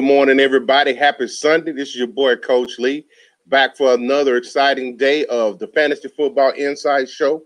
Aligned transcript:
Good 0.00 0.06
morning, 0.06 0.40
everybody. 0.40 0.94
Happy 0.94 1.28
Sunday. 1.28 1.72
This 1.72 1.90
is 1.90 1.96
your 1.96 2.06
boy, 2.06 2.34
Coach 2.36 2.78
Lee, 2.78 3.04
back 3.48 3.76
for 3.76 3.92
another 3.92 4.38
exciting 4.38 4.96
day 4.96 5.26
of 5.26 5.58
the 5.58 5.66
Fantasy 5.66 6.08
Football 6.08 6.54
Insight 6.56 7.06
Show. 7.06 7.42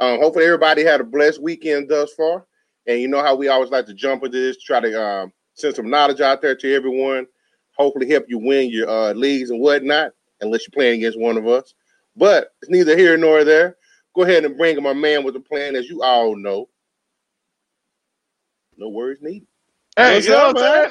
Um, 0.00 0.18
hopefully, 0.18 0.46
everybody 0.46 0.82
had 0.82 1.00
a 1.00 1.04
blessed 1.04 1.40
weekend 1.40 1.88
thus 1.88 2.12
far. 2.14 2.44
And 2.88 3.00
you 3.00 3.06
know 3.06 3.22
how 3.22 3.36
we 3.36 3.46
always 3.46 3.70
like 3.70 3.86
to 3.86 3.94
jump 3.94 4.24
into 4.24 4.36
this, 4.36 4.60
try 4.60 4.80
to 4.80 5.00
um, 5.00 5.32
send 5.54 5.76
some 5.76 5.88
knowledge 5.88 6.20
out 6.20 6.42
there 6.42 6.56
to 6.56 6.74
everyone, 6.74 7.28
hopefully, 7.76 8.10
help 8.10 8.24
you 8.26 8.40
win 8.40 8.68
your 8.68 8.90
uh, 8.90 9.12
leagues 9.12 9.50
and 9.50 9.60
whatnot, 9.60 10.10
unless 10.40 10.62
you're 10.62 10.74
playing 10.74 10.98
against 10.98 11.20
one 11.20 11.38
of 11.38 11.46
us. 11.46 11.72
But 12.16 12.48
it's 12.62 12.68
neither 12.68 12.98
here 12.98 13.16
nor 13.16 13.44
there. 13.44 13.76
Go 14.16 14.24
ahead 14.24 14.44
and 14.44 14.58
bring 14.58 14.82
my 14.82 14.92
man 14.92 15.22
with 15.22 15.34
the 15.34 15.40
plan, 15.40 15.76
as 15.76 15.88
you 15.88 16.02
all 16.02 16.34
know. 16.34 16.68
No 18.76 18.88
words 18.88 19.22
needed. 19.22 19.46
Hey, 19.96 20.14
What's 20.14 20.26
you 20.26 20.32
know 20.32 20.52
I'm 20.56 20.56
saying? 20.56 20.90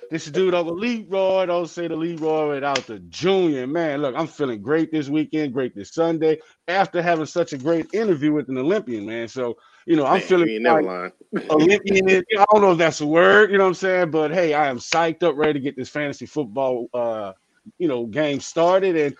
this 0.10 0.26
dude 0.26 0.52
over 0.52 0.70
Leroy. 0.70 1.46
Don't 1.46 1.66
say 1.66 1.88
the 1.88 1.96
Leroy 1.96 2.54
without 2.54 2.86
the 2.86 2.98
junior. 2.98 3.66
Man, 3.66 4.02
look, 4.02 4.14
I'm 4.14 4.26
feeling 4.26 4.60
great 4.60 4.92
this 4.92 5.08
weekend, 5.08 5.54
great 5.54 5.74
this 5.74 5.94
Sunday, 5.94 6.38
after 6.68 7.00
having 7.00 7.24
such 7.24 7.54
a 7.54 7.58
great 7.58 7.86
interview 7.94 8.32
with 8.32 8.50
an 8.50 8.58
Olympian, 8.58 9.06
man. 9.06 9.28
So, 9.28 9.56
you 9.86 9.96
know, 9.96 10.04
I'm 10.04 10.18
man, 10.18 10.20
feeling 10.20 10.62
like 10.62 11.14
Olympian. 11.50 12.10
I 12.10 12.44
don't 12.52 12.60
know 12.60 12.72
if 12.72 12.78
that's 12.78 13.00
a 13.00 13.06
word, 13.06 13.50
you 13.50 13.56
know 13.56 13.64
what 13.64 13.68
I'm 13.68 13.74
saying? 13.74 14.10
But 14.10 14.32
hey, 14.32 14.52
I 14.52 14.68
am 14.68 14.78
psyched 14.78 15.22
up, 15.22 15.36
ready 15.36 15.54
to 15.54 15.60
get 15.60 15.76
this 15.76 15.88
fantasy 15.88 16.26
football 16.26 16.88
uh, 16.92 17.32
you 17.78 17.88
know, 17.88 18.06
game 18.06 18.40
started. 18.40 18.96
And 18.96 19.16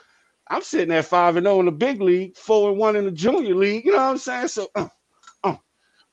I'm 0.48 0.62
sitting 0.62 0.94
at 0.94 1.06
five 1.06 1.36
and 1.36 1.44
zero 1.44 1.56
oh 1.56 1.60
in 1.60 1.66
the 1.66 1.72
big 1.72 2.00
league, 2.00 2.36
four 2.36 2.70
and 2.70 2.78
one 2.78 2.96
in 2.96 3.06
the 3.06 3.10
junior 3.10 3.54
league. 3.54 3.84
You 3.84 3.92
know 3.92 3.98
what 3.98 4.10
I'm 4.10 4.18
saying? 4.18 4.48
So 4.48 4.68
uh, 4.74 4.88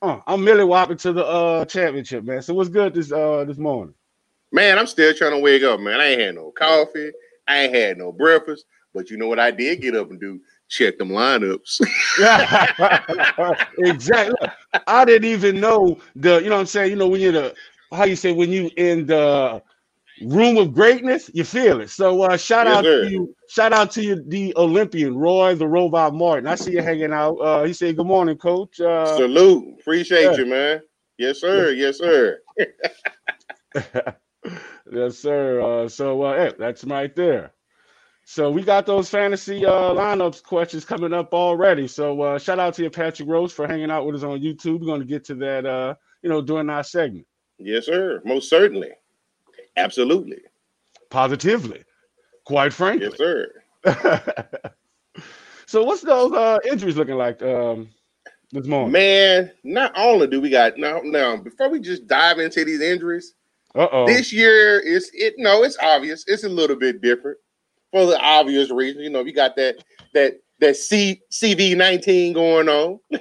uh, 0.04 0.20
I'm 0.26 0.44
Millie 0.44 0.64
Whopping 0.64 0.96
to 0.98 1.12
the 1.12 1.24
uh 1.24 1.64
championship, 1.64 2.24
man. 2.24 2.42
So 2.42 2.54
what's 2.54 2.68
good 2.68 2.94
this 2.94 3.12
uh 3.12 3.44
this 3.44 3.58
morning? 3.58 3.94
Man, 4.52 4.78
I'm 4.78 4.86
still 4.86 5.12
trying 5.14 5.32
to 5.32 5.38
wake 5.38 5.62
up, 5.62 5.80
man. 5.80 6.00
I 6.00 6.06
ain't 6.08 6.20
had 6.20 6.34
no 6.34 6.52
coffee, 6.52 7.10
I 7.48 7.62
ain't 7.62 7.74
had 7.74 7.98
no 7.98 8.12
breakfast, 8.12 8.66
but 8.92 9.10
you 9.10 9.16
know 9.16 9.28
what 9.28 9.40
I 9.40 9.50
did 9.50 9.80
get 9.80 9.96
up 9.96 10.10
and 10.10 10.20
do? 10.20 10.40
Check 10.68 10.98
them 10.98 11.10
lineups. 11.10 11.80
exactly. 13.78 14.48
I 14.86 15.04
didn't 15.04 15.28
even 15.28 15.60
know 15.60 15.98
the, 16.16 16.36
you 16.36 16.48
know 16.48 16.56
what 16.56 16.60
I'm 16.60 16.66
saying? 16.66 16.90
You 16.90 16.96
know, 16.96 17.08
when 17.08 17.20
you're 17.20 17.32
the 17.32 17.54
how 17.92 18.04
you 18.04 18.16
say 18.16 18.32
when 18.32 18.50
you 18.50 18.70
in 18.76 19.06
the 19.06 19.62
room 20.26 20.56
of 20.56 20.74
greatness, 20.74 21.30
you 21.34 21.44
feel 21.44 21.80
it. 21.80 21.90
So 21.90 22.22
uh, 22.22 22.36
shout 22.36 22.66
yes, 22.66 22.76
out 22.76 22.84
sir. 22.84 23.04
to 23.04 23.10
you, 23.10 23.34
shout 23.48 23.72
out 23.72 23.90
to 23.92 24.02
you, 24.02 24.24
the 24.28 24.54
Olympian 24.56 25.16
Roy 25.16 25.54
the 25.54 25.66
Robot 25.66 26.14
Martin. 26.14 26.46
I 26.46 26.54
see 26.54 26.72
you 26.72 26.82
hanging 26.82 27.12
out. 27.12 27.36
Uh, 27.36 27.64
he 27.64 27.72
said, 27.72 27.96
"Good 27.96 28.06
morning, 28.06 28.36
Coach." 28.36 28.80
Uh, 28.80 29.16
Salute, 29.16 29.80
appreciate 29.80 30.22
yeah. 30.22 30.36
you, 30.36 30.46
man. 30.46 30.80
Yes, 31.18 31.40
sir. 31.40 31.70
Yes, 31.72 31.98
sir. 31.98 32.40
yes, 34.92 35.18
sir. 35.18 35.60
Uh, 35.60 35.88
so 35.88 36.22
uh, 36.22 36.36
hey, 36.36 36.52
that's 36.58 36.84
right 36.84 37.14
there. 37.14 37.52
So 38.26 38.50
we 38.50 38.62
got 38.62 38.86
those 38.86 39.10
fantasy 39.10 39.66
uh, 39.66 39.92
lineups 39.92 40.42
questions 40.42 40.84
coming 40.84 41.12
up 41.12 41.34
already. 41.34 41.86
So 41.86 42.22
uh, 42.22 42.38
shout 42.38 42.58
out 42.58 42.72
to 42.74 42.82
you, 42.82 42.90
Patrick 42.90 43.28
Rose, 43.28 43.52
for 43.52 43.68
hanging 43.68 43.90
out 43.90 44.06
with 44.06 44.16
us 44.16 44.22
on 44.22 44.40
YouTube. 44.40 44.80
We're 44.80 44.86
going 44.86 45.00
to 45.00 45.06
get 45.06 45.24
to 45.26 45.34
that, 45.36 45.66
uh, 45.66 45.94
you 46.22 46.30
know, 46.30 46.40
during 46.40 46.70
our 46.70 46.82
segment. 46.82 47.26
Yes, 47.58 47.86
sir. 47.86 48.22
Most 48.24 48.48
certainly. 48.48 48.90
Absolutely. 49.76 50.40
Positively. 51.10 51.84
Quite 52.44 52.72
frankly. 52.72 53.08
Yes, 53.08 53.16
sir. 53.16 53.52
so 55.66 55.82
what's 55.84 56.02
those 56.02 56.32
uh, 56.32 56.58
injuries 56.70 56.96
looking 56.96 57.16
like 57.16 57.42
um, 57.42 57.88
this 58.52 58.66
morning? 58.66 58.92
Man, 58.92 59.50
not 59.62 59.92
only 59.96 60.26
do 60.26 60.40
we 60.40 60.50
got 60.50 60.78
now 60.78 61.00
now 61.02 61.36
before 61.36 61.68
we 61.68 61.80
just 61.80 62.06
dive 62.06 62.38
into 62.38 62.64
these 62.64 62.80
injuries, 62.80 63.34
uh-oh. 63.74 64.06
This 64.06 64.32
year 64.32 64.78
is 64.78 65.10
it 65.12 65.34
no, 65.36 65.64
it's 65.64 65.76
obvious. 65.82 66.24
It's 66.28 66.44
a 66.44 66.48
little 66.48 66.76
bit 66.76 67.00
different 67.00 67.38
for 67.90 68.06
the 68.06 68.18
obvious 68.20 68.70
reason. 68.70 69.02
You 69.02 69.10
know, 69.10 69.24
you 69.24 69.32
got 69.32 69.56
that 69.56 69.82
that 70.12 70.40
that 70.60 70.76
C 70.76 71.20
CV 71.32 71.76
nineteen 71.76 72.32
going 72.32 72.68
on. 72.68 73.00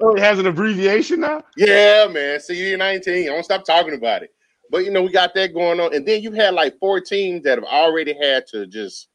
oh, 0.00 0.16
it 0.16 0.20
has 0.20 0.38
an 0.38 0.46
abbreviation 0.46 1.20
now. 1.20 1.42
Yeah, 1.56 2.06
man, 2.10 2.38
CV 2.38 2.78
nineteen. 2.78 3.28
I 3.28 3.32
don't 3.32 3.44
stop 3.44 3.64
talking 3.64 3.94
about 3.94 4.22
it. 4.22 4.32
But 4.70 4.84
you 4.84 4.90
know, 4.92 5.02
we 5.02 5.10
got 5.10 5.34
that 5.34 5.52
going 5.52 5.80
on, 5.80 5.94
and 5.94 6.06
then 6.06 6.22
you 6.22 6.32
had 6.32 6.54
like 6.54 6.78
four 6.78 7.00
teams 7.00 7.42
that 7.42 7.58
have 7.58 7.64
already 7.64 8.14
had 8.14 8.46
to 8.48 8.66
just, 8.66 9.08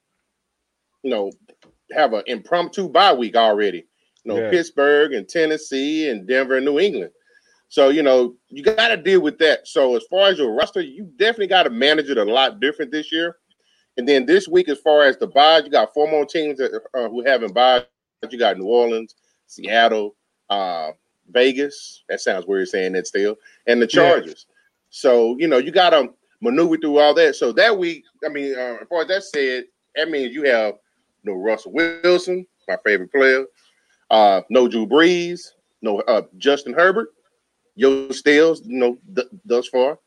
you 1.02 1.10
know, 1.10 1.32
have 1.94 2.14
an 2.14 2.24
impromptu 2.28 2.90
bye 2.90 3.14
week 3.14 3.36
already. 3.36 3.86
You 4.24 4.34
know, 4.34 4.40
yeah. 4.40 4.50
Pittsburgh 4.50 5.14
and 5.14 5.28
Tennessee 5.28 6.10
and 6.10 6.28
Denver 6.28 6.58
and 6.58 6.66
New 6.66 6.80
England. 6.80 7.12
So 7.70 7.90
you 7.90 8.04
know, 8.04 8.36
you 8.50 8.64
got 8.64 8.90
to 8.90 8.98
deal 8.98 9.22
with 9.22 9.38
that. 9.40 9.68
So 9.68 9.96
as 9.96 10.04
far 10.10 10.28
as 10.28 10.38
your 10.38 10.54
roster, 10.54 10.82
you 10.82 11.06
definitely 11.16 11.48
got 11.48 11.64
to 11.64 11.70
manage 11.70 12.10
it 12.10 12.18
a 12.18 12.24
lot 12.24 12.60
different 12.60 12.92
this 12.92 13.12
year. 13.12 13.38
And 13.98 14.08
then 14.08 14.26
this 14.26 14.48
week, 14.48 14.68
as 14.68 14.80
far 14.80 15.04
as 15.04 15.18
the 15.18 15.28
buys, 15.28 15.64
you 15.64 15.72
got 15.72 15.94
four 15.94 16.10
more 16.10 16.26
teams 16.26 16.58
that 16.58 16.82
uh, 16.94 17.08
who 17.10 17.24
haven't 17.26 17.54
buys. 17.54 17.84
You 18.30 18.40
got 18.40 18.58
New 18.58 18.66
Orleans, 18.66 19.16
Seattle, 19.48 20.16
uh, 20.50 20.92
Vegas. 21.30 22.04
That 22.10 22.20
sounds 22.20 22.46
weird 22.46 22.68
saying 22.68 22.94
that 22.94 23.08
still, 23.08 23.38
and 23.68 23.82
the 23.82 23.88
Chargers. 23.88 24.48
Yeah. 24.50 24.55
So 24.96 25.36
you 25.38 25.50
know 25.50 25.58
you 25.58 25.72
got 25.72 25.90
to 25.90 26.08
maneuver 26.40 26.78
through 26.78 27.00
all 27.00 27.14
that. 27.16 27.36
So 27.36 27.52
that 27.52 27.78
week, 27.78 28.06
I 28.24 28.30
mean, 28.30 28.56
uh, 28.56 28.78
as 28.82 28.88
far 28.88 29.02
as 29.02 29.10
that 29.10 29.24
said, 29.24 29.66
that 29.94 30.10
means 30.10 30.34
you 30.34 30.44
have 30.44 30.76
no 31.26 31.34
Russell 31.34 31.74
Wilson, 31.74 32.48
my 32.70 32.78
favorite 32.86 33.12
player, 33.12 33.44
uh, 34.10 34.40
no 34.50 34.70
Drew 34.70 34.88
Brees, 34.88 35.52
no 35.82 36.00
uh, 36.00 36.22
Justin 36.38 36.72
Herbert, 36.72 37.10
Yo 37.76 38.10
Stills, 38.12 38.66
you 38.66 38.80
know, 38.80 38.98
th- 39.14 39.28
thus 39.44 39.68
far, 39.68 40.00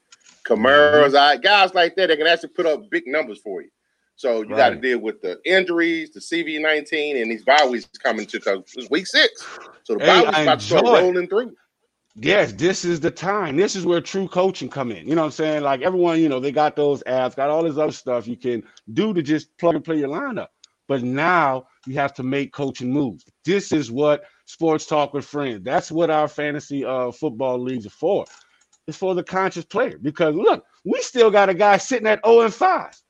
Kamara's 0.47 1.12
mm-hmm. 1.12 1.43
guys 1.43 1.75
like 1.75 1.94
that 1.97 2.06
that 2.06 2.16
can 2.16 2.27
actually 2.27 2.48
put 2.48 2.65
up 2.65 2.88
big 2.91 3.06
numbers 3.06 3.41
for 3.41 3.60
you. 3.60 3.69
So 4.16 4.41
you 4.41 4.48
right. 4.48 4.56
got 4.56 4.71
to 4.71 4.77
deal 4.77 5.00
with 5.00 5.21
the 5.21 5.38
injuries, 5.44 6.12
the 6.12 6.21
CV19, 6.21 7.21
and 7.21 7.31
these 7.31 7.44
bye 7.44 7.69
weeks 7.69 7.87
coming 8.03 8.25
to 8.25 8.38
because 8.38 8.62
it's 8.75 8.88
week 8.88 9.06
six. 9.06 9.47
So 9.82 9.97
the 9.97 10.00
hey, 10.00 10.06
bye 10.06 10.22
weeks 10.22 10.38
about 10.38 10.60
to 10.60 10.65
start 10.65 10.84
rolling 10.87 11.28
through 11.28 11.54
yes, 12.21 12.53
this 12.53 12.84
is 12.84 13.01
the 13.01 13.11
time. 13.11 13.56
This 13.56 13.77
is 13.77 13.84
where 13.87 14.01
true 14.01 14.29
coaching 14.29 14.69
come 14.69 14.91
in. 14.93 15.09
You 15.09 15.15
know 15.15 15.23
what 15.23 15.27
I'm 15.27 15.33
saying? 15.33 15.62
Like 15.62 15.83
everyone, 15.83 16.21
you 16.21 16.29
know, 16.29 16.41
they 16.41 16.53
got 16.53 16.77
those 16.77 17.03
apps, 17.05 17.37
got 17.37 17.51
all 17.51 17.62
this 17.62 17.79
other 17.79 17.93
stuff 17.93 18.27
you 18.27 18.37
can 18.37 18.62
do 18.93 19.15
to 19.15 19.23
just 19.23 19.56
plug 19.59 19.75
and 19.75 19.84
play 19.84 19.99
your 19.99 20.09
lineup. 20.09 20.49
But 20.89 21.03
now 21.03 21.67
you 21.87 21.95
have 21.95 22.15
to 22.15 22.23
make 22.23 22.53
coaching 22.53 22.93
moves. 22.93 23.25
This 23.45 23.73
is 23.73 23.91
what 23.91 24.25
sports 24.47 24.87
talk 24.87 25.12
with 25.15 25.25
friends. 25.25 25.62
That's 25.65 25.93
what 25.93 26.11
our 26.11 26.28
fantasy 26.28 26.84
uh, 26.84 27.12
football 27.12 27.59
leagues 27.61 27.87
are 27.87 27.91
for. 27.91 28.25
It's 28.87 28.97
for 28.97 29.15
the 29.15 29.23
conscious 29.23 29.67
player. 29.67 29.99
Because 29.99 30.34
look, 30.34 30.65
we 30.84 31.01
still 31.03 31.31
got 31.31 31.51
a 31.51 31.55
guy 31.55 31.77
sitting 31.77 32.07
at 32.07 32.21
0 32.25 32.41
and 32.41 32.55
5. 32.55 33.03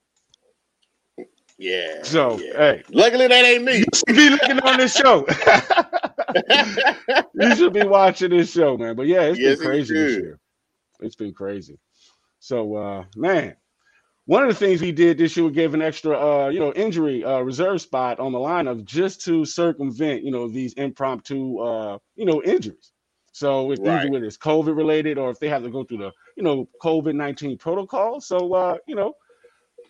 Yeah. 1.59 2.05
So 2.05 2.39
yeah. 2.39 2.57
hey, 2.57 2.83
luckily 2.91 3.27
that 3.27 3.45
ain't 3.45 3.65
me. 3.65 3.79
You 3.79 3.85
should 3.93 4.17
be 4.17 4.31
looking 4.31 4.61
on 4.61 4.79
this 4.79 4.95
show. 4.95 5.27
you 7.35 7.57
should 7.57 7.73
be 7.73 7.83
watching 7.83 8.31
this 8.31 8.53
show, 8.53 8.77
man. 8.77 8.95
But 8.95 9.09
yeah, 9.09 9.23
it's 9.23 9.41
yes, 9.41 9.59
been 9.59 9.67
crazy 9.67 9.95
this 9.95 10.17
year. 10.19 10.39
It's 11.01 11.17
been 11.17 11.35
crazy. 11.35 11.79
So 12.39 12.77
uh 12.77 13.05
man, 13.17 13.57
one 14.27 14.45
of 14.45 14.51
the 14.51 14.55
things 14.55 14.81
we 14.81 14.93
did 14.93 15.19
this 15.19 15.37
year, 15.37 15.47
we 15.47 15.53
gave 15.53 15.75
an 15.75 15.83
extra 15.83 16.17
uh, 16.17 16.49
you 16.49 16.61
know, 16.61 16.73
injury 16.75 17.25
uh 17.25 17.41
reserve 17.41 17.81
spot 17.81 18.21
on 18.21 18.31
the 18.31 18.39
lineup 18.39 18.85
just 18.85 19.23
to 19.23 19.45
circumvent, 19.45 20.23
you 20.23 20.31
know, 20.31 20.47
these 20.47 20.75
impromptu 20.75 21.59
uh, 21.59 21.99
you 22.15 22.25
know, 22.25 22.41
injuries. 22.45 22.93
So 23.33 23.73
if 23.73 23.81
right. 23.81 24.07
either 24.07 24.25
it's 24.25 24.39
COVID 24.39 24.77
related 24.77 25.19
or 25.19 25.31
if 25.31 25.41
they 25.41 25.49
have 25.49 25.65
to 25.65 25.71
go 25.71 25.83
through 25.83 25.99
the, 25.99 26.13
you 26.37 26.45
know, 26.45 26.69
COVID 26.83 27.17
19 27.17 27.59
protocol. 27.59 28.21
So 28.21 28.55
uh, 28.55 28.77
you 28.87 28.95
know, 28.95 29.15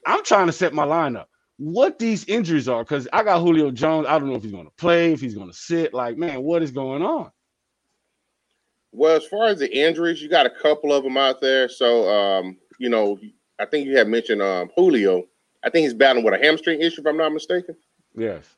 I'm 0.06 0.24
trying 0.24 0.46
to 0.46 0.52
set 0.52 0.72
my 0.72 0.86
lineup 0.86 1.26
what 1.58 1.98
these 1.98 2.24
injuries 2.26 2.68
are 2.68 2.84
because 2.84 3.08
I 3.12 3.22
got 3.24 3.40
Julio 3.40 3.70
Jones. 3.70 4.06
I 4.08 4.18
don't 4.18 4.28
know 4.28 4.36
if 4.36 4.42
he's 4.42 4.52
going 4.52 4.66
to 4.66 4.72
play, 4.78 5.12
if 5.12 5.20
he's 5.20 5.34
going 5.34 5.50
to 5.50 5.56
sit. 5.56 5.92
Like, 5.92 6.16
man, 6.16 6.42
what 6.42 6.62
is 6.62 6.70
going 6.70 7.02
on? 7.02 7.30
Well, 8.92 9.16
as 9.16 9.26
far 9.26 9.46
as 9.48 9.58
the 9.58 9.76
injuries, 9.76 10.22
you 10.22 10.28
got 10.28 10.46
a 10.46 10.50
couple 10.50 10.92
of 10.92 11.04
them 11.04 11.16
out 11.16 11.40
there. 11.40 11.68
So, 11.68 12.08
um, 12.08 12.56
you 12.78 12.88
know, 12.88 13.18
I 13.58 13.66
think 13.66 13.86
you 13.86 13.98
had 13.98 14.08
mentioned 14.08 14.40
um, 14.40 14.70
Julio. 14.76 15.24
I 15.64 15.70
think 15.70 15.84
he's 15.84 15.94
battling 15.94 16.24
with 16.24 16.34
a 16.34 16.38
hamstring 16.38 16.80
issue, 16.80 17.00
if 17.00 17.06
I'm 17.06 17.16
not 17.16 17.32
mistaken. 17.32 17.76
Yes. 18.16 18.56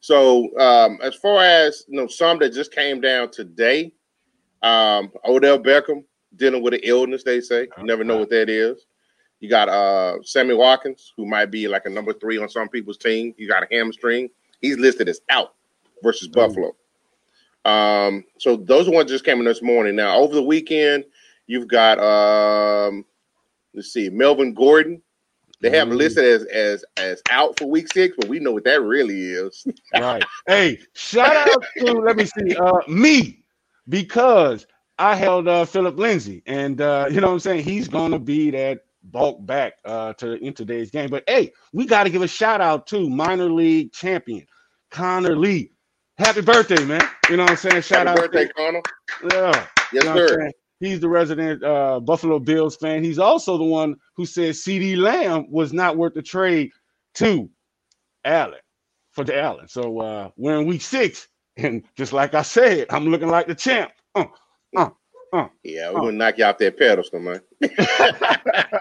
So, 0.00 0.58
um, 0.58 0.98
as 1.02 1.14
far 1.14 1.44
as 1.44 1.84
you 1.86 2.00
know, 2.00 2.06
some 2.06 2.38
that 2.38 2.54
just 2.54 2.74
came 2.74 3.02
down 3.02 3.30
today, 3.30 3.92
um, 4.62 5.12
Odell 5.26 5.58
Beckham 5.58 6.04
dealing 6.36 6.62
with 6.62 6.72
an 6.72 6.80
illness. 6.82 7.22
They 7.22 7.40
say 7.42 7.68
you 7.76 7.84
never 7.84 8.04
know 8.04 8.16
what 8.16 8.30
that 8.30 8.48
is. 8.48 8.86
You 9.40 9.48
got 9.48 9.68
uh 9.68 10.22
Sammy 10.22 10.54
Watkins, 10.54 11.12
who 11.16 11.26
might 11.26 11.46
be 11.46 11.66
like 11.66 11.86
a 11.86 11.90
number 11.90 12.12
three 12.12 12.38
on 12.38 12.48
some 12.48 12.68
people's 12.68 12.98
team. 12.98 13.34
You 13.38 13.48
got 13.48 13.62
a 13.62 13.66
hamstring. 13.70 14.28
He's 14.60 14.76
listed 14.76 15.08
as 15.08 15.20
out 15.30 15.54
versus 16.02 16.28
mm. 16.28 16.32
Buffalo. 16.32 16.76
Um, 17.64 18.24
so 18.38 18.56
those 18.56 18.88
ones 18.88 19.10
just 19.10 19.24
came 19.24 19.38
in 19.38 19.44
this 19.44 19.62
morning. 19.62 19.96
Now 19.96 20.18
over 20.18 20.34
the 20.34 20.42
weekend, 20.42 21.04
you've 21.46 21.68
got 21.68 21.98
um, 21.98 23.04
let's 23.74 23.92
see, 23.92 24.10
Melvin 24.10 24.54
Gordon. 24.54 25.02
They 25.62 25.70
have 25.70 25.88
mm. 25.88 25.96
listed 25.96 26.24
as 26.24 26.44
as 26.44 26.84
as 26.98 27.22
out 27.30 27.58
for 27.58 27.66
week 27.66 27.92
six, 27.92 28.16
but 28.18 28.28
we 28.28 28.40
know 28.40 28.52
what 28.52 28.64
that 28.64 28.82
really 28.82 29.20
is. 29.22 29.66
right. 29.94 30.22
Hey, 30.46 30.78
shout 30.94 31.48
out 31.48 31.64
to 31.78 31.92
let 31.92 32.16
me 32.16 32.26
see, 32.26 32.56
uh, 32.56 32.80
me 32.88 33.42
because 33.88 34.66
I 34.98 35.16
held 35.16 35.48
uh, 35.48 35.64
Philip 35.64 35.98
Lindsay, 35.98 36.42
and 36.46 36.80
uh, 36.80 37.08
you 37.10 37.20
know 37.20 37.28
what 37.28 37.34
I'm 37.34 37.40
saying. 37.40 37.64
He's 37.64 37.88
to 37.88 38.18
be 38.18 38.50
that 38.50 38.84
bulk 39.04 39.44
back 39.46 39.74
uh, 39.84 40.14
to 40.14 40.34
in 40.34 40.54
today's 40.54 40.90
game. 40.90 41.10
But 41.10 41.24
hey, 41.28 41.52
we 41.72 41.86
got 41.86 42.04
to 42.04 42.10
give 42.10 42.22
a 42.22 42.28
shout 42.28 42.60
out 42.60 42.86
to 42.88 43.08
minor 43.10 43.50
league 43.50 43.92
champion 43.92 44.46
Connor 44.90 45.36
Lee. 45.36 45.72
Happy 46.18 46.42
birthday, 46.42 46.84
man! 46.84 47.02
You 47.30 47.36
know 47.38 47.44
what 47.44 47.52
I'm 47.52 47.56
saying. 47.56 47.82
Shout 47.82 48.06
Happy 48.06 48.08
out 48.08 48.16
birthday, 48.16 48.48
Connor. 48.56 48.82
yeah. 49.32 49.66
Yes, 49.92 50.04
You 50.04 50.04
know 50.04 50.20
sir. 50.28 50.50
He's 50.80 51.00
the 51.00 51.08
resident 51.08 51.64
uh, 51.64 52.00
Buffalo 52.00 52.38
Bills 52.38 52.76
fan. 52.76 53.04
He's 53.04 53.18
also 53.18 53.58
the 53.58 53.64
one 53.64 53.96
who 54.16 54.26
said 54.26 54.54
CeeDee 54.54 54.96
Lamb 54.98 55.46
was 55.50 55.72
not 55.72 55.96
worth 55.96 56.14
the 56.14 56.22
trade 56.22 56.70
to 57.16 57.50
Allen 58.24 58.60
for 59.12 59.24
the 59.24 59.38
Allen. 59.40 59.68
So 59.68 60.00
uh, 60.00 60.30
we're 60.36 60.60
in 60.60 60.66
week 60.66 60.82
six, 60.82 61.28
and 61.56 61.84
just 61.96 62.12
like 62.12 62.34
I 62.34 62.42
said, 62.42 62.88
I'm 62.90 63.06
looking 63.08 63.28
like 63.30 63.46
the 63.48 63.54
champ. 63.56 63.92
Uh, 64.14 64.26
Yeah, 65.64 65.92
we're 65.92 66.00
gonna 66.00 66.12
knock 66.12 66.38
you 66.38 66.44
off 66.44 66.58
that 66.58 66.78
pedestal, 66.78 67.20
man. 67.20 67.40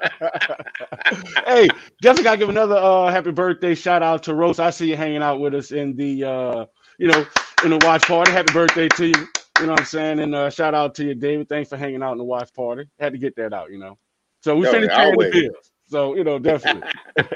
hey, 1.45 1.68
definitely 2.01 2.24
gotta 2.24 2.38
give 2.38 2.50
another 2.50 2.75
uh, 2.75 3.12
happy 3.12 3.31
birthday 3.31 3.75
shout 3.75 4.04
out 4.04 4.24
to 4.24 4.33
Rose. 4.33 4.60
I 4.60 4.69
see 4.69 4.89
you 4.89 4.98
hanging 4.98 5.21
out 5.21 5.39
with 5.39 5.54
us 5.54 5.71
in 5.71 5.95
the 5.95 6.24
uh, 6.24 6.66
you 6.98 7.07
know 7.07 7.25
in 7.63 7.71
the 7.71 7.80
watch 7.86 8.04
party. 8.04 8.31
Happy 8.31 8.54
birthday 8.54 8.88
to 8.89 9.07
you. 9.07 9.27
You 9.60 9.66
know 9.66 9.74
what 9.74 9.81
I'm 9.81 9.86
saying? 9.86 10.19
And 10.19 10.33
uh, 10.33 10.50
shout 10.50 10.74
out 10.74 10.95
to 10.95 11.06
you, 11.06 11.16
David. 11.16 11.50
Thanks 11.50 11.69
for 11.69 11.77
hanging 11.77 12.01
out 12.01 12.13
in 12.13 12.18
the 12.18 12.24
watch 12.24 12.54
party. 12.54 12.86
Had 13.00 13.12
to 13.13 13.19
get 13.19 13.36
that 13.36 13.54
out, 13.54 13.71
you 13.71 13.77
know. 13.77 13.98
So 14.42 14.56
we 14.56 14.66
Yo, 14.66 14.71
finished 14.71 14.95
paying 14.95 15.18
the 15.18 15.30
bills. 15.31 15.71
So 15.88 16.16
you 16.16 16.24
know, 16.24 16.39
definitely. 16.39 16.89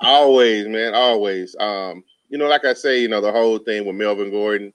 Always, 0.00 0.68
man, 0.68 0.94
always. 0.94 1.56
Um, 1.58 2.04
you 2.28 2.38
know, 2.38 2.48
like 2.48 2.64
I 2.64 2.74
say, 2.74 3.00
you 3.00 3.08
know, 3.08 3.20
the 3.20 3.32
whole 3.32 3.58
thing 3.58 3.86
with 3.86 3.96
Melvin 3.96 4.30
Gordon, 4.30 4.72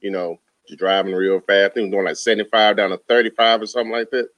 you 0.00 0.10
know, 0.10 0.38
driving 0.76 1.14
real 1.14 1.40
fast. 1.40 1.72
I 1.72 1.74
think 1.74 1.84
was 1.86 1.92
going 1.92 2.04
like 2.04 2.16
75 2.16 2.76
down 2.76 2.90
to 2.90 3.00
35 3.08 3.62
or 3.62 3.66
something 3.66 3.92
like 3.92 4.10
that. 4.10 4.28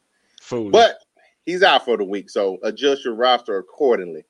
Foolish. 0.41 0.73
But 0.73 0.99
he's 1.47 1.63
out 1.63 1.85
for 1.85 1.97
the 1.97 2.05
week, 2.05 2.31
so 2.31 2.59
adjust 2.63 3.05
your 3.05 3.15
roster 3.15 3.59
accordingly. 3.59 4.25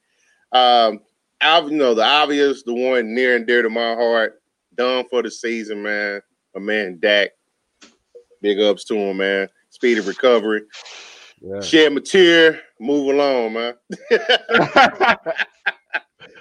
Um, 0.53 1.01
I, 1.41 1.61
you 1.61 1.71
know, 1.71 1.95
the 1.95 2.05
obvious, 2.05 2.62
the 2.62 2.75
one 2.75 3.15
near 3.15 3.37
and 3.37 3.47
dear 3.47 3.62
to 3.62 3.71
my 3.71 3.95
heart, 3.95 4.43
done 4.75 5.05
for 5.09 5.23
the 5.23 5.31
season, 5.31 5.83
man. 5.83 6.21
My 6.55 6.61
man 6.61 6.99
Dak. 7.01 7.31
Big 8.43 8.59
ups 8.61 8.85
to 8.87 8.95
him, 8.97 9.19
man. 9.19 9.49
Speedy 9.69 10.01
recovery. 10.01 10.62
yeah. 11.41 11.61
Shed 11.61 11.93
my 11.93 12.01
tear. 12.01 12.61
Move 12.81 13.15
along, 13.15 13.53
man. 13.53 13.75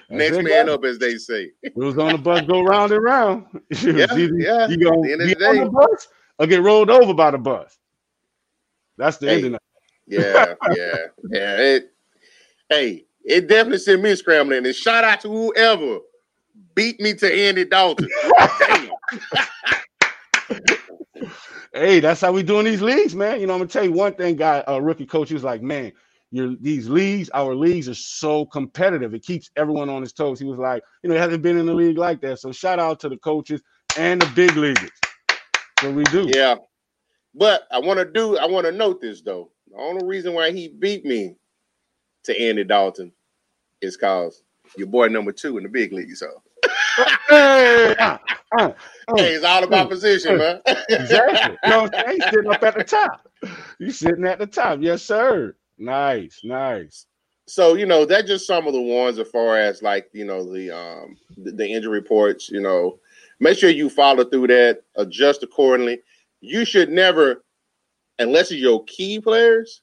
Next 0.09 0.41
man 0.41 0.69
up, 0.69 0.83
as 0.85 0.97
they 0.97 1.17
say. 1.17 1.51
Wheels 1.75 1.97
on 1.97 2.13
the 2.13 2.17
bus 2.17 2.41
go 2.47 2.61
round 2.63 2.91
and 2.91 3.03
round. 3.03 3.45
Yeah, 3.81 4.07
either 4.11 4.37
yeah. 4.37 4.67
You 4.67 4.77
gonna 4.77 5.01
the 5.01 5.11
end 5.11 5.21
of 5.21 5.27
be 5.27 5.33
the 5.35 5.45
on 5.47 5.57
the 5.65 5.69
bus 5.69 6.07
or 6.39 6.47
get 6.47 6.61
rolled 6.61 6.89
over 6.89 7.13
by 7.13 7.31
the 7.31 7.37
bus. 7.37 7.77
That's 8.97 9.17
the 9.17 9.27
Hey. 9.27 9.35
ending. 9.35 9.53
Of 9.55 9.59
Yeah, 10.09 10.55
yeah, 10.75 10.97
yeah. 11.29 11.57
It, 11.57 11.93
hey, 12.69 13.05
it 13.23 13.47
definitely 13.47 13.77
sent 13.77 14.01
me 14.01 14.15
scrambling. 14.15 14.65
And 14.65 14.75
shout 14.75 15.03
out 15.03 15.21
to 15.21 15.29
whoever 15.29 15.99
beat 16.75 16.99
me 16.99 17.13
to 17.15 17.33
Andy 17.33 17.65
Dalton. 17.65 18.09
Hey, 21.71 21.99
that's 21.99 22.21
how 22.21 22.31
we 22.31 22.41
doing 22.41 22.65
these 22.65 22.81
leagues, 22.81 23.13
man. 23.13 23.39
You 23.39 23.45
know, 23.45 23.53
I'm 23.53 23.59
gonna 23.59 23.69
tell 23.69 23.83
you 23.83 23.91
one 23.91 24.13
thing, 24.13 24.35
guy, 24.35 24.63
a 24.65 24.81
rookie 24.81 25.05
coach, 25.05 25.27
he 25.27 25.35
was 25.35 25.43
like, 25.43 25.61
man, 25.61 25.91
your 26.31 26.55
these 26.59 26.89
leagues, 26.89 27.29
our 27.33 27.55
leagues 27.55 27.87
are 27.87 27.95
so 27.95 28.45
competitive. 28.47 29.13
It 29.13 29.23
keeps 29.23 29.51
everyone 29.55 29.87
on 29.89 30.01
his 30.01 30.11
toes. 30.11 30.39
He 30.39 30.45
was 30.45 30.59
like, 30.59 30.83
you 31.03 31.09
know, 31.09 31.15
he 31.15 31.21
hasn't 31.21 31.43
been 31.43 31.57
in 31.57 31.69
a 31.69 31.73
league 31.73 31.97
like 31.97 32.21
that. 32.21 32.39
So 32.39 32.51
shout 32.51 32.79
out 32.79 32.99
to 33.01 33.09
the 33.09 33.17
coaches 33.17 33.61
and 33.97 34.21
the 34.21 34.25
big 34.35 34.55
leaguers. 34.55 34.89
So 35.79 35.91
we 35.91 36.03
do. 36.05 36.29
Yeah. 36.33 36.55
But 37.35 37.67
I 37.71 37.79
want 37.79 37.99
to 37.99 38.05
do, 38.05 38.37
I 38.37 38.45
want 38.45 38.65
to 38.65 38.71
note 38.71 39.01
this 39.01 39.21
though. 39.21 39.51
The 39.71 39.77
only 39.77 40.05
reason 40.05 40.33
why 40.33 40.51
he 40.51 40.67
beat 40.67 41.05
me 41.05 41.35
to 42.23 42.39
Andy 42.41 42.63
Dalton 42.63 43.11
is 43.81 43.95
because 43.97 44.43
your 44.77 44.87
boy 44.87 45.07
number 45.07 45.31
two 45.31 45.57
in 45.57 45.63
the 45.63 45.69
big 45.69 45.93
league. 45.93 46.15
So 46.15 46.27
Hey, 47.29 47.95
hey, 48.57 48.73
it's 49.35 49.45
all 49.45 49.63
about 49.63 49.89
position, 49.89 50.37
man. 50.37 50.61
exactly. 50.89 51.57
You 51.63 51.69
know 51.69 51.81
what 51.83 51.97
I'm? 51.97 52.11
He's 52.15 52.23
sitting 52.25 52.51
up 52.51 52.63
at 52.63 52.75
the 52.75 52.83
top. 52.83 53.25
You 53.79 53.91
sitting 53.91 54.25
at 54.25 54.37
the 54.39 54.45
top. 54.47 54.79
Yes, 54.81 55.01
sir. 55.01 55.55
Nice, 55.77 56.41
nice. 56.43 57.05
so 57.47 57.75
you 57.75 57.85
know 57.85 58.03
that's 58.03 58.27
just 58.27 58.45
some 58.45 58.67
of 58.67 58.73
the 58.73 58.81
ones 58.81 59.17
as 59.17 59.29
far 59.29 59.57
as 59.57 59.81
like 59.81 60.09
you 60.11 60.25
know 60.25 60.43
the 60.53 60.69
um 60.69 61.15
the, 61.37 61.51
the 61.53 61.65
injury 61.65 61.93
reports 62.01 62.49
you 62.49 62.59
know 62.59 62.99
make 63.39 63.57
sure 63.57 63.69
you 63.69 63.89
follow 63.89 64.25
through 64.25 64.47
that 64.47 64.81
adjust 64.97 65.41
accordingly 65.43 66.01
you 66.41 66.65
should 66.65 66.89
never 66.89 67.45
unless 68.19 68.51
it's 68.51 68.61
your 68.61 68.83
key 68.85 69.19
players 69.19 69.81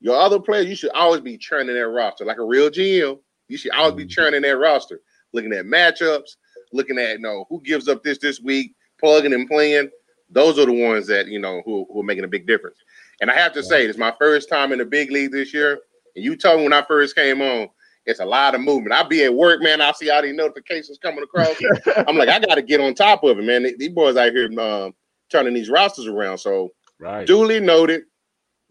your 0.00 0.16
other 0.18 0.40
players 0.40 0.66
you 0.66 0.74
should 0.76 0.90
always 0.92 1.20
be 1.20 1.36
churning 1.36 1.74
that 1.74 1.88
roster 1.88 2.24
like 2.24 2.38
a 2.38 2.44
real 2.44 2.70
gm 2.70 3.18
you 3.48 3.56
should 3.56 3.72
always 3.72 3.94
be 3.94 4.04
Mhm. 4.04 4.10
churning 4.10 4.42
that 4.42 4.56
roster 4.56 5.00
looking 5.32 5.52
at 5.52 5.64
matchups 5.66 6.36
looking 6.72 6.98
at 6.98 7.12
you 7.12 7.18
know 7.18 7.44
who 7.48 7.60
gives 7.62 7.88
up 7.88 8.02
this 8.02 8.18
this 8.18 8.40
week 8.40 8.74
plugging 8.98 9.32
and 9.34 9.48
playing 9.48 9.90
those 10.30 10.58
are 10.58 10.66
the 10.66 10.72
ones 10.72 11.06
that 11.08 11.26
you 11.26 11.38
know 11.38 11.60
who, 11.64 11.86
who 11.92 12.00
are 12.00 12.04
making 12.04 12.24
a 12.24 12.28
big 12.28 12.46
difference 12.46 12.78
and 13.20 13.30
i 13.30 13.34
have 13.34 13.52
to 13.52 13.62
say 13.62 13.84
it's 13.84 13.98
my 13.98 14.14
first 14.18 14.48
time 14.48 14.72
in 14.72 14.78
the 14.78 14.84
big 14.84 15.10
league 15.10 15.32
this 15.32 15.52
year 15.52 15.80
and 16.16 16.24
you 16.24 16.36
told 16.36 16.58
me 16.58 16.64
when 16.64 16.72
I 16.72 16.82
first 16.82 17.14
came 17.14 17.40
on, 17.40 17.68
it's 18.04 18.18
a 18.18 18.24
lot 18.24 18.56
of 18.56 18.60
movement. 18.60 18.92
I'll 18.92 19.06
be 19.06 19.22
at 19.22 19.32
work, 19.32 19.62
man. 19.62 19.80
I'll 19.80 19.94
see 19.94 20.10
all 20.10 20.22
these 20.22 20.34
notifications 20.34 20.98
coming 20.98 21.22
across. 21.22 21.54
I'm 22.08 22.16
like, 22.16 22.28
I 22.28 22.40
got 22.40 22.56
to 22.56 22.62
get 22.62 22.80
on 22.80 22.94
top 22.94 23.22
of 23.22 23.38
it, 23.38 23.44
man. 23.44 23.62
These 23.78 23.90
boys 23.90 24.16
out 24.16 24.32
here 24.32 24.50
um, 24.60 24.92
turning 25.30 25.54
these 25.54 25.70
rosters 25.70 26.08
around. 26.08 26.38
So 26.38 26.70
Right. 27.00 27.26
duly 27.26 27.60
noted. 27.60 28.02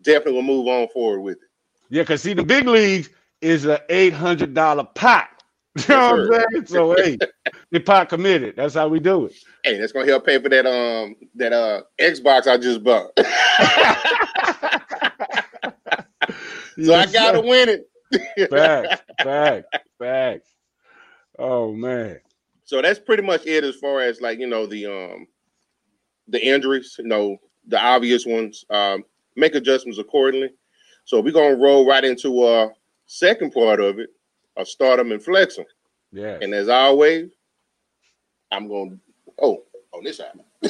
Definitely 0.02 0.34
will 0.34 0.44
move 0.44 0.68
on 0.68 0.88
forward 0.90 1.22
with 1.22 1.38
it. 1.38 1.50
Yeah, 1.90 2.04
because 2.04 2.22
see, 2.22 2.34
the 2.34 2.44
big 2.44 2.68
leagues 2.68 3.10
is 3.42 3.66
a 3.66 3.82
eight 3.90 4.14
hundred 4.14 4.54
dollar 4.54 4.84
pot. 4.84 5.30
You 5.88 5.96
know 5.96 6.12
what 6.12 6.20
I'm 6.20 6.46
saying? 6.52 6.66
So 6.68 6.96
hey, 6.96 7.18
the 7.72 7.80
pot 7.80 8.10
committed. 8.10 8.56
That's 8.58 8.76
how 8.76 8.88
we 8.88 9.00
do 9.00 9.26
it. 9.26 9.34
Hey, 9.64 9.78
that's 9.80 9.92
gonna 9.92 10.08
help 10.08 10.26
pay 10.26 10.42
for 10.42 10.50
that 10.50 10.66
um 10.66 11.16
that 11.36 11.54
uh 11.54 11.82
Xbox 12.00 12.48
I 12.48 12.58
just 12.58 12.84
bought. 12.84 13.12
so 16.84 16.94
I 16.96 17.06
gotta 17.08 17.40
sir. 17.40 17.44
win 17.44 17.70
it. 17.70 18.50
facts, 18.50 19.02
facts, 19.24 19.68
facts. 20.00 20.50
Oh 21.38 21.74
man. 21.74 22.20
so 22.66 22.82
that's 22.82 23.00
pretty 23.00 23.24
much 23.24 23.46
it 23.46 23.64
as 23.64 23.76
far 23.76 24.02
as 24.02 24.20
like 24.22 24.40
you 24.40 24.48
know 24.48 24.66
the 24.66 24.86
um 24.88 25.28
the 26.28 26.46
injuries 26.46 26.96
you 27.00 27.06
know 27.06 27.38
the 27.70 27.80
obvious 27.80 28.26
ones 28.26 28.66
um 28.70 29.04
make 29.36 29.56
adjustments 29.56 30.00
accordingly 30.00 30.50
so 31.06 31.22
we're 31.22 31.32
gonna 31.34 31.56
roll 31.56 31.88
right 31.88 32.04
into 32.04 32.42
uh 32.44 32.68
second 33.06 33.52
part 33.52 33.80
of 33.80 34.00
it 34.00 34.10
uh 34.58 34.66
start 34.66 34.98
them 34.98 35.12
and 35.12 35.24
flex 35.24 35.56
them 35.56 35.66
Yeah. 36.12 36.38
and 36.42 36.54
as 36.54 36.70
always 36.70 37.30
i'm 38.52 38.68
gonna 38.68 38.98
oh 39.42 39.64
on 39.94 40.04
this 40.04 40.18
side 40.18 40.32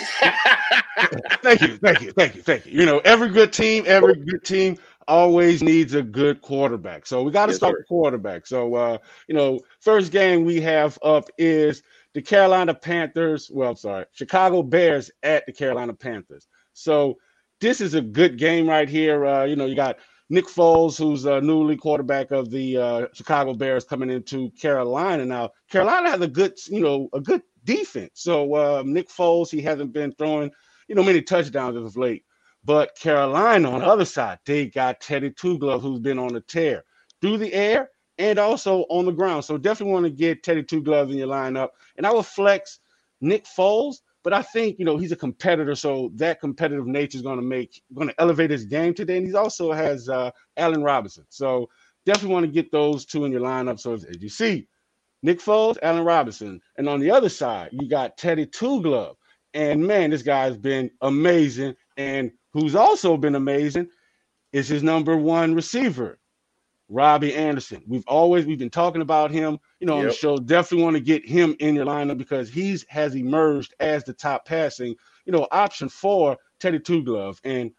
Thank 1.41 1.61
you, 1.61 1.77
thank 1.77 2.01
you, 2.01 2.11
thank 2.11 2.35
you, 2.35 2.41
thank 2.41 2.65
you. 2.65 2.79
You 2.81 2.85
know, 2.85 2.99
every 3.05 3.29
good 3.29 3.53
team, 3.53 3.85
every 3.87 4.15
good 4.15 4.43
team 4.43 4.77
always 5.07 5.63
needs 5.63 5.93
a 5.93 6.03
good 6.03 6.41
quarterback. 6.41 7.05
So 7.07 7.23
we 7.23 7.31
got 7.31 7.47
to 7.47 7.53
Yes, 7.53 7.57
start 7.57 7.75
sir. 7.77 7.85
quarterback. 7.87 8.45
So 8.45 8.75
uh, 8.75 8.97
you 9.27 9.35
know, 9.35 9.61
first 9.79 10.11
game 10.11 10.43
we 10.45 10.61
have 10.61 10.99
up 11.01 11.29
is 11.37 11.81
the 12.13 12.21
Carolina 12.21 12.73
Panthers. 12.73 13.49
Well, 13.51 13.75
sorry, 13.75 14.05
Chicago 14.11 14.61
Bears 14.61 15.09
at 15.23 15.45
the 15.45 15.53
Carolina 15.53 15.93
Panthers. 15.93 16.47
So 16.79 17.17
this 17.59 17.81
is 17.81 17.93
a 17.93 18.01
good 18.01 18.37
game 18.37 18.67
right 18.67 18.87
here. 18.87 19.25
Uh, 19.25 19.43
you 19.43 19.55
know, 19.55 19.65
you 19.65 19.75
got 19.75 19.97
Nick 20.29 20.45
Foles, 20.45 20.97
who's 20.97 21.25
a 21.25 21.41
newly 21.41 21.75
quarterback 21.75 22.31
of 22.31 22.49
the 22.49 22.77
uh, 22.77 23.07
Chicago 23.13 23.53
Bears, 23.53 23.83
coming 23.83 24.09
into 24.09 24.51
Carolina. 24.51 25.25
Now, 25.25 25.51
Carolina 25.69 26.09
has 26.11 26.21
a 26.21 26.27
good, 26.27 26.57
you 26.67 26.79
know, 26.79 27.09
a 27.13 27.19
good 27.19 27.41
defense. 27.65 28.11
So 28.15 28.53
uh, 28.53 28.83
Nick 28.85 29.09
Foles, 29.09 29.49
he 29.49 29.61
hasn't 29.61 29.91
been 29.91 30.13
throwing, 30.13 30.51
you 30.87 30.95
know, 30.95 31.03
many 31.03 31.21
touchdowns 31.21 31.75
as 31.75 31.83
of 31.83 31.97
late. 31.97 32.23
But 32.63 32.95
Carolina, 32.95 33.71
on 33.71 33.79
the 33.79 33.87
other 33.87 34.05
side, 34.05 34.39
they 34.45 34.67
got 34.67 35.01
Teddy 35.01 35.31
Two 35.31 35.57
Glove, 35.57 35.81
who's 35.81 35.99
been 35.99 36.19
on 36.19 36.35
a 36.35 36.41
tear 36.41 36.83
through 37.21 37.37
the 37.39 37.53
air 37.53 37.89
and 38.17 38.37
also 38.37 38.81
on 38.89 39.05
the 39.05 39.11
ground. 39.11 39.45
So 39.45 39.57
definitely 39.57 39.93
want 39.93 40.05
to 40.05 40.11
get 40.11 40.43
Teddy 40.43 40.63
Two 40.63 40.81
Gloves 40.81 41.11
in 41.11 41.17
your 41.17 41.27
lineup. 41.27 41.69
And 41.97 42.05
I 42.05 42.11
will 42.11 42.23
flex 42.23 42.79
Nick 43.21 43.45
Foles, 43.45 43.97
but 44.29 44.37
I 44.37 44.43
think 44.43 44.77
you 44.77 44.85
know 44.85 44.95
he's 44.95 45.11
a 45.11 45.15
competitor, 45.15 45.73
so 45.73 46.11
that 46.13 46.39
competitive 46.39 46.85
nature 46.85 47.17
is 47.17 47.23
going 47.23 47.39
to 47.39 47.43
make 47.45 47.81
going 47.95 48.09
to 48.09 48.21
elevate 48.21 48.51
his 48.51 48.63
game 48.63 48.93
today. 48.93 49.17
And 49.17 49.25
he 49.25 49.33
also 49.33 49.71
has 49.71 50.07
uh, 50.07 50.29
Allen 50.55 50.83
Robinson, 50.83 51.25
so 51.29 51.67
definitely 52.05 52.33
want 52.33 52.45
to 52.45 52.51
get 52.51 52.71
those 52.71 53.07
two 53.07 53.25
in 53.25 53.31
your 53.31 53.41
lineup. 53.41 53.79
So 53.79 53.93
as 53.93 54.05
you 54.19 54.29
see, 54.29 54.67
Nick 55.23 55.39
Foles, 55.39 55.79
Allen 55.81 56.05
Robinson, 56.05 56.61
and 56.77 56.87
on 56.87 56.99
the 56.99 57.09
other 57.09 57.27
side 57.27 57.69
you 57.71 57.89
got 57.89 58.19
Teddy 58.19 58.45
Two 58.45 58.83
Glove, 58.83 59.17
and 59.55 59.87
man, 59.87 60.11
this 60.11 60.21
guy's 60.21 60.57
been 60.57 60.91
amazing. 61.01 61.73
And 61.97 62.31
who's 62.53 62.75
also 62.75 63.17
been 63.17 63.33
amazing 63.33 63.87
is 64.53 64.67
his 64.67 64.83
number 64.83 65.17
one 65.17 65.55
receiver, 65.55 66.19
Robbie 66.89 67.35
Anderson. 67.35 67.83
We've 67.87 68.07
always 68.07 68.45
we've 68.45 68.57
been 68.57 68.71
talking 68.71 69.01
about 69.01 69.29
him, 69.31 69.59
you 69.79 69.87
know, 69.87 69.99
on 69.99 70.05
the 70.05 70.13
show. 70.13 70.37
Definitely 70.37 70.83
want 70.83 70.95
to 70.95 71.01
get 71.01 71.27
him 71.27 71.55
in 71.59 71.75
your 71.75 71.85
lineup 71.85 72.17
because 72.17 72.49
he's 72.49 72.83
has 72.89 73.15
emerged 73.15 73.75
as 73.79 74.03
the 74.03 74.13
top 74.13 74.45
passing, 74.45 74.95
you 75.25 75.31
know, 75.31 75.47
option 75.51 75.87
for 75.87 76.35
Teddy 76.59 76.79
Two 76.79 77.03
Glove. 77.03 77.39
And 77.43 77.71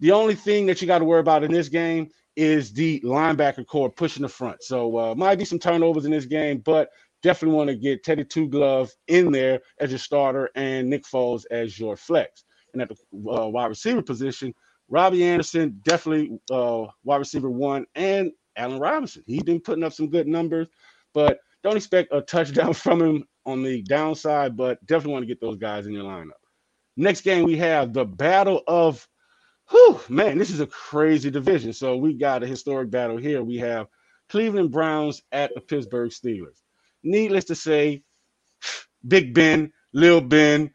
the 0.00 0.10
only 0.10 0.34
thing 0.34 0.66
that 0.66 0.80
you 0.80 0.88
got 0.88 0.98
to 0.98 1.04
worry 1.04 1.20
about 1.20 1.44
in 1.44 1.52
this 1.52 1.68
game 1.68 2.08
is 2.34 2.72
the 2.72 3.00
linebacker 3.00 3.66
core 3.66 3.90
pushing 3.90 4.22
the 4.22 4.28
front. 4.28 4.62
So 4.62 4.98
uh, 4.98 5.14
might 5.14 5.38
be 5.38 5.44
some 5.44 5.58
turnovers 5.58 6.04
in 6.04 6.10
this 6.10 6.26
game, 6.26 6.58
but 6.58 6.90
definitely 7.22 7.56
want 7.56 7.68
to 7.68 7.76
get 7.76 8.02
Teddy 8.02 8.24
Two 8.24 8.48
Glove 8.48 8.90
in 9.06 9.30
there 9.30 9.60
as 9.78 9.90
your 9.90 9.98
starter 9.98 10.50
and 10.56 10.90
Nick 10.90 11.04
Foles 11.04 11.44
as 11.52 11.78
your 11.78 11.96
flex. 11.96 12.44
And 12.72 12.82
at 12.82 12.88
the 12.88 12.96
uh, 13.30 13.46
wide 13.46 13.66
receiver 13.66 14.02
position, 14.02 14.54
Robbie 14.88 15.24
Anderson 15.24 15.80
definitely 15.82 16.38
uh, 16.50 16.86
wide 17.04 17.18
receiver 17.18 17.48
one, 17.48 17.86
and 17.94 18.32
Allen 18.60 18.78
Robinson. 18.78 19.24
He's 19.26 19.42
been 19.42 19.60
putting 19.60 19.84
up 19.84 19.92
some 19.92 20.10
good 20.10 20.28
numbers, 20.28 20.68
but 21.14 21.40
don't 21.62 21.76
expect 21.76 22.12
a 22.12 22.20
touchdown 22.20 22.72
from 22.74 23.02
him 23.02 23.24
on 23.46 23.62
the 23.62 23.82
downside. 23.82 24.56
But 24.56 24.84
definitely 24.86 25.12
want 25.12 25.22
to 25.22 25.28
get 25.28 25.40
those 25.40 25.56
guys 25.56 25.86
in 25.86 25.92
your 25.92 26.04
lineup. 26.04 26.32
Next 26.96 27.22
game 27.22 27.44
we 27.44 27.56
have 27.56 27.92
the 27.92 28.04
battle 28.04 28.62
of 28.66 29.06
Whew, 29.70 30.00
man, 30.08 30.36
this 30.36 30.50
is 30.50 30.60
a 30.60 30.66
crazy 30.66 31.30
division. 31.30 31.72
So 31.72 31.96
we 31.96 32.14
got 32.14 32.42
a 32.42 32.46
historic 32.46 32.90
battle 32.90 33.16
here. 33.16 33.42
We 33.42 33.56
have 33.58 33.86
Cleveland 34.28 34.72
Browns 34.72 35.22
at 35.30 35.54
the 35.54 35.60
Pittsburgh 35.60 36.10
Steelers. 36.10 36.60
Needless 37.04 37.44
to 37.46 37.54
say, 37.54 38.02
Big 39.06 39.32
Ben, 39.32 39.72
Lil 39.92 40.20
Ben, 40.20 40.72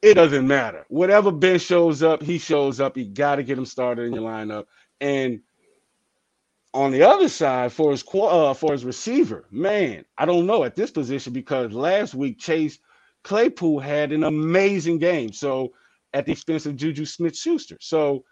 it 0.00 0.14
doesn't 0.14 0.46
matter. 0.46 0.86
Whatever 0.88 1.30
Ben 1.30 1.58
shows 1.58 2.02
up, 2.02 2.22
he 2.22 2.38
shows 2.38 2.80
up. 2.80 2.96
You 2.96 3.04
got 3.04 3.36
to 3.36 3.42
get 3.42 3.58
him 3.58 3.66
started 3.66 4.06
in 4.06 4.14
your 4.14 4.28
lineup. 4.28 4.64
And 5.00 5.40
on 6.74 6.92
the 6.92 7.02
other 7.02 7.28
side, 7.28 7.72
for 7.72 7.90
his 7.90 8.04
uh, 8.14 8.54
for 8.54 8.72
his 8.72 8.84
receiver, 8.84 9.46
man, 9.50 10.04
I 10.16 10.26
don't 10.26 10.46
know 10.46 10.64
at 10.64 10.76
this 10.76 10.90
position 10.90 11.32
because 11.32 11.72
last 11.72 12.14
week 12.14 12.38
Chase 12.38 12.78
Claypool 13.24 13.80
had 13.80 14.12
an 14.12 14.24
amazing 14.24 14.98
game. 14.98 15.32
So 15.32 15.72
at 16.14 16.26
the 16.26 16.32
expense 16.32 16.66
of 16.66 16.76
Juju 16.76 17.04
Smith 17.04 17.36
Schuster. 17.36 17.76
So 17.80 18.24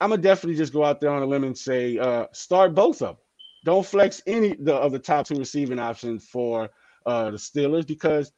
I'm 0.00 0.10
gonna 0.10 0.22
definitely 0.22 0.56
just 0.56 0.72
go 0.72 0.84
out 0.84 1.00
there 1.00 1.10
on 1.10 1.22
a 1.22 1.26
limb 1.26 1.44
and 1.44 1.56
say 1.56 1.98
uh, 1.98 2.26
start 2.32 2.74
both 2.74 3.02
of 3.02 3.16
them. 3.16 3.24
Don't 3.64 3.86
flex 3.86 4.20
any 4.26 4.52
of 4.66 4.92
the 4.92 4.98
top 4.98 5.26
two 5.26 5.36
receiving 5.36 5.78
options 5.78 6.26
for 6.28 6.68
uh, 7.06 7.30
the 7.30 7.36
Steelers 7.38 7.86
because 7.86 8.32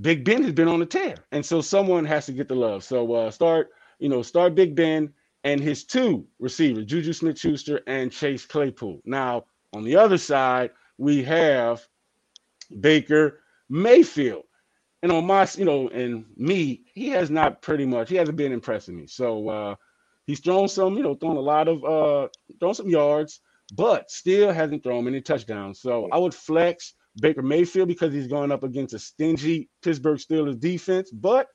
Big 0.00 0.24
Ben 0.24 0.42
has 0.42 0.52
been 0.52 0.68
on 0.68 0.80
the 0.80 0.86
tear, 0.86 1.16
and 1.32 1.44
so 1.44 1.60
someone 1.60 2.04
has 2.04 2.26
to 2.26 2.32
get 2.32 2.48
the 2.48 2.54
love. 2.54 2.84
So 2.84 3.12
uh, 3.12 3.30
start, 3.30 3.70
you 3.98 4.08
know, 4.08 4.22
start 4.22 4.54
Big 4.54 4.74
Ben 4.74 5.12
and 5.48 5.60
his 5.60 5.84
two 5.84 6.26
receivers, 6.38 6.84
Juju 6.84 7.12
Smith-Schuster 7.12 7.80
and 7.86 8.12
Chase 8.12 8.46
Claypool. 8.46 9.00
Now 9.04 9.44
on 9.72 9.84
the 9.84 9.96
other 9.96 10.18
side, 10.18 10.70
we 10.98 11.22
have 11.24 11.86
Baker 12.80 13.40
Mayfield. 13.68 14.44
And 15.02 15.12
on 15.12 15.26
my, 15.26 15.46
you 15.56 15.64
know, 15.64 15.88
and 15.88 16.24
me, 16.36 16.84
he 16.94 17.08
has 17.10 17.30
not 17.30 17.62
pretty 17.62 17.86
much, 17.86 18.10
he 18.10 18.16
hasn't 18.16 18.36
been 18.36 18.52
impressing 18.52 18.96
me. 18.96 19.06
So 19.06 19.48
uh, 19.48 19.74
He's 20.28 20.40
thrown 20.40 20.68
some, 20.68 20.94
you 20.98 21.02
know, 21.02 21.14
thrown 21.14 21.38
a 21.38 21.40
lot 21.40 21.68
of 21.68 21.82
uh 21.82 22.28
thrown 22.60 22.74
some 22.74 22.90
yards, 22.90 23.40
but 23.74 24.10
still 24.10 24.52
hasn't 24.52 24.82
thrown 24.82 25.06
any 25.08 25.22
touchdowns. 25.22 25.80
So 25.80 26.06
I 26.12 26.18
would 26.18 26.34
flex 26.34 26.92
Baker 27.22 27.40
Mayfield 27.40 27.88
because 27.88 28.12
he's 28.12 28.26
going 28.26 28.52
up 28.52 28.62
against 28.62 28.92
a 28.92 28.98
stingy 28.98 29.70
Pittsburgh 29.82 30.18
Steelers 30.18 30.60
defense. 30.60 31.10
But 31.10 31.48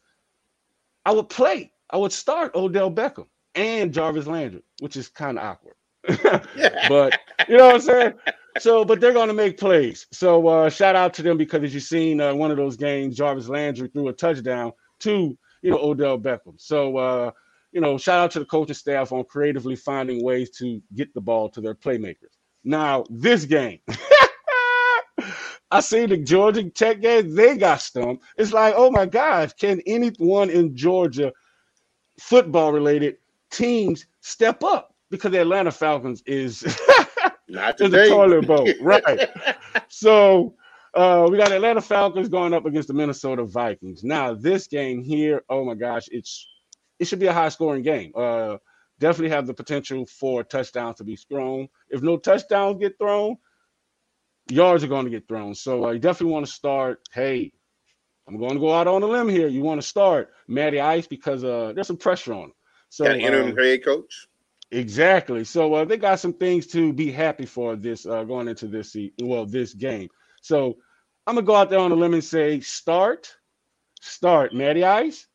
I 1.06 1.12
would 1.12 1.30
play, 1.30 1.72
I 1.92 1.98
would 1.98 2.12
start 2.12 2.56
Odell 2.56 2.90
Beckham 2.90 3.28
and 3.56 3.94
Jarvis 3.94 4.28
Landry, 4.28 4.64
which 4.80 4.96
is 4.96 5.10
kind 5.10 5.38
of 5.38 5.44
awkward. 5.46 5.76
but 6.90 7.20
you 7.48 7.58
know 7.58 7.68
what 7.68 7.76
I'm 7.76 7.82
saying? 7.82 8.14
So, 8.60 8.86
but 8.86 9.00
they're 9.00 9.14
going 9.14 9.30
to 9.30 9.34
make 9.34 9.58
plays. 9.58 10.06
So, 10.12 10.48
uh, 10.48 10.70
shout 10.70 10.96
out 10.96 11.14
to 11.16 11.22
them 11.22 11.38
because 11.38 11.64
as 11.64 11.74
you've 11.74 11.84
seen 11.84 12.22
uh, 12.22 12.34
one 12.34 12.52
of 12.52 12.58
those 12.58 12.78
games, 12.78 13.16
Jarvis 13.16 13.50
Landry 13.50 13.88
threw 13.88 14.10
a 14.10 14.14
touchdown 14.14 14.74
to 15.00 15.38
you 15.62 15.72
know 15.72 15.80
Odell 15.80 16.20
Beckham. 16.20 16.60
So, 16.60 16.98
uh, 16.98 17.32
you 17.72 17.82
know, 17.82 17.98
shout 17.98 18.20
out 18.20 18.32
to 18.32 18.40
the 18.40 18.46
coaching 18.46 18.76
staff 18.76 19.12
on 19.12 19.24
creatively 19.26 19.76
finding 19.76 20.24
ways 20.24 20.52
to 20.52 20.82
get 20.94 21.14
the 21.14 21.22
ball 21.22 21.50
to 21.50 21.62
their 21.62 21.74
playmakers. 21.74 22.38
Now, 22.64 23.04
this 23.10 23.46
game, 23.46 23.80
I 25.72 25.80
see 25.80 26.06
the 26.06 26.18
Georgia 26.18 26.70
Tech 26.70 27.02
game, 27.02 27.34
they 27.34 27.58
got 27.58 27.82
stumped. 27.82 28.24
It's 28.38 28.54
like, 28.54 28.76
oh 28.78 28.92
my 28.92 29.08
gosh, 29.08 29.54
can 29.54 29.82
anyone 29.88 30.52
in 30.52 30.76
Georgia 30.76 31.34
football 32.20 32.72
related 32.72 33.18
teams 33.54 34.06
step 34.22 34.64
up? 34.64 34.94
Because 35.10 35.32
the 35.32 35.42
Atlanta 35.42 35.72
Falcons 35.72 36.24
is 36.26 36.64
not 37.48 37.78
the 37.78 37.90
toilet 38.10 38.48
boat, 38.48 38.70
right? 38.82 39.30
so 39.88 40.56
uh, 40.96 41.28
we 41.30 41.38
got 41.38 41.52
Atlanta 41.52 41.82
Falcons 41.82 42.30
going 42.30 42.54
up 42.54 42.66
against 42.66 42.88
the 42.88 42.94
Minnesota 42.94 43.44
Vikings. 43.44 44.04
Now, 44.04 44.34
this 44.34 44.68
game 44.68 45.04
here, 45.04 45.44
oh 45.50 45.64
my 45.66 45.76
gosh, 45.76 46.08
it's 46.12 46.48
it 47.00 47.06
should 47.06 47.20
be 47.20 47.28
a 47.28 47.34
high 47.34 47.50
scoring 47.50 47.84
game. 47.84 48.12
Uh, 48.16 48.58
definitely 49.00 49.30
have 49.30 49.48
the 49.48 49.54
potential 49.54 50.06
for 50.06 50.44
touchdowns 50.44 50.98
to 50.98 51.04
be 51.04 51.16
thrown. 51.16 51.68
If 51.90 52.02
no 52.02 52.18
touchdowns 52.18 52.80
get 52.80 52.98
thrown, 52.98 53.38
yards 54.50 54.84
are 54.84 54.88
going 54.88 55.06
to 55.06 55.12
get 55.12 55.28
thrown. 55.28 55.56
So 55.56 55.86
uh, 55.86 55.92
you 55.92 56.00
definitely 56.00 56.34
want 56.34 56.46
to 56.46 56.52
start. 56.52 57.02
Hey, 57.12 57.52
I'm 58.28 58.38
going 58.38 58.54
to 58.54 58.60
go 58.60 58.74
out 58.74 58.88
on 58.88 59.04
a 59.04 59.08
limb 59.08 59.30
here. 59.30 59.48
You 59.48 59.62
want 59.62 59.82
to 59.82 59.88
start 59.88 60.32
Matty 60.48 60.80
Ice 60.80 61.08
because 61.08 61.44
uh, 61.44 61.74
there's 61.76 61.88
some 61.88 61.98
pressure 61.98 62.34
on 62.34 62.44
him. 62.46 62.54
So 62.94 63.06
got 63.06 63.18
interim 63.18 63.58
uh, 63.58 63.60
head 63.60 63.84
coach. 63.84 64.28
Exactly. 64.70 65.44
So 65.46 65.74
uh, 65.74 65.84
they 65.84 65.98
got 65.98 66.20
some 66.20 66.34
things 66.34 66.68
to 66.68 66.94
be 66.94 67.12
happy 67.12 67.48
for 67.48 67.76
this 67.76 68.06
uh, 68.06 68.24
going 68.24 68.48
into 68.48 68.68
this 68.68 68.96
well 69.20 69.48
this 69.48 69.74
game. 69.74 70.10
So 70.44 70.78
I'm 71.26 71.34
gonna 71.34 71.48
go 71.48 71.56
out 71.56 71.72
there 71.72 71.80
on 71.80 71.92
a 71.92 71.96
limb 71.96 72.14
and 72.14 72.24
say 72.24 72.60
start, 72.60 73.36
start 74.00 74.54
Matty 74.54 74.84
Ice, 74.84 75.26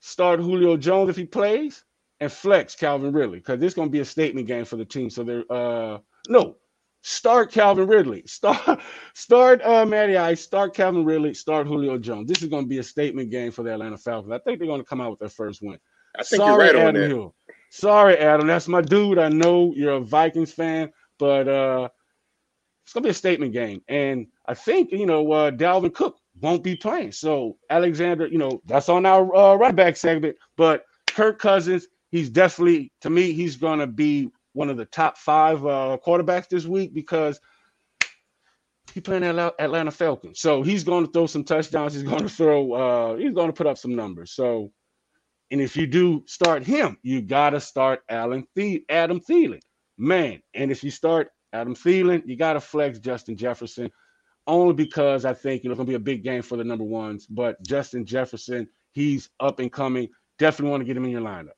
start 0.00 0.40
Julio 0.40 0.76
Jones 0.76 1.08
if 1.08 1.16
he 1.16 1.24
plays, 1.24 1.82
and 2.20 2.30
flex 2.30 2.74
Calvin 2.74 3.14
Ridley 3.14 3.38
because 3.38 3.60
this 3.60 3.68
is 3.68 3.74
going 3.74 3.88
to 3.88 3.92
be 3.92 4.00
a 4.00 4.04
statement 4.04 4.46
game 4.46 4.66
for 4.66 4.76
the 4.76 4.84
team. 4.84 5.08
So 5.08 5.24
they're 5.24 5.50
uh 5.50 6.00
no, 6.28 6.56
start 7.00 7.50
Calvin 7.50 7.88
Ridley, 7.88 8.24
start 8.26 8.82
start 9.14 9.62
uh 9.62 9.86
Matty 9.86 10.18
Ice, 10.18 10.42
start 10.42 10.74
Calvin 10.74 11.06
Ridley, 11.06 11.32
start 11.32 11.66
Julio 11.66 11.96
Jones. 11.96 12.28
This 12.28 12.42
is 12.42 12.50
going 12.50 12.64
to 12.64 12.68
be 12.68 12.78
a 12.80 12.84
statement 12.84 13.30
game 13.30 13.52
for 13.52 13.62
the 13.62 13.72
Atlanta 13.72 13.96
Falcons. 13.96 14.34
I 14.34 14.38
think 14.40 14.58
they're 14.58 14.68
going 14.68 14.82
to 14.82 14.86
come 14.86 15.00
out 15.00 15.12
with 15.12 15.20
their 15.20 15.30
first 15.30 15.62
win. 15.62 15.78
I 16.18 16.22
think 16.22 16.40
Sorry, 16.40 16.66
you're 16.66 16.74
right 16.74 16.88
Adam 16.88 17.10
Hill. 17.10 17.34
Sorry, 17.70 18.16
Adam. 18.16 18.46
That's 18.46 18.68
my 18.68 18.80
dude. 18.80 19.18
I 19.18 19.28
know 19.28 19.72
you're 19.76 19.94
a 19.94 20.00
Vikings 20.00 20.52
fan, 20.52 20.92
but 21.18 21.48
uh 21.48 21.88
it's 22.84 22.92
gonna 22.92 23.04
be 23.04 23.10
a 23.10 23.14
statement 23.14 23.52
game. 23.52 23.82
And 23.88 24.26
I 24.46 24.54
think 24.54 24.92
you 24.92 25.06
know 25.06 25.30
uh 25.32 25.50
Dalvin 25.50 25.94
Cook 25.94 26.18
won't 26.40 26.62
be 26.62 26.76
playing. 26.76 27.12
So 27.12 27.56
Alexander, 27.70 28.26
you 28.26 28.38
know, 28.38 28.60
that's 28.66 28.88
on 28.88 29.06
our 29.06 29.34
uh, 29.34 29.54
right 29.54 29.74
back 29.74 29.96
segment. 29.96 30.36
But 30.56 30.84
Kirk 31.08 31.38
Cousins, 31.38 31.86
he's 32.10 32.30
definitely 32.30 32.92
to 33.02 33.10
me, 33.10 33.32
he's 33.32 33.56
going 33.56 33.78
to 33.78 33.86
be 33.86 34.30
one 34.52 34.70
of 34.70 34.76
the 34.76 34.84
top 34.86 35.18
five 35.18 35.64
uh, 35.64 35.98
quarterbacks 36.04 36.48
this 36.48 36.64
week 36.64 36.94
because 36.94 37.40
he's 38.92 39.02
playing 39.02 39.24
at 39.24 39.54
Atlanta 39.58 39.90
Falcons. 39.90 40.40
So 40.40 40.62
he's 40.62 40.84
going 40.84 41.06
to 41.06 41.12
throw 41.12 41.26
some 41.26 41.44
touchdowns. 41.44 41.94
He's 41.94 42.02
going 42.02 42.22
to 42.22 42.28
throw. 42.28 42.72
Uh, 42.72 43.16
he's 43.16 43.32
going 43.32 43.48
to 43.48 43.52
put 43.52 43.66
up 43.66 43.78
some 43.78 43.94
numbers. 43.94 44.32
So, 44.32 44.72
and 45.50 45.60
if 45.60 45.76
you 45.76 45.86
do 45.86 46.24
start 46.26 46.64
him, 46.64 46.98
you 47.02 47.20
got 47.22 47.50
to 47.50 47.60
start 47.60 48.02
Alan 48.08 48.46
The- 48.54 48.84
Adam 48.88 49.20
Thielen, 49.20 49.60
man. 49.98 50.40
And 50.54 50.70
if 50.70 50.82
you 50.82 50.90
start 50.90 51.30
Adam 51.52 51.74
Thielen, 51.74 52.22
you 52.26 52.36
got 52.36 52.54
to 52.54 52.60
flex 52.60 52.98
Justin 52.98 53.36
Jefferson 53.36 53.90
only 54.46 54.74
because 54.74 55.24
I 55.24 55.34
think 55.34 55.62
you 55.62 55.68
know 55.68 55.72
it's 55.72 55.78
gonna 55.78 55.88
be 55.88 55.94
a 55.94 56.00
big 56.00 56.22
game 56.22 56.42
for 56.42 56.56
the 56.56 56.64
number 56.64 56.84
ones. 56.84 57.26
But 57.26 57.62
Justin 57.62 58.04
Jefferson, 58.04 58.68
he's 58.92 59.30
up 59.40 59.58
and 59.60 59.72
coming. 59.72 60.08
Definitely 60.38 60.70
want 60.70 60.80
to 60.82 60.84
get 60.86 60.96
him 60.96 61.04
in 61.04 61.10
your 61.10 61.20
lineup. 61.22 61.56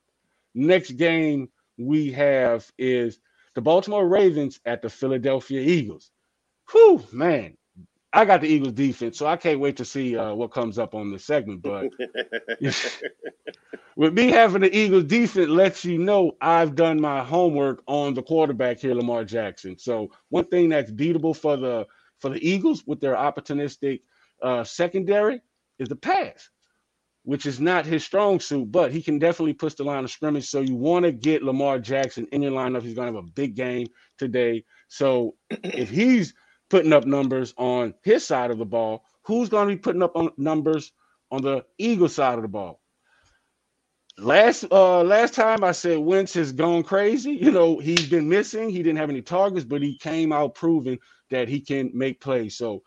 Next 0.54 0.92
game 0.92 1.48
we 1.78 2.12
have 2.12 2.70
is 2.78 3.18
the 3.54 3.60
Baltimore 3.60 4.06
Ravens 4.08 4.60
at 4.66 4.82
the 4.82 4.88
Philadelphia 4.88 5.60
Eagles. 5.60 6.10
Whew, 6.70 7.04
man. 7.12 7.56
I 8.16 8.24
got 8.24 8.40
the 8.40 8.48
Eagles 8.48 8.72
defense, 8.72 9.18
so 9.18 9.26
I 9.26 9.36
can't 9.36 9.60
wait 9.60 9.76
to 9.76 9.84
see 9.84 10.16
uh, 10.16 10.32
what 10.32 10.50
comes 10.50 10.78
up 10.78 10.94
on 10.94 11.12
this 11.12 11.26
segment. 11.26 11.60
But 11.60 11.90
with 13.96 14.14
me 14.14 14.30
having 14.30 14.62
the 14.62 14.74
Eagles 14.74 15.04
defense, 15.04 15.50
lets 15.50 15.84
you 15.84 15.98
know 15.98 16.32
I've 16.40 16.74
done 16.74 16.98
my 16.98 17.22
homework 17.22 17.82
on 17.86 18.14
the 18.14 18.22
quarterback 18.22 18.80
here, 18.80 18.94
Lamar 18.94 19.24
Jackson. 19.24 19.78
So 19.78 20.08
one 20.30 20.46
thing 20.46 20.70
that's 20.70 20.90
beatable 20.90 21.36
for 21.36 21.58
the 21.58 21.86
for 22.18 22.30
the 22.30 22.42
Eagles 22.48 22.84
with 22.86 23.02
their 23.02 23.16
opportunistic 23.16 24.00
uh, 24.42 24.64
secondary 24.64 25.42
is 25.78 25.90
the 25.90 25.96
pass, 25.96 26.48
which 27.24 27.44
is 27.44 27.60
not 27.60 27.84
his 27.84 28.02
strong 28.02 28.40
suit, 28.40 28.72
but 28.72 28.92
he 28.92 29.02
can 29.02 29.18
definitely 29.18 29.52
push 29.52 29.74
the 29.74 29.84
line 29.84 30.04
of 30.04 30.10
scrimmage. 30.10 30.48
So 30.48 30.62
you 30.62 30.74
want 30.74 31.04
to 31.04 31.12
get 31.12 31.42
Lamar 31.42 31.78
Jackson 31.78 32.26
in 32.32 32.40
your 32.40 32.52
lineup. 32.52 32.80
He's 32.80 32.94
going 32.94 33.12
to 33.12 33.18
have 33.18 33.28
a 33.28 33.32
big 33.32 33.56
game 33.56 33.88
today. 34.16 34.64
So 34.88 35.34
if 35.50 35.90
he's 35.90 36.32
putting 36.70 36.92
up 36.92 37.04
numbers 37.04 37.54
on 37.56 37.94
his 38.02 38.26
side 38.26 38.50
of 38.50 38.58
the 38.58 38.64
ball, 38.64 39.04
who's 39.22 39.48
going 39.48 39.68
to 39.68 39.74
be 39.74 39.80
putting 39.80 40.02
up 40.02 40.16
on 40.16 40.30
numbers 40.36 40.92
on 41.30 41.42
the 41.42 41.64
Eagle 41.78 42.08
side 42.08 42.34
of 42.36 42.42
the 42.42 42.48
ball? 42.48 42.80
Last 44.18 44.64
uh 44.70 45.02
last 45.02 45.34
time 45.34 45.62
I 45.62 45.72
said 45.72 45.98
Wentz 45.98 46.32
has 46.34 46.50
gone 46.50 46.82
crazy. 46.82 47.32
You 47.32 47.50
know, 47.50 47.78
he's 47.78 48.08
been 48.08 48.28
missing. 48.28 48.70
He 48.70 48.78
didn't 48.78 48.96
have 48.96 49.10
any 49.10 49.20
targets, 49.20 49.64
but 49.64 49.82
he 49.82 49.98
came 49.98 50.32
out 50.32 50.54
proving 50.54 50.98
that 51.30 51.48
he 51.48 51.60
can 51.60 51.90
make 51.92 52.20
plays. 52.20 52.56
So 52.56 52.82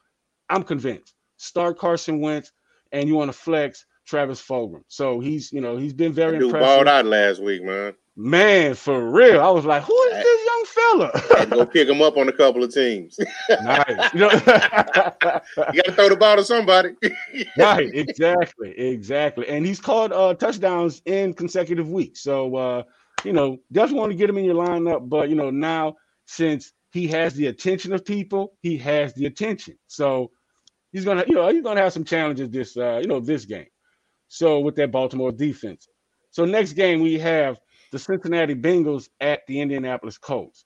I'm 0.49 0.63
convinced. 0.63 1.13
Start 1.37 1.77
Carson 1.77 2.19
Wentz, 2.19 2.51
and 2.91 3.07
you 3.07 3.15
want 3.15 3.31
to 3.31 3.37
flex 3.37 3.85
Travis 4.07 4.41
Fulgham. 4.41 4.83
So 4.87 5.19
he's, 5.19 5.51
you 5.53 5.61
know, 5.61 5.77
he's 5.77 5.93
been 5.93 6.13
very 6.13 6.39
Dude 6.39 6.45
impressive. 6.45 6.65
balled 6.67 6.87
out 6.87 7.05
last 7.05 7.41
week, 7.43 7.63
man. 7.63 7.93
Man, 8.21 8.73
for 8.73 9.09
real. 9.09 9.39
I 9.39 9.49
was 9.49 9.63
like, 9.63 9.81
who 9.83 9.97
is 10.11 10.23
this 10.23 10.45
young 10.45 10.65
fella? 10.65 11.37
Had 11.37 11.49
to 11.51 11.55
go 11.55 11.65
pick 11.65 11.87
him 11.87 12.01
up 12.01 12.17
on 12.17 12.27
a 12.27 12.33
couple 12.33 12.61
of 12.61 12.73
teams. 12.73 13.17
nice. 13.63 14.13
You, 14.13 14.19
know? 14.19 14.29
you 14.29 14.41
got 14.41 15.85
to 15.85 15.91
throw 15.93 16.09
the 16.09 16.17
ball 16.19 16.35
to 16.35 16.43
somebody. 16.43 16.95
right, 17.57 17.89
exactly, 17.93 18.77
exactly. 18.77 19.47
And 19.47 19.65
he's 19.65 19.79
caught 19.79 20.11
uh, 20.11 20.33
touchdowns 20.33 21.01
in 21.05 21.33
consecutive 21.33 21.87
weeks. 21.87 22.19
So, 22.19 22.53
uh, 22.57 22.83
you 23.23 23.31
know, 23.31 23.57
just 23.71 23.95
want 23.95 24.11
to 24.11 24.17
get 24.17 24.29
him 24.29 24.37
in 24.37 24.43
your 24.43 24.55
lineup. 24.55 25.07
But, 25.07 25.29
you 25.29 25.35
know, 25.35 25.49
now 25.49 25.95
since 26.25 26.73
he 26.91 27.07
has 27.07 27.35
the 27.35 27.47
attention 27.47 27.93
of 27.93 28.03
people, 28.03 28.57
he 28.59 28.77
has 28.79 29.13
the 29.13 29.27
attention. 29.27 29.77
So 29.87 30.31
he's 30.91 31.05
gonna, 31.05 31.23
you 31.25 31.35
know, 31.35 31.47
he's 31.47 31.63
gonna 31.63 31.79
have 31.79 31.93
some 31.93 32.03
challenges 32.03 32.49
this, 32.49 32.75
uh, 32.75 32.99
you 33.01 33.07
know, 33.07 33.21
this 33.21 33.45
game. 33.45 33.67
So 34.27 34.59
with 34.59 34.75
that 34.75 34.91
Baltimore 34.91 35.31
defense. 35.31 35.87
So 36.31 36.43
next 36.43 36.73
game 36.73 36.99
we 36.99 37.17
have 37.19 37.61
the 37.91 37.99
Cincinnati 37.99 38.55
Bengals 38.55 39.09
at 39.19 39.41
the 39.47 39.61
Indianapolis 39.61 40.17
Colts. 40.17 40.65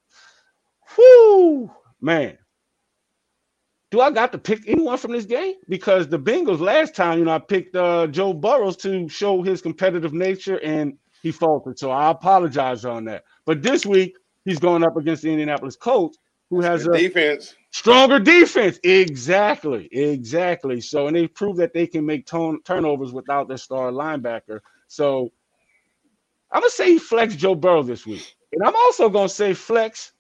Whoo, 0.98 1.72
man. 2.02 2.38
Do 3.92 4.02
I 4.02 4.10
got 4.10 4.32
to 4.32 4.40
pick 4.40 4.62
anyone 4.68 4.98
from 4.98 5.12
this 5.12 5.26
game? 5.26 5.54
Because 5.70 6.08
the 6.08 6.18
Bengals 6.18 6.60
last 6.60 6.96
time, 6.96 7.20
you 7.20 7.26
know, 7.26 7.36
I 7.36 7.40
picked 7.40 7.76
uh, 7.76 8.08
Joe 8.08 8.34
Burrows 8.34 8.76
to 8.78 9.08
show 9.08 9.44
his 9.44 9.62
competitive 9.62 10.14
nature 10.14 10.60
and 10.64 10.98
he 11.22 11.32
faltered. 11.32 11.78
So 11.78 11.92
I 11.92 12.10
apologize 12.10 12.86
on 12.86 13.06
that. 13.06 13.24
But 13.46 13.62
this 13.62 13.86
week, 13.86 14.18
he's 14.46 14.60
going 14.60 14.84
up 14.84 14.98
against 14.98 15.22
the 15.22 15.30
Indianapolis 15.30 15.76
Colts, 15.76 16.18
who 16.50 16.62
has 16.62 16.88
a 16.88 16.98
defense. 16.98 17.56
stronger 17.72 18.20
defense. 18.20 18.80
Exactly, 18.84 19.88
exactly. 19.92 20.82
So, 20.82 21.08
and 21.08 21.16
they 21.16 21.28
prove 21.28 21.58
that 21.58 21.74
they 21.74 21.86
can 21.86 22.06
make 22.06 22.26
tone, 22.26 22.62
turnovers 22.64 23.14
without 23.14 23.48
their 23.48 23.58
star 23.58 23.92
linebacker. 23.92 24.60
So, 24.88 25.32
I'm 26.54 26.62
gonna 26.62 26.70
say 26.70 26.94
he 26.94 27.00
flexed 27.00 27.40
Joe 27.40 27.56
Burrow 27.56 27.84
this 27.84 28.06
week, 28.06 28.36
and 28.52 28.64
I'm 28.64 28.76
also 28.76 29.10
gonna 29.10 29.28
say 29.30 29.54
flex 29.54 30.14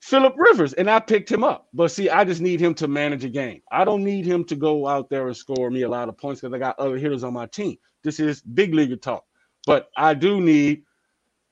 Philip 0.00 0.34
Rivers, 0.36 0.72
and 0.74 0.88
I 0.88 1.00
picked 1.00 1.30
him 1.30 1.44
up. 1.44 1.68
But 1.74 1.90
see, 1.90 2.08
I 2.08 2.24
just 2.24 2.40
need 2.40 2.60
him 2.60 2.74
to 2.74 2.88
manage 2.88 3.24
a 3.24 3.28
game. 3.28 3.60
I 3.70 3.84
don't 3.84 4.04
need 4.04 4.24
him 4.24 4.44
to 4.44 4.56
go 4.56 4.86
out 4.86 5.10
there 5.10 5.26
and 5.26 5.36
score 5.36 5.70
me 5.70 5.82
a 5.82 5.88
lot 5.88 6.08
of 6.08 6.16
points 6.16 6.40
because 6.40 6.54
I 6.54 6.58
got 6.58 6.78
other 6.78 6.96
hitters 6.96 7.24
on 7.24 7.34
my 7.34 7.46
team. 7.46 7.76
This 8.04 8.20
is 8.20 8.40
big 8.40 8.74
league 8.74 9.00
talk. 9.02 9.24
But 9.66 9.90
I 9.96 10.14
do 10.14 10.40
need 10.40 10.84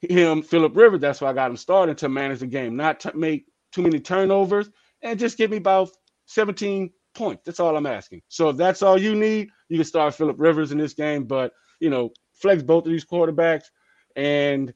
him, 0.00 0.42
Philip 0.42 0.76
Rivers. 0.76 1.00
That's 1.00 1.20
why 1.20 1.30
I 1.30 1.34
got 1.34 1.50
him 1.50 1.56
started 1.56 1.98
to 1.98 2.08
manage 2.08 2.40
the 2.40 2.46
game, 2.46 2.76
not 2.76 3.00
to 3.00 3.16
make 3.16 3.46
too 3.72 3.82
many 3.82 4.00
turnovers, 4.00 4.70
and 5.02 5.18
just 5.18 5.36
give 5.36 5.50
me 5.50 5.58
about 5.58 5.90
17 6.26 6.90
points. 7.14 7.42
That's 7.44 7.60
all 7.60 7.76
I'm 7.76 7.86
asking. 7.86 8.22
So 8.28 8.50
if 8.50 8.56
that's 8.56 8.82
all 8.82 8.98
you 8.98 9.14
need, 9.14 9.50
you 9.68 9.76
can 9.76 9.84
start 9.84 10.14
Philip 10.14 10.36
Rivers 10.38 10.72
in 10.72 10.78
this 10.78 10.94
game. 10.94 11.24
But 11.24 11.52
you 11.80 11.90
know, 11.90 12.10
flex 12.32 12.62
both 12.62 12.86
of 12.86 12.92
these 12.92 13.04
quarterbacks. 13.04 13.64
And 14.16 14.72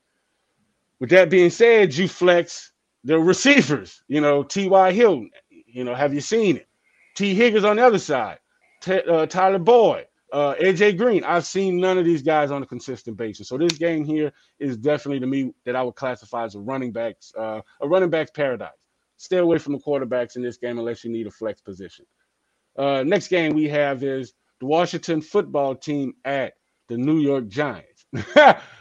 with 1.01 1.11
that 1.11 1.31
being 1.31 1.51
said, 1.51 1.95
you 1.95 2.07
flex 2.07 2.73
the 3.05 3.19
receivers. 3.19 4.03
You 4.07 4.21
know, 4.21 4.43
T.Y. 4.43 4.93
Hilton. 4.93 5.31
You 5.51 5.85
know, 5.85 5.95
have 5.95 6.15
you 6.15 6.21
seen 6.21 6.57
it? 6.57 6.69
T. 7.17 7.35
Higgins 7.35 7.65
on 7.65 7.77
the 7.77 7.87
other 7.87 7.99
side. 7.99 8.39
T- 8.83 9.03
uh, 9.03 9.27
Tyler 9.27 9.59
Boyd. 9.59 10.07
Uh, 10.33 10.55
AJ 10.61 10.97
Green, 10.97 11.25
I've 11.25 11.45
seen 11.45 11.81
none 11.81 11.99
of 11.99 12.05
these 12.05 12.23
guys 12.23 12.53
on 12.53 12.63
a 12.63 12.67
consistent 12.67 13.17
basis. 13.17 13.49
So 13.49 13.59
this 13.59 13.73
game 13.73 14.05
here 14.05 14.33
is 14.61 14.77
definitely 14.77 15.19
to 15.21 15.27
me 15.27 15.53
that 15.65 15.75
I 15.75 15.83
would 15.83 15.97
classify 15.97 16.45
as 16.45 16.55
a 16.55 16.61
running 16.61 16.93
backs, 16.93 17.33
uh, 17.37 17.61
a 17.81 17.89
running 17.89 18.11
backs 18.11 18.31
paradise. 18.31 18.71
Stay 19.17 19.39
away 19.39 19.59
from 19.59 19.73
the 19.73 19.81
quarterbacks 19.81 20.37
in 20.37 20.43
this 20.43 20.57
game 20.57 20.79
unless 20.79 21.03
you 21.03 21.11
need 21.11 21.27
a 21.27 21.31
flex 21.33 21.61
position. 21.61 22.07
Uh, 22.79 23.03
next 23.05 23.27
game 23.27 23.55
we 23.55 23.69
have 23.69 24.05
is 24.05 24.35
the 24.61 24.67
Washington 24.67 25.21
football 25.21 25.75
team 25.75 26.15
at 26.25 26.55
the 26.89 26.97
New 26.97 27.19
York 27.19 27.49
Giants. 27.49 28.07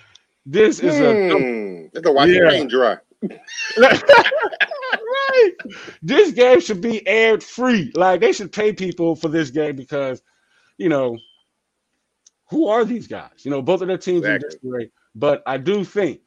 this 0.51 0.79
is 0.79 0.99
a 0.99 1.13
Hmm. 1.13 1.87
Let 1.93 2.03
the 2.03 2.11
white 2.11 2.29
Yeah. 2.29 2.39
rain 2.41 2.67
dry. 2.67 2.97
right. 3.77 5.51
This 6.01 6.31
game 6.31 6.59
should 6.59 6.81
be 6.81 7.05
aired 7.07 7.43
free. 7.43 7.91
Like 7.95 8.21
they 8.21 8.31
should 8.33 8.51
pay 8.51 8.73
people 8.73 9.15
for 9.15 9.27
this 9.29 9.49
game 9.49 9.75
because, 9.75 10.21
you 10.77 10.89
know, 10.89 11.17
who 12.49 12.67
are 12.67 12.83
these 12.85 13.07
guys? 13.07 13.43
You 13.43 13.51
know, 13.51 13.61
both 13.61 13.81
of 13.81 13.87
their 13.87 13.97
teams 13.97 14.25
are 14.25 14.35
Exactly. 14.35 14.49
just 14.49 14.61
great. 14.63 14.91
But 15.15 15.43
I 15.45 15.57
do 15.57 15.83
think 15.83 16.21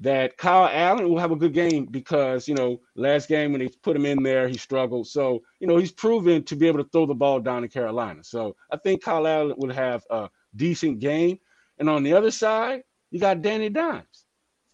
that 0.00 0.36
Kyle 0.36 0.68
Allen 0.72 1.08
will 1.08 1.18
have 1.18 1.30
a 1.32 1.36
good 1.36 1.52
game 1.54 1.86
because, 1.86 2.48
you 2.48 2.54
know, 2.54 2.80
last 2.96 3.28
game 3.28 3.52
when 3.52 3.60
they 3.60 3.68
put 3.82 3.96
him 3.96 4.04
in 4.06 4.22
there, 4.22 4.48
he 4.48 4.56
struggled. 4.58 5.06
So, 5.06 5.42
you 5.60 5.66
know, 5.66 5.76
he's 5.76 5.92
proven 5.92 6.42
to 6.44 6.56
be 6.56 6.66
able 6.66 6.82
to 6.82 6.88
throw 6.90 7.06
the 7.06 7.14
ball 7.14 7.40
down 7.40 7.62
in 7.64 7.70
Carolina. 7.70 8.22
So 8.24 8.56
I 8.70 8.76
think 8.76 9.02
Kyle 9.02 9.26
Allen 9.26 9.54
would 9.58 9.72
have 9.72 10.02
a 10.10 10.28
decent 10.56 10.98
game. 10.98 11.38
And 11.78 11.88
on 11.88 12.02
the 12.02 12.12
other 12.12 12.30
side, 12.30 12.82
you 13.16 13.20
got 13.20 13.42
Danny 13.42 13.68
Dimes 13.70 14.26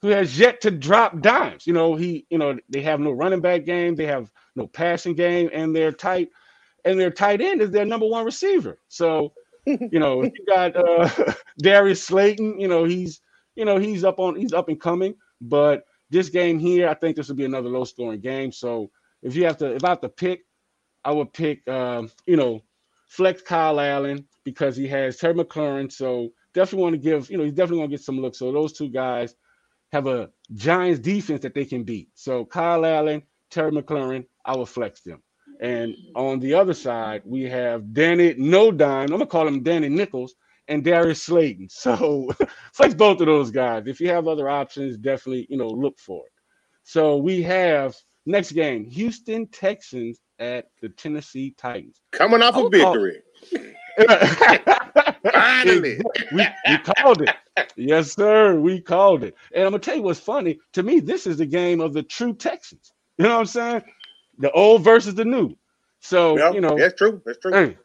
who 0.03 0.09
has 0.09 0.39
yet 0.39 0.61
to 0.61 0.71
drop 0.71 1.21
dimes. 1.21 1.67
You 1.67 1.73
know, 1.73 1.95
he, 1.95 2.27
you 2.29 2.37
know, 2.37 2.59
they 2.69 2.83
have 2.83 3.01
no 3.01 3.13
running 3.13 3.41
back 3.41 3.65
game, 3.65 3.95
they 3.95 4.07
have 4.07 4.31
no 4.57 4.67
passing 4.67 5.15
game, 5.15 5.49
and 5.53 5.75
they're 5.75 5.93
tight, 5.93 6.29
and 6.85 6.99
their 6.99 7.11
tight 7.11 7.41
end 7.41 7.63
is 7.63 7.71
their 7.71 7.85
number 7.85 8.07
one 8.07 8.25
receiver. 8.25 8.79
So, 8.89 9.33
you 9.65 10.01
know, 10.01 10.25
you 10.25 10.33
got 10.47 10.77
uh 10.77 11.09
Darius 11.59 12.03
Slayton, 12.03 12.59
you 12.59 12.67
know, 12.67 12.85
he's, 12.85 13.21
you 13.55 13.65
know, 13.65 13.79
he's 13.79 14.03
up 14.03 14.19
on, 14.19 14.35
he's 14.35 14.53
up 14.53 14.69
and 14.69 14.81
coming. 14.81 15.15
But 15.41 15.85
this 16.11 16.29
game 16.29 16.59
here, 16.59 16.89
I 16.89 16.95
think 16.95 17.17
this 17.17 17.29
will 17.29 17.37
be 17.37 17.45
another 17.45 17.69
low 17.69 17.85
scoring 17.85 18.21
game. 18.21 18.51
So 18.51 18.91
if 19.23 19.37
you 19.37 19.45
have 19.45 19.57
to, 19.59 19.73
if 19.75 19.85
I 19.85 19.91
have 19.91 20.01
to 20.01 20.09
pick, 20.09 20.41
I 21.05 21.13
would 21.13 21.33
pick, 21.33 21.67
um, 21.69 22.11
you 22.27 22.37
know, 22.37 22.63
flex 23.09 23.41
Kyle 23.43 23.79
Allen 23.79 24.27
because 24.45 24.77
he 24.77 24.89
has 24.89 25.17
Terry 25.17 25.35
McLaurin. 25.35 25.93
So 25.93 26.33
definitely 26.55 26.83
want 26.83 26.95
to 26.95 26.99
give, 26.99 27.31
you 27.31 27.39
know, 27.39 27.45
he's 27.45 27.53
definitely 27.53 27.79
going 27.79 27.91
to 27.91 27.97
get 27.97 28.05
some 28.05 28.21
looks. 28.21 28.39
So 28.39 28.53
those 28.53 28.73
two 28.73 28.89
guys 28.89 29.35
have 29.93 30.07
a 30.07 30.31
Giants 30.55 31.01
defense 31.01 31.43
that 31.43 31.55
they 31.55 31.65
can 31.65 31.85
beat. 31.85 32.09
So 32.15 32.45
Kyle 32.45 32.85
Allen, 32.85 33.23
Terry 33.51 33.71
McLaurin, 33.71 34.25
I 34.45 34.57
will 34.57 34.67
flex 34.67 35.03
them. 35.03 35.23
And 35.61 35.95
on 36.17 36.41
the 36.41 36.55
other 36.55 36.75
side, 36.75 37.23
we 37.25 37.43
have 37.43 37.93
Danny 37.93 38.35
No 38.37 38.73
Dime. 38.73 39.05
I'm 39.05 39.11
gonna 39.11 39.27
call 39.27 39.47
him 39.47 39.63
Danny 39.63 39.89
Nichols 39.89 40.35
and 40.69 40.83
Darius 40.83 41.23
Slayton. 41.23 41.69
So 41.71 42.33
flex 42.73 42.95
both 42.95 43.21
of 43.21 43.27
those 43.27 43.51
guys. 43.51 43.87
If 43.87 44.01
you 44.01 44.09
have 44.09 44.27
other 44.27 44.49
options, 44.49 44.97
definitely 44.97 45.47
you 45.49 45.57
know 45.57 45.69
look 45.69 45.99
for 45.99 46.27
it. 46.27 46.33
So 46.85 47.17
we 47.17 47.43
have 47.43 47.95
next 48.27 48.53
game: 48.53 48.87
Houston 48.87 49.47
Texans 49.49 50.19
at 50.39 50.67
the 50.81 50.89
Tennessee 50.89 51.55
Titans. 51.57 52.01
Coming 52.11 52.43
off 52.43 52.57
a 52.57 52.69
victory. 52.69 53.21
oh. 53.57 53.59
Finally. 55.33 56.01
we, 56.33 56.47
we 56.69 56.79
called 56.79 57.23
it. 57.23 57.35
Yes, 57.77 58.13
sir. 58.13 58.59
We 58.59 58.81
called 58.81 59.25
it. 59.25 59.37
And 59.55 59.65
I'm 59.65 59.71
gonna 59.73 59.81
tell 59.81 59.97
you 59.97 60.03
what's 60.03 60.21
funny. 60.21 60.59
To 60.75 60.83
me, 60.83 61.01
this 61.01 61.27
is 61.27 61.39
the 61.39 61.47
game 61.47 61.81
of 61.81 61.93
the 61.93 62.03
true 62.03 62.35
Texans. 62.35 62.93
You 63.19 63.25
know 63.25 63.35
what 63.35 63.41
I'm 63.41 63.47
saying? 63.47 63.83
The 64.39 64.51
old 64.53 64.85
versus 64.85 65.15
the 65.15 65.25
new. 65.25 65.55
So 66.01 66.39
Yeah, 66.39 66.53
you 66.53 66.61
know, 66.61 66.77
that's 66.77 66.95
true. 66.95 67.23
That's 67.25 67.39
true. 67.39 67.53
hey, 67.53 67.77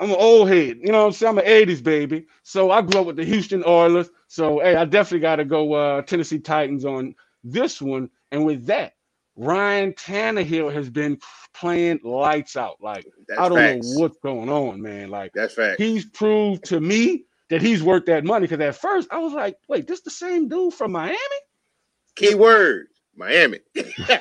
I'm 0.00 0.10
an 0.10 0.16
old 0.18 0.48
head. 0.48 0.78
You 0.82 0.92
know 0.92 1.00
what 1.00 1.06
I'm 1.06 1.12
saying? 1.12 1.30
I'm 1.30 1.38
an 1.38 1.46
80s 1.46 1.82
baby. 1.82 2.26
So 2.42 2.70
I 2.70 2.82
grew 2.82 3.00
up 3.00 3.06
with 3.06 3.16
the 3.16 3.24
Houston 3.24 3.64
Oilers. 3.66 4.10
So 4.28 4.60
hey, 4.60 4.76
I 4.76 4.84
definitely 4.84 5.20
got 5.20 5.36
to 5.36 5.44
go 5.46 5.72
uh, 5.72 6.02
Tennessee 6.02 6.38
Titans 6.40 6.84
on 6.84 7.14
this 7.44 7.80
one. 7.80 8.10
And 8.32 8.44
with 8.44 8.66
that, 8.66 8.94
Ryan 9.36 9.92
Tannehill 9.94 10.72
has 10.72 10.90
been 10.90 11.18
playing 11.54 12.00
lights 12.04 12.56
out. 12.56 12.78
Like 12.80 13.06
That's 13.28 13.38
I 13.38 13.48
don't 13.48 13.64
facts. 13.64 13.64
know 13.64 13.78
what's 13.78 14.18
going 14.18 14.50
on, 14.50 14.82
man. 14.82 15.10
Like 15.10 15.32
That's 15.34 15.54
fact. 15.54 15.78
he's 15.78 16.06
proved 16.06 16.64
to 16.66 16.80
me 16.80 17.24
that 17.50 17.62
he's 17.62 17.82
worth 17.82 18.06
that 18.06 18.24
money. 18.24 18.46
Because 18.48 18.60
at 18.60 18.76
first 18.76 19.08
I 19.12 19.18
was 19.18 19.32
like, 19.34 19.56
wait, 19.68 19.86
this 19.86 20.02
the 20.02 20.10
same 20.10 20.48
dude 20.48 20.74
from 20.74 20.92
Miami? 20.92 21.18
Key 22.16 22.34
word, 22.36 22.88
Miami. 23.16 23.60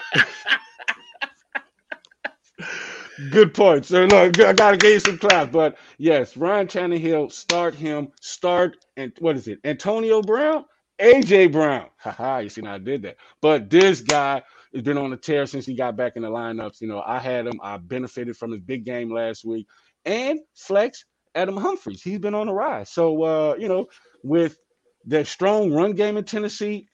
Good 3.30 3.54
point. 3.54 3.86
So 3.86 4.06
look, 4.06 4.40
I 4.42 4.54
gotta 4.54 4.78
give 4.78 4.92
you 4.94 5.00
some 5.00 5.18
clap. 5.18 5.52
But 5.52 5.78
yes, 5.98 6.38
Ryan 6.38 6.68
Tannehill, 6.68 7.32
start 7.32 7.76
him, 7.76 8.10
start 8.22 8.78
and 8.98 9.14
what 9.20 9.38
is 9.38 9.48
it? 9.48 9.60
Antonio 9.66 10.22
Brown, 10.22 10.66
AJ 11.02 11.52
Brown. 11.54 11.88
Haha, 11.98 12.40
you 12.40 12.50
see 12.50 12.64
I 12.66 12.78
did 12.78 13.04
that. 13.04 13.18
But 13.42 13.70
this 13.70 14.02
guy 14.02 14.44
has 14.76 14.84
been 14.84 14.98
on 14.98 15.10
the 15.10 15.18
tear 15.18 15.46
since 15.46 15.66
he 15.66 15.74
got 15.74 15.96
back 15.96 16.14
in 16.16 16.22
the 16.22 16.30
lineups. 16.30 16.82
You 16.82 16.88
know, 16.88 17.02
I 17.06 17.20
had 17.20 17.48
him, 17.48 17.60
I 17.64 17.78
benefited 17.78 18.38
from 18.38 18.52
his 18.52 18.62
big 18.62 18.86
game 18.86 19.12
last 19.12 19.46
week. 19.46 19.68
And 20.06 20.40
flex 20.54 21.06
Adam 21.34 21.58
Humphries. 21.58 22.02
He's 22.02 22.20
been 22.20 22.36
on 22.36 22.48
the 22.48 22.54
rise. 22.54 22.90
So 22.90 23.24
uh, 23.24 23.56
you 23.58 23.68
know, 23.68 23.88
with 24.24 24.58
the 25.06 25.24
strong 25.26 25.72
run 25.72 25.94
game 25.94 26.18
in 26.18 26.24
Tennessee, 26.24 26.88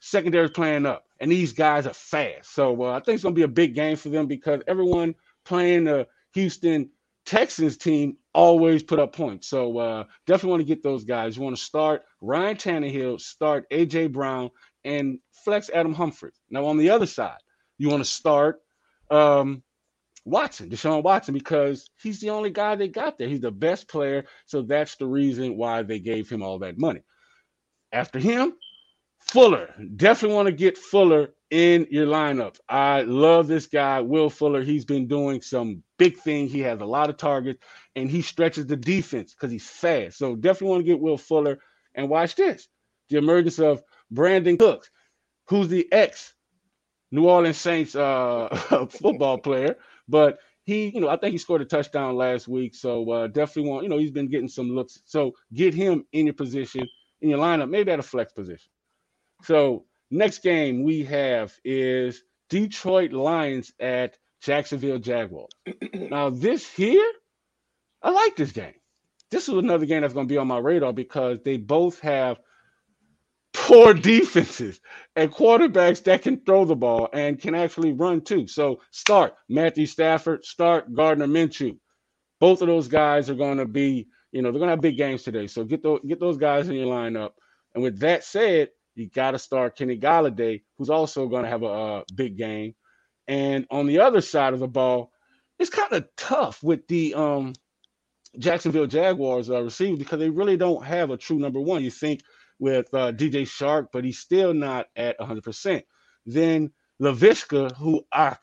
secondary's 0.00 0.50
playing 0.50 0.86
up, 0.86 1.04
and 1.20 1.30
these 1.30 1.52
guys 1.52 1.86
are 1.86 1.94
fast. 1.94 2.54
So 2.54 2.82
uh, 2.82 2.92
I 2.92 3.00
think 3.00 3.16
it's 3.16 3.22
gonna 3.22 3.34
be 3.34 3.42
a 3.42 3.48
big 3.48 3.74
game 3.74 3.96
for 3.96 4.08
them 4.10 4.26
because 4.26 4.60
everyone 4.66 5.14
playing 5.44 5.84
the 5.84 6.06
Houston 6.34 6.90
Texans 7.24 7.76
team 7.76 8.16
always 8.34 8.82
put 8.82 8.98
up 8.98 9.14
points. 9.14 9.48
So 9.48 9.78
uh, 9.78 10.04
definitely 10.26 10.50
want 10.50 10.60
to 10.60 10.74
get 10.74 10.82
those 10.82 11.04
guys. 11.04 11.36
You 11.36 11.42
want 11.42 11.56
to 11.56 11.62
start 11.62 12.02
Ryan 12.20 12.56
Tannehill, 12.56 13.20
start 13.20 13.64
AJ 13.70 14.12
Brown, 14.12 14.50
and 14.84 15.18
flex 15.44 15.70
Adam 15.72 15.94
Humphries. 15.94 16.40
Now 16.50 16.66
on 16.66 16.78
the 16.78 16.90
other 16.90 17.06
side, 17.06 17.38
you 17.78 17.88
want 17.88 18.04
to 18.04 18.10
start 18.10 18.60
um, 19.10 19.62
Watson, 20.24 20.70
Deshaun 20.70 21.02
Watson, 21.02 21.34
because 21.34 21.88
he's 22.00 22.20
the 22.20 22.30
only 22.30 22.50
guy 22.50 22.76
they 22.76 22.88
got 22.88 23.18
there. 23.18 23.28
He's 23.28 23.40
the 23.40 23.50
best 23.50 23.88
player. 23.88 24.24
So 24.46 24.62
that's 24.62 24.96
the 24.96 25.06
reason 25.06 25.56
why 25.56 25.82
they 25.82 25.98
gave 25.98 26.28
him 26.28 26.42
all 26.42 26.58
that 26.60 26.78
money. 26.78 27.02
After 27.92 28.18
him, 28.18 28.54
Fuller. 29.20 29.74
Definitely 29.96 30.34
want 30.34 30.46
to 30.46 30.52
get 30.52 30.78
Fuller 30.78 31.30
in 31.50 31.86
your 31.90 32.06
lineup. 32.06 32.56
I 32.68 33.02
love 33.02 33.46
this 33.46 33.66
guy, 33.66 34.00
Will 34.00 34.30
Fuller. 34.30 34.62
He's 34.62 34.84
been 34.84 35.06
doing 35.06 35.42
some 35.42 35.82
big 35.98 36.18
things. 36.18 36.52
He 36.52 36.60
has 36.60 36.80
a 36.80 36.86
lot 36.86 37.10
of 37.10 37.16
targets 37.16 37.62
and 37.94 38.10
he 38.10 38.22
stretches 38.22 38.66
the 38.66 38.76
defense 38.76 39.34
because 39.34 39.52
he's 39.52 39.68
fast. 39.68 40.18
So 40.18 40.34
definitely 40.34 40.68
want 40.68 40.80
to 40.80 40.90
get 40.90 41.00
Will 41.00 41.18
Fuller. 41.18 41.58
And 41.94 42.08
watch 42.08 42.36
this 42.36 42.68
the 43.10 43.18
emergence 43.18 43.58
of 43.58 43.82
Brandin 44.12 44.58
Cooks, 44.58 44.90
who's 45.48 45.68
the 45.68 45.90
ex 45.92 46.34
New 47.12 47.28
Orleans 47.28 47.58
Saints 47.58 47.94
uh, 47.94 48.48
football 48.90 49.38
player. 49.38 49.76
But 50.08 50.38
he, 50.64 50.88
you 50.88 51.00
know, 51.00 51.08
I 51.08 51.16
think 51.16 51.32
he 51.32 51.38
scored 51.38 51.60
a 51.60 51.66
touchdown 51.66 52.16
last 52.16 52.48
week. 52.48 52.74
So 52.74 53.08
uh, 53.10 53.26
definitely 53.26 53.70
want, 53.70 53.82
you 53.84 53.88
know, 53.88 53.98
he's 53.98 54.10
been 54.10 54.28
getting 54.28 54.48
some 54.48 54.70
looks. 54.70 55.00
So 55.04 55.32
get 55.52 55.74
him 55.74 56.04
in 56.12 56.26
your 56.26 56.34
position, 56.34 56.88
in 57.20 57.28
your 57.28 57.38
lineup, 57.38 57.68
maybe 57.68 57.92
at 57.92 57.98
a 57.98 58.02
flex 58.02 58.32
position. 58.32 58.70
So 59.42 59.84
next 60.10 60.42
game 60.42 60.82
we 60.84 61.04
have 61.04 61.52
is 61.64 62.22
Detroit 62.48 63.12
Lions 63.12 63.72
at 63.78 64.16
Jacksonville 64.40 64.98
Jaguars. 64.98 65.52
now, 65.94 66.30
this 66.30 66.68
here, 66.68 67.12
I 68.02 68.10
like 68.10 68.36
this 68.36 68.52
game. 68.52 68.74
This 69.30 69.48
is 69.48 69.54
another 69.54 69.86
game 69.86 70.02
that's 70.02 70.14
going 70.14 70.28
to 70.28 70.32
be 70.32 70.38
on 70.38 70.48
my 70.48 70.58
radar 70.58 70.92
because 70.92 71.38
they 71.44 71.56
both 71.56 72.00
have 72.00 72.38
poor 73.72 73.94
defenses 73.94 74.80
and 75.16 75.32
quarterbacks 75.32 76.04
that 76.04 76.20
can 76.20 76.38
throw 76.44 76.66
the 76.66 76.76
ball 76.76 77.08
and 77.14 77.40
can 77.40 77.54
actually 77.54 77.92
run 77.94 78.20
too. 78.20 78.46
So 78.46 78.82
start 78.90 79.34
Matthew 79.48 79.86
Stafford, 79.86 80.44
start 80.44 80.92
Gardner 80.92 81.26
Minshew. 81.26 81.78
Both 82.38 82.60
of 82.60 82.68
those 82.68 82.88
guys 82.88 83.30
are 83.30 83.34
going 83.34 83.56
to 83.56 83.64
be, 83.64 84.08
you 84.30 84.42
know, 84.42 84.50
they're 84.50 84.58
going 84.58 84.68
to 84.68 84.72
have 84.72 84.82
big 84.82 84.98
games 84.98 85.22
today. 85.22 85.46
So 85.46 85.64
get 85.64 85.82
those 85.82 86.00
get 86.06 86.20
those 86.20 86.36
guys 86.36 86.68
in 86.68 86.74
your 86.74 86.88
lineup. 86.94 87.30
And 87.74 87.82
with 87.82 88.00
that 88.00 88.24
said, 88.24 88.68
you 88.94 89.08
got 89.08 89.30
to 89.30 89.38
start 89.38 89.78
Kenny 89.78 89.98
Golladay, 89.98 90.60
who's 90.76 90.90
also 90.90 91.26
going 91.26 91.44
to 91.44 91.48
have 91.48 91.62
a, 91.62 91.66
a, 91.66 92.04
big 92.14 92.36
game. 92.36 92.74
And 93.26 93.66
on 93.70 93.86
the 93.86 94.00
other 94.00 94.20
side 94.20 94.52
of 94.52 94.60
the 94.60 94.68
ball, 94.68 95.12
it's 95.58 95.70
kind 95.70 95.94
of 95.94 96.06
tough 96.18 96.62
with 96.62 96.86
the 96.88 97.14
um, 97.14 97.54
Jacksonville 98.38 98.86
Jaguars 98.86 99.48
uh, 99.48 99.62
receiver 99.62 99.96
because 99.96 100.18
they 100.18 100.28
really 100.28 100.58
don't 100.58 100.84
have 100.84 101.08
a 101.08 101.16
true 101.16 101.38
number 101.38 101.60
one. 101.60 101.82
You 101.82 101.90
think 101.90 102.20
with 102.58 102.92
uh, 102.94 103.12
DJ 103.12 103.42
Chark, 103.42 103.88
but 103.92 104.04
he's 104.04 104.18
still 104.18 104.54
not 104.54 104.86
at 104.96 105.18
100%. 105.18 105.82
Then 106.26 106.72
Laviska, 107.00 107.76
who 107.76 108.02
I 108.12 108.36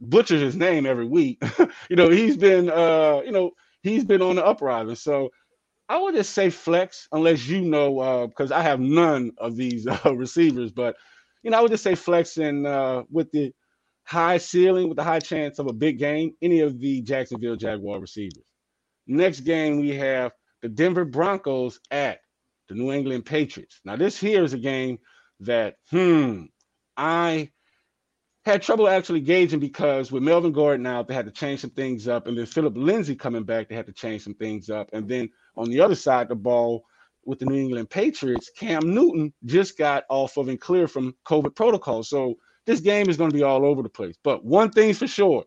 butcher 0.00 0.38
his 0.38 0.56
name 0.56 0.86
every 0.86 1.06
week, 1.06 1.42
you 1.90 1.96
know, 1.96 2.10
he's 2.10 2.36
been, 2.36 2.70
uh, 2.70 3.22
you 3.24 3.32
know, 3.32 3.52
he's 3.82 4.04
been 4.04 4.22
on 4.22 4.36
the 4.36 4.44
uprising. 4.44 4.96
So 4.96 5.30
I 5.88 5.98
would 5.98 6.14
just 6.14 6.32
say 6.34 6.50
flex, 6.50 7.08
unless 7.12 7.46
you 7.46 7.62
know, 7.62 8.26
because 8.28 8.50
uh, 8.50 8.56
I 8.56 8.62
have 8.62 8.80
none 8.80 9.32
of 9.38 9.56
these 9.56 9.86
uh, 10.06 10.14
receivers. 10.14 10.72
But 10.72 10.96
you 11.42 11.50
know, 11.50 11.58
I 11.58 11.60
would 11.60 11.70
just 11.70 11.84
say 11.84 11.94
flex, 11.94 12.38
and 12.38 12.66
uh, 12.66 13.04
with 13.10 13.30
the 13.32 13.52
high 14.04 14.38
ceiling, 14.38 14.88
with 14.88 14.96
the 14.96 15.04
high 15.04 15.20
chance 15.20 15.58
of 15.58 15.66
a 15.68 15.72
big 15.72 15.98
game, 15.98 16.32
any 16.42 16.60
of 16.60 16.80
the 16.80 17.02
Jacksonville 17.02 17.56
Jaguar 17.56 18.00
receivers. 18.00 18.44
Next 19.06 19.40
game 19.40 19.80
we 19.80 19.94
have 19.96 20.32
the 20.62 20.68
Denver 20.68 21.04
Broncos 21.04 21.78
at 21.90 22.20
the 22.68 22.74
New 22.74 22.92
England 22.92 23.26
Patriots. 23.26 23.80
Now, 23.84 23.96
this 23.96 24.18
here 24.18 24.44
is 24.44 24.52
a 24.52 24.58
game 24.58 24.98
that, 25.40 25.76
hmm, 25.90 26.44
I 26.96 27.50
had 28.44 28.62
trouble 28.62 28.88
actually 28.88 29.20
gauging 29.20 29.60
because 29.60 30.10
with 30.12 30.22
Melvin 30.22 30.52
Gordon 30.52 30.86
out, 30.86 31.08
they 31.08 31.14
had 31.14 31.26
to 31.26 31.32
change 31.32 31.60
some 31.60 31.70
things 31.70 32.08
up, 32.08 32.26
and 32.26 32.38
then 32.38 32.46
Phillip 32.46 32.76
Lindsay 32.76 33.16
coming 33.16 33.44
back, 33.44 33.68
they 33.68 33.74
had 33.74 33.86
to 33.86 33.92
change 33.92 34.22
some 34.22 34.34
things 34.34 34.70
up, 34.70 34.90
and 34.92 35.08
then 35.08 35.28
on 35.56 35.70
the 35.70 35.80
other 35.80 35.94
side 35.94 36.28
the 36.28 36.34
ball, 36.34 36.84
with 37.26 37.40
the 37.40 37.44
New 37.44 37.56
England 37.56 37.90
Patriots, 37.90 38.50
Cam 38.56 38.94
Newton 38.94 39.32
just 39.44 39.76
got 39.76 40.04
off 40.08 40.36
of 40.36 40.48
and 40.48 40.60
clear 40.60 40.88
from 40.88 41.14
COVID 41.26 41.54
protocol. 41.54 42.02
So 42.02 42.36
this 42.64 42.80
game 42.80 43.10
is 43.10 43.16
going 43.16 43.30
to 43.30 43.36
be 43.36 43.42
all 43.42 43.66
over 43.66 43.82
the 43.82 43.88
place. 43.88 44.14
But 44.22 44.44
one 44.44 44.70
thing's 44.70 44.98
for 44.98 45.08
sure 45.08 45.44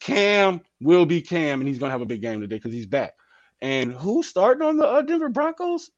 Cam 0.00 0.60
will 0.80 1.06
be 1.06 1.20
Cam, 1.20 1.60
and 1.60 1.68
he's 1.68 1.78
going 1.78 1.90
to 1.90 1.92
have 1.92 2.00
a 2.02 2.06
big 2.06 2.22
game 2.22 2.40
today 2.40 2.56
because 2.56 2.72
he's 2.72 2.86
back. 2.86 3.12
And 3.60 3.92
who's 3.92 4.26
starting 4.26 4.66
on 4.66 4.76
the 4.76 4.86
uh, 4.86 5.02
Denver 5.02 5.28
Broncos? 5.28 5.90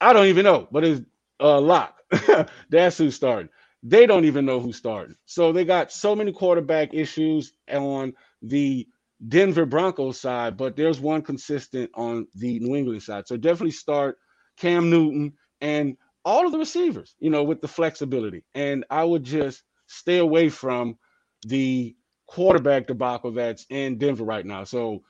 I 0.00 0.12
don't 0.12 0.26
even 0.26 0.44
know, 0.44 0.68
but 0.70 0.84
it's 0.84 1.02
a 1.40 1.60
lock. 1.60 1.98
That's 2.70 2.98
who's 2.98 3.14
starting. 3.16 3.48
They 3.82 4.06
don't 4.06 4.24
even 4.24 4.44
know 4.44 4.60
who's 4.60 4.76
starting. 4.76 5.16
So 5.26 5.52
they 5.52 5.64
got 5.64 5.92
so 5.92 6.14
many 6.16 6.32
quarterback 6.32 6.94
issues 6.94 7.52
on 7.72 8.14
the 8.42 8.86
Denver 9.28 9.66
Broncos 9.66 10.20
side, 10.20 10.56
but 10.56 10.76
there's 10.76 11.00
one 11.00 11.22
consistent 11.22 11.90
on 11.94 12.26
the 12.34 12.58
New 12.60 12.76
England 12.76 13.02
side. 13.02 13.26
So 13.26 13.36
definitely 13.36 13.70
start 13.72 14.18
Cam 14.58 14.90
Newton 14.90 15.34
and 15.60 15.96
all 16.24 16.46
of 16.46 16.52
the 16.52 16.58
receivers, 16.58 17.14
you 17.20 17.30
know, 17.30 17.44
with 17.44 17.60
the 17.60 17.68
flexibility. 17.68 18.44
And 18.54 18.84
I 18.90 19.04
would 19.04 19.24
just 19.24 19.62
stay 19.86 20.18
away 20.18 20.48
from 20.48 20.98
the 21.46 21.94
quarterback 22.26 22.86
debacle 22.88 23.32
that's 23.32 23.66
in 23.70 23.98
Denver 23.98 24.24
right 24.24 24.44
now. 24.44 24.64
So 24.64 25.02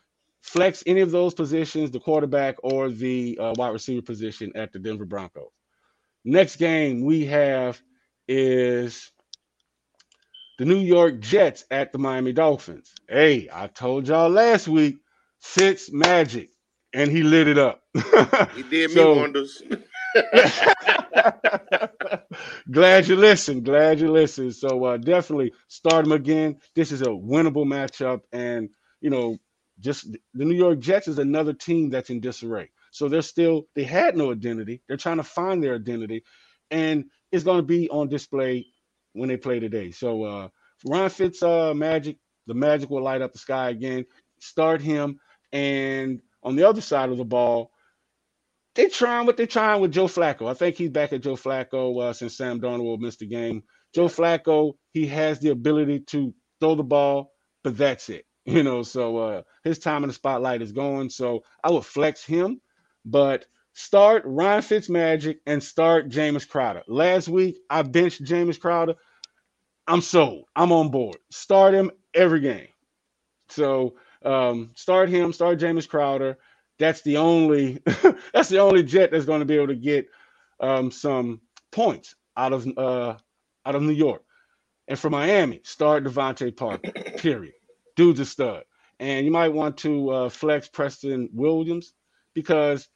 flex 0.47 0.83
any 0.87 1.01
of 1.01 1.11
those 1.11 1.35
positions, 1.35 1.91
the 1.91 2.01
quarterback 2.01 2.57
or 2.63 2.89
the 2.89 3.37
uh, 3.39 3.53
wide 3.57 3.73
receiver 3.73 4.03
position 4.03 4.53
at 4.55 4.73
the 4.73 4.79
Denver 4.79 5.05
Broncos. 5.05 5.51
Next 6.25 6.57
game 6.57 7.05
we 7.05 7.27
have 7.27 7.81
is 8.29 9.11
the 10.59 10.65
New 10.65 10.79
York 10.79 11.21
Jets 11.21 11.65
at 11.71 11.93
the 11.93 11.99
Miami 11.99 12.33
Dolphins. 12.33 12.93
Hey, 13.09 13.49
I 13.53 13.67
told 13.67 14.09
y'all 14.09 14.31
last 14.31 14.69
week, 14.69 14.97
Fitz 15.41 15.93
magic, 15.93 16.51
and 16.95 17.11
he 17.11 17.23
lit 17.23 17.49
it 17.49 17.59
up. 17.59 17.83
he 18.55 18.63
did 18.63 18.93
so, 18.93 19.15
me 19.15 19.21
wonders. 19.21 19.63
glad 22.71 23.07
you 23.09 23.17
listened. 23.17 23.65
Glad 23.65 24.01
you 24.01 24.11
listened. 24.11 24.55
So 24.55 24.85
uh, 24.85 24.97
definitely 24.97 25.53
start 25.69 26.07
him 26.07 26.13
again. 26.13 26.59
This 26.75 26.93
is 26.93 27.03
a 27.03 27.07
winnable 27.07 27.67
matchup, 27.67 28.21
and 28.33 28.71
you 29.01 29.11
know, 29.11 29.39
just 29.81 30.11
the 30.13 30.45
New 30.45 30.55
York 30.55 30.79
Jets 30.81 31.09
is 31.09 31.19
another 31.19 31.53
team 31.53 31.91
that's 31.91 32.11
in 32.11 32.21
disarray. 32.21 32.71
So 32.93 33.09
they're 33.09 33.23
still 33.23 33.69
they 33.75 33.85
had 33.85 34.17
no 34.17 34.33
identity. 34.33 34.83
They're 34.89 34.97
trying 34.97 35.19
to 35.19 35.23
find 35.25 35.63
their 35.63 35.75
identity, 35.75 36.25
and 36.71 37.07
it's 37.33 37.45
going 37.45 37.59
to 37.59 37.67
be 37.67 37.89
on 37.91 38.09
display 38.09 38.67
when 39.13 39.29
they 39.29 39.37
play 39.37 39.61
today. 39.61 39.91
So 39.91 40.25
uh 40.25 40.49
Ryan 40.87 41.11
Fitz 41.11 41.43
uh 41.43 41.75
Magic, 41.75 42.19
the 42.47 42.55
Magic 42.55 42.91
will 42.91 43.03
light 43.03 43.23
up 43.23 43.33
the 43.33 43.39
sky 43.39 43.71
again. 43.71 44.07
Start 44.41 44.83
him, 44.83 45.21
and 45.53 46.21
on 46.43 46.57
the 46.57 46.69
other 46.69 46.83
side 46.83 47.11
of 47.11 47.19
the 47.19 47.25
ball, 47.25 47.71
they 48.77 48.89
trying 48.89 49.27
what 49.27 49.39
they're 49.39 49.47
trying 49.47 49.83
with 49.83 49.93
Joe 49.93 50.07
Flacco. 50.09 50.49
I 50.51 50.55
think 50.55 50.77
he's 50.77 50.91
back 50.91 51.15
at 51.15 51.23
Joe 51.23 51.37
Flacco 51.37 52.03
uh, 52.03 52.15
since 52.15 52.37
Sam 52.37 52.61
Darnold 52.61 53.01
missed 53.01 53.21
the 53.21 53.27
game. 53.27 53.65
Joe 53.95 54.07
Flacco, 54.09 54.75
he 54.93 55.07
has 55.09 55.41
the 55.41 55.51
ability 55.51 56.01
to 56.09 56.35
throw 56.61 56.77
the 56.77 56.85
ball, 56.85 57.33
but 57.65 57.79
that's 57.79 58.11
it. 58.11 58.26
You 58.53 58.63
know, 58.63 58.83
so 58.85 59.17
uh, 59.17 59.43
his 59.65 59.79
time 59.81 60.05
in 60.05 60.09
the 60.09 60.15
spotlight 60.15 60.63
is 60.63 60.71
going. 60.71 61.11
So 61.11 61.43
I 61.65 61.71
would 61.71 61.85
flex 61.85 62.25
him, 62.25 62.61
but 63.05 63.47
start 63.73 64.23
Ryan 64.25 64.63
Fitzmagic 64.63 65.39
and 65.47 65.61
start 65.61 66.09
Jamison 66.09 66.49
Crowder. 66.49 66.83
Last 66.87 67.29
week 67.29 67.59
I 67.69 67.83
benched 67.83 68.23
Jamison 68.23 68.61
Crowder. 68.61 68.95
I'm 69.89 70.01
sold. 70.01 70.45
I'm 70.55 70.71
on 70.71 70.91
board. 70.91 71.17
Start 71.31 71.75
him 71.75 71.91
every 72.15 72.41
game. 72.41 72.69
So 73.49 73.97
um, 74.25 74.71
start 74.77 75.09
him, 75.09 75.33
start 75.33 75.59
Jamison 75.59 75.91
Crowder. 75.91 76.39
That's 76.79 77.03
the 77.03 77.17
only 77.17 77.83
that's 78.33 78.49
the 78.49 78.59
only 78.59 78.83
jet 78.85 79.11
that's 79.11 79.25
going 79.25 79.41
to 79.41 79.47
be 79.47 79.57
able 79.57 79.69
to 79.69 79.75
get 79.75 80.09
um, 80.61 80.91
some 80.91 81.41
points 81.73 82.15
out 82.37 82.53
of 82.53 82.67
uh, 82.79 83.15
out 83.65 83.75
of 83.75 83.83
New 83.83 83.93
York. 83.93 84.23
And 84.89 84.99
for 84.99 85.11
Miami, 85.11 85.61
start 85.65 86.05
DeVante 86.05 86.57
Parker. 86.57 86.93
Period. 87.17 87.55
Dude's 87.97 88.21
a 88.21 88.27
stud. 88.27 88.65
And 89.01 89.27
you 89.27 89.33
might 89.33 89.53
want 89.53 89.79
to 89.79 90.11
uh, 90.11 90.29
flex 90.29 90.69
Preston 90.69 91.29
Williams 91.33 91.93
because 92.35 92.89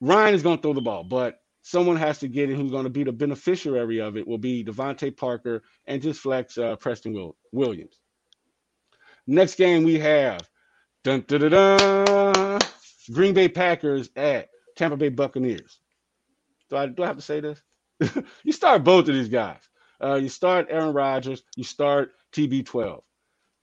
Ryan 0.00 0.34
is 0.34 0.42
going 0.42 0.58
to 0.58 0.62
throw 0.62 0.72
the 0.72 0.80
ball, 0.80 1.04
but 1.04 1.40
someone 1.62 1.96
has 1.96 2.18
to 2.18 2.28
get 2.28 2.50
it 2.50 2.56
who's 2.56 2.70
going 2.70 2.84
to 2.84 2.90
be 2.90 3.04
the 3.04 3.12
beneficiary 3.12 4.00
of 4.00 4.16
it 4.16 4.26
will 4.26 4.38
be 4.38 4.64
DeVante 4.64 5.16
Parker 5.16 5.62
and 5.86 6.02
just 6.02 6.20
flex 6.20 6.58
uh, 6.58 6.76
Preston 6.76 7.12
Will- 7.12 7.36
Williams. 7.52 7.98
Next 9.26 9.56
game 9.56 9.84
we 9.84 9.98
have 9.98 10.40
dun, 11.04 11.24
dun, 11.26 11.50
dun, 11.50 11.50
dun, 11.50 12.60
Green 13.12 13.34
Bay 13.34 13.48
Packers 13.48 14.10
at 14.16 14.48
Tampa 14.76 14.96
Bay 14.96 15.08
Buccaneers. 15.08 15.78
Do 16.68 16.76
I, 16.76 16.86
do 16.86 17.02
I 17.02 17.06
have 17.06 17.16
to 17.16 17.22
say 17.22 17.40
this? 17.40 17.60
you 18.44 18.52
start 18.52 18.84
both 18.84 19.08
of 19.08 19.14
these 19.14 19.28
guys. 19.28 19.60
Uh, 20.02 20.14
you 20.14 20.28
start 20.28 20.68
Aaron 20.70 20.94
Rodgers, 20.94 21.42
you 21.56 21.64
start 21.64 22.12
TB12. 22.32 23.02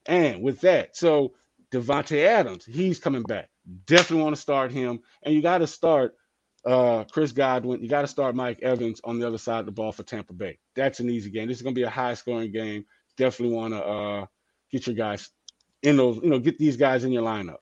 And 0.08 0.42
with 0.42 0.62
that, 0.62 0.96
so 0.96 1.34
Davante 1.70 2.24
Adams, 2.24 2.64
he's 2.64 2.98
coming 2.98 3.22
back. 3.22 3.50
Definitely 3.86 4.24
want 4.24 4.34
to 4.36 4.42
start 4.42 4.72
him. 4.72 5.00
And 5.22 5.34
you 5.34 5.42
got 5.42 5.58
to 5.58 5.66
start 5.66 6.16
uh, 6.64 7.04
Chris 7.04 7.32
Godwin. 7.32 7.82
You 7.82 7.88
got 7.88 8.02
to 8.02 8.08
start 8.08 8.34
Mike 8.34 8.60
Evans 8.62 9.00
on 9.04 9.18
the 9.18 9.26
other 9.26 9.38
side 9.38 9.60
of 9.60 9.66
the 9.66 9.72
ball 9.72 9.92
for 9.92 10.02
Tampa 10.02 10.32
Bay. 10.32 10.58
That's 10.74 11.00
an 11.00 11.10
easy 11.10 11.30
game. 11.30 11.46
This 11.46 11.58
is 11.58 11.62
going 11.62 11.74
to 11.74 11.78
be 11.78 11.84
a 11.84 11.90
high 11.90 12.14
scoring 12.14 12.50
game. 12.50 12.86
Definitely 13.18 13.54
want 13.54 13.74
to 13.74 13.84
uh, 13.84 14.26
get 14.72 14.86
your 14.86 14.96
guys 14.96 15.28
in 15.82 15.96
those, 15.96 16.16
you 16.22 16.30
know, 16.30 16.38
get 16.38 16.58
these 16.58 16.76
guys 16.76 17.04
in 17.04 17.12
your 17.12 17.22
lineup. 17.22 17.58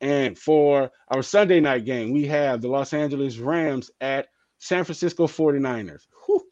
And 0.00 0.36
for 0.36 0.90
our 1.08 1.22
Sunday 1.22 1.60
night 1.60 1.84
game, 1.84 2.10
we 2.10 2.26
have 2.26 2.60
the 2.60 2.68
Los 2.68 2.92
Angeles 2.92 3.38
Rams 3.38 3.90
at 4.00 4.28
San 4.58 4.84
Francisco 4.84 5.26
49ers. 5.26 6.02
Woo-hoo! 6.28 6.49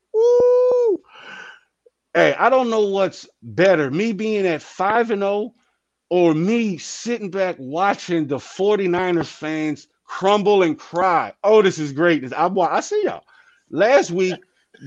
Hey, 2.14 2.34
I 2.38 2.50
don't 2.50 2.70
know 2.70 2.88
what's 2.88 3.28
better, 3.42 3.90
me 3.90 4.12
being 4.12 4.46
at 4.46 4.62
5 4.62 5.10
and 5.12 5.22
0 5.22 5.54
or 6.10 6.34
me 6.34 6.78
sitting 6.78 7.30
back 7.30 7.56
watching 7.58 8.26
the 8.26 8.36
49ers 8.38 9.26
fans 9.26 9.88
crumble 10.04 10.62
and 10.62 10.78
cry. 10.78 11.32
Oh, 11.44 11.62
this 11.62 11.78
is 11.78 11.92
great. 11.92 12.32
I, 12.32 12.46
I 12.48 12.80
see 12.80 13.02
y'all. 13.04 13.24
Last 13.70 14.10
week, 14.10 14.40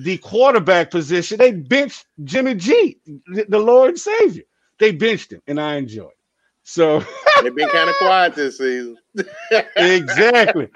the 0.03 0.17
quarterback 0.19 0.91
position, 0.91 1.38
they 1.38 1.51
benched 1.51 2.05
Jimmy 2.23 2.55
G, 2.55 2.99
the 3.49 3.60
Lord 3.60 3.97
Savior. 3.99 4.43
They 4.79 4.91
benched 4.91 5.34
him, 5.34 5.41
and 5.47 5.60
I 5.62 5.75
enjoyed. 5.75 6.07
it. 6.07 6.17
So 6.63 7.03
they've 7.43 7.55
been 7.55 7.69
kind 7.69 7.89
of 7.89 7.95
quiet 7.99 8.36
this 8.36 8.57
season. 8.57 8.97
exactly. 9.75 10.69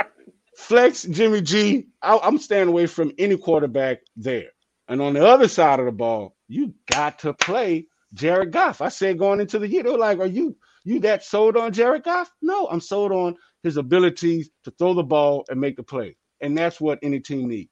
Flex 0.58 1.04
Jimmy 1.04 1.42
G. 1.42 1.88
I, 2.02 2.20
I'm 2.22 2.38
staying 2.38 2.68
away 2.68 2.86
from 2.88 3.12
any 3.18 3.38
quarterback 3.38 4.00
there. 4.16 4.50
And 4.88 5.02
on 5.02 5.14
the 5.14 5.26
other 5.26 5.48
side 5.48 5.80
of 5.80 5.86
the 5.86 5.92
ball, 5.92 6.35
you 6.48 6.74
got 6.92 7.20
to 7.20 7.34
play 7.34 7.88
Jared 8.14 8.52
Goff. 8.52 8.82
I 8.82 8.90
said 8.90 9.20
going 9.20 9.40
into 9.40 9.60
the 9.60 9.68
year, 9.68 9.84
they 9.84 9.92
were 9.92 9.98
like, 9.98 10.20
"Are 10.20 10.28
you 10.28 10.56
you 10.84 11.00
that 11.02 11.24
sold 11.24 11.58
on 11.58 11.74
Jared 11.74 12.04
Goff?" 12.04 12.32
No, 12.42 12.68
I'm 12.68 12.82
sold 12.82 13.12
on 13.12 13.36
his 13.64 13.78
abilities 13.78 14.50
to 14.64 14.72
throw 14.72 14.94
the 14.94 15.04
ball 15.04 15.46
and 15.50 15.60
make 15.60 15.76
the 15.78 15.84
play, 15.84 16.18
and 16.42 16.58
that's 16.58 16.80
what 16.82 17.00
any 17.02 17.20
team 17.20 17.48
needs. 17.48 17.72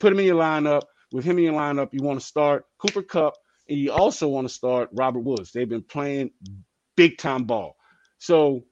Put 0.00 0.12
him 0.12 0.20
in 0.20 0.26
your 0.26 0.40
lineup. 0.40 0.82
With 1.12 1.24
him 1.24 1.38
in 1.38 1.44
your 1.44 1.54
lineup, 1.54 1.90
you 1.92 2.02
want 2.02 2.20
to 2.20 2.26
start 2.26 2.64
Cooper 2.78 3.02
Kupp 3.02 3.34
and 3.68 3.78
you 3.78 3.92
also 3.92 4.28
want 4.28 4.48
to 4.48 4.52
start 4.54 4.90
Robert 4.92 5.20
Woods. 5.20 5.52
They've 5.52 5.68
been 5.68 5.82
playing 5.82 6.30
big 6.96 7.18
time 7.18 7.44
ball. 7.44 7.76
So 8.18 8.64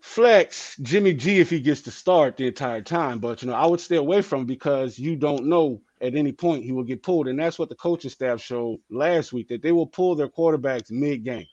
flex 0.00 0.76
Jimmy 0.82 1.14
G 1.14 1.40
if 1.40 1.50
he 1.50 1.60
gets 1.60 1.82
to 1.82 1.90
start 1.90 2.36
the 2.36 2.46
entire 2.46 2.82
time, 2.82 3.18
but 3.18 3.42
you 3.42 3.48
know 3.48 3.54
I 3.54 3.66
would 3.66 3.80
stay 3.80 3.96
away 3.96 4.22
from 4.22 4.46
because 4.46 4.98
you 4.98 5.16
don't 5.16 5.46
know 5.46 5.82
at 6.02 6.16
any 6.16 6.32
point 6.32 6.64
he 6.64 6.72
will 6.72 6.82
get 6.82 7.02
pulled, 7.02 7.28
and 7.28 7.38
that's 7.38 7.58
what 7.58 7.68
the 7.68 7.74
coaching 7.76 8.10
staff 8.10 8.40
showed 8.40 8.80
last 8.90 9.32
week 9.32 9.48
that 9.48 9.62
they 9.62 9.72
will 9.72 9.86
pull 9.86 10.14
their 10.14 10.28
quarterbacks 10.28 10.90
mid 10.90 11.24
game. 11.24 11.46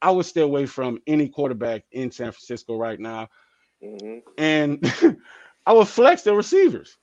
I 0.00 0.10
would 0.10 0.26
stay 0.26 0.42
away 0.42 0.66
from 0.66 1.00
any 1.06 1.28
quarterback 1.28 1.84
in 1.90 2.10
San 2.10 2.30
Francisco 2.30 2.76
right 2.76 3.00
now, 3.00 3.28
mm-hmm. 3.82 4.18
and 4.38 5.18
I 5.66 5.72
would 5.72 5.88
flex 5.88 6.22
their 6.22 6.36
receivers. 6.36 6.96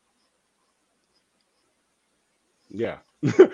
Yeah, 2.70 3.00
the 3.22 3.52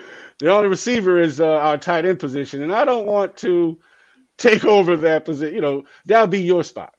only 0.48 0.68
receiver 0.68 1.20
is 1.20 1.40
uh, 1.40 1.56
our 1.56 1.76
tight 1.76 2.06
end 2.06 2.20
position, 2.20 2.62
and 2.62 2.72
I 2.72 2.84
don't 2.84 3.06
want 3.06 3.36
to 3.38 3.78
take 4.38 4.64
over 4.64 4.96
that 4.96 5.24
position. 5.24 5.54
You 5.54 5.60
know, 5.60 5.84
that'll 6.06 6.28
be 6.28 6.40
your 6.40 6.62
spot. 6.62 6.94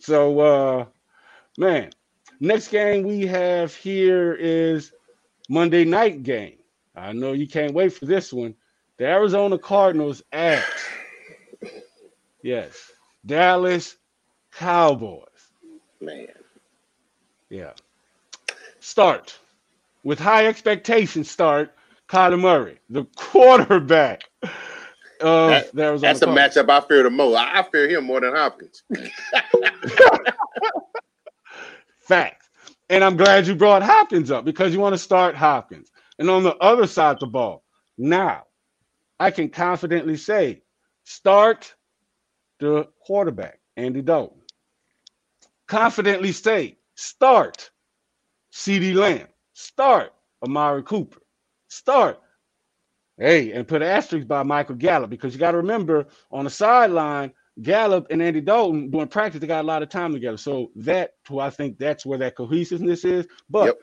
So, 0.00 0.40
uh, 0.40 0.86
man, 1.56 1.90
next 2.40 2.68
game 2.68 3.02
we 3.02 3.26
have 3.26 3.74
here 3.74 4.34
is 4.34 4.92
Monday 5.48 5.84
night 5.84 6.22
game. 6.22 6.58
I 6.94 7.12
know 7.12 7.32
you 7.32 7.46
can't 7.46 7.74
wait 7.74 7.92
for 7.92 8.06
this 8.06 8.32
one. 8.32 8.54
The 8.98 9.06
Arizona 9.06 9.58
Cardinals 9.58 10.22
at 10.32 10.64
yes, 12.42 12.92
Dallas 13.24 13.96
Cowboys. 14.52 15.24
Man. 16.00 16.26
Yeah. 17.48 17.72
Start 18.80 19.38
with 20.02 20.18
high 20.18 20.46
expectations. 20.46 21.30
Start 21.30 21.74
Kyler 22.08 22.40
Murray, 22.40 22.78
the 22.90 23.04
quarterback 23.16 24.24
of 25.20 25.50
that, 25.50 25.72
the 25.74 25.82
Arizona 25.82 26.12
That's 26.12 26.20
Cardinals. 26.24 26.56
a 26.56 26.60
matchup 26.60 26.70
I 26.70 26.80
fear 26.86 27.02
the 27.04 27.10
most. 27.10 27.36
I, 27.36 27.60
I 27.60 27.62
fear 27.62 27.88
him 27.88 28.04
more 28.04 28.20
than 28.20 28.34
Hopkins. 28.34 28.82
Fact. 32.00 32.47
And 32.90 33.04
I'm 33.04 33.16
glad 33.16 33.46
you 33.46 33.54
brought 33.54 33.82
Hopkins 33.82 34.30
up 34.30 34.44
because 34.44 34.72
you 34.72 34.80
want 34.80 34.94
to 34.94 34.98
start 34.98 35.34
Hopkins. 35.36 35.90
And 36.18 36.30
on 36.30 36.42
the 36.42 36.56
other 36.56 36.86
side 36.86 37.14
of 37.14 37.20
the 37.20 37.26
ball, 37.26 37.64
now 37.98 38.44
I 39.20 39.30
can 39.30 39.48
confidently 39.50 40.16
say 40.16 40.62
start 41.04 41.74
the 42.60 42.88
quarterback, 43.00 43.60
Andy 43.76 44.02
Dalton. 44.02 44.40
Confidently 45.68 46.32
say 46.32 46.78
start 46.96 47.70
CeeDee 48.52 48.94
Lamb. 48.94 49.28
Start 49.54 50.12
Amari 50.44 50.82
Cooper. 50.82 51.20
Start. 51.68 52.20
Hey, 53.18 53.52
and 53.52 53.66
put 53.66 53.82
an 53.82 53.88
asterisk 53.88 54.28
by 54.28 54.44
Michael 54.44 54.76
Gallup 54.76 55.10
because 55.10 55.34
you 55.34 55.40
got 55.40 55.52
to 55.52 55.58
remember 55.58 56.06
on 56.30 56.44
the 56.44 56.50
sideline, 56.50 57.32
Gallup 57.62 58.06
and 58.10 58.22
Andy 58.22 58.40
Dalton 58.40 58.90
doing 58.90 59.08
practice, 59.08 59.40
they 59.40 59.46
got 59.46 59.64
a 59.64 59.66
lot 59.66 59.82
of 59.82 59.88
time 59.88 60.12
together. 60.12 60.36
So 60.36 60.70
that, 60.76 61.14
who 61.28 61.40
I 61.40 61.50
think 61.50 61.78
that's 61.78 62.06
where 62.06 62.18
that 62.18 62.36
cohesiveness 62.36 63.04
is. 63.04 63.26
But 63.50 63.66
yep. 63.66 63.78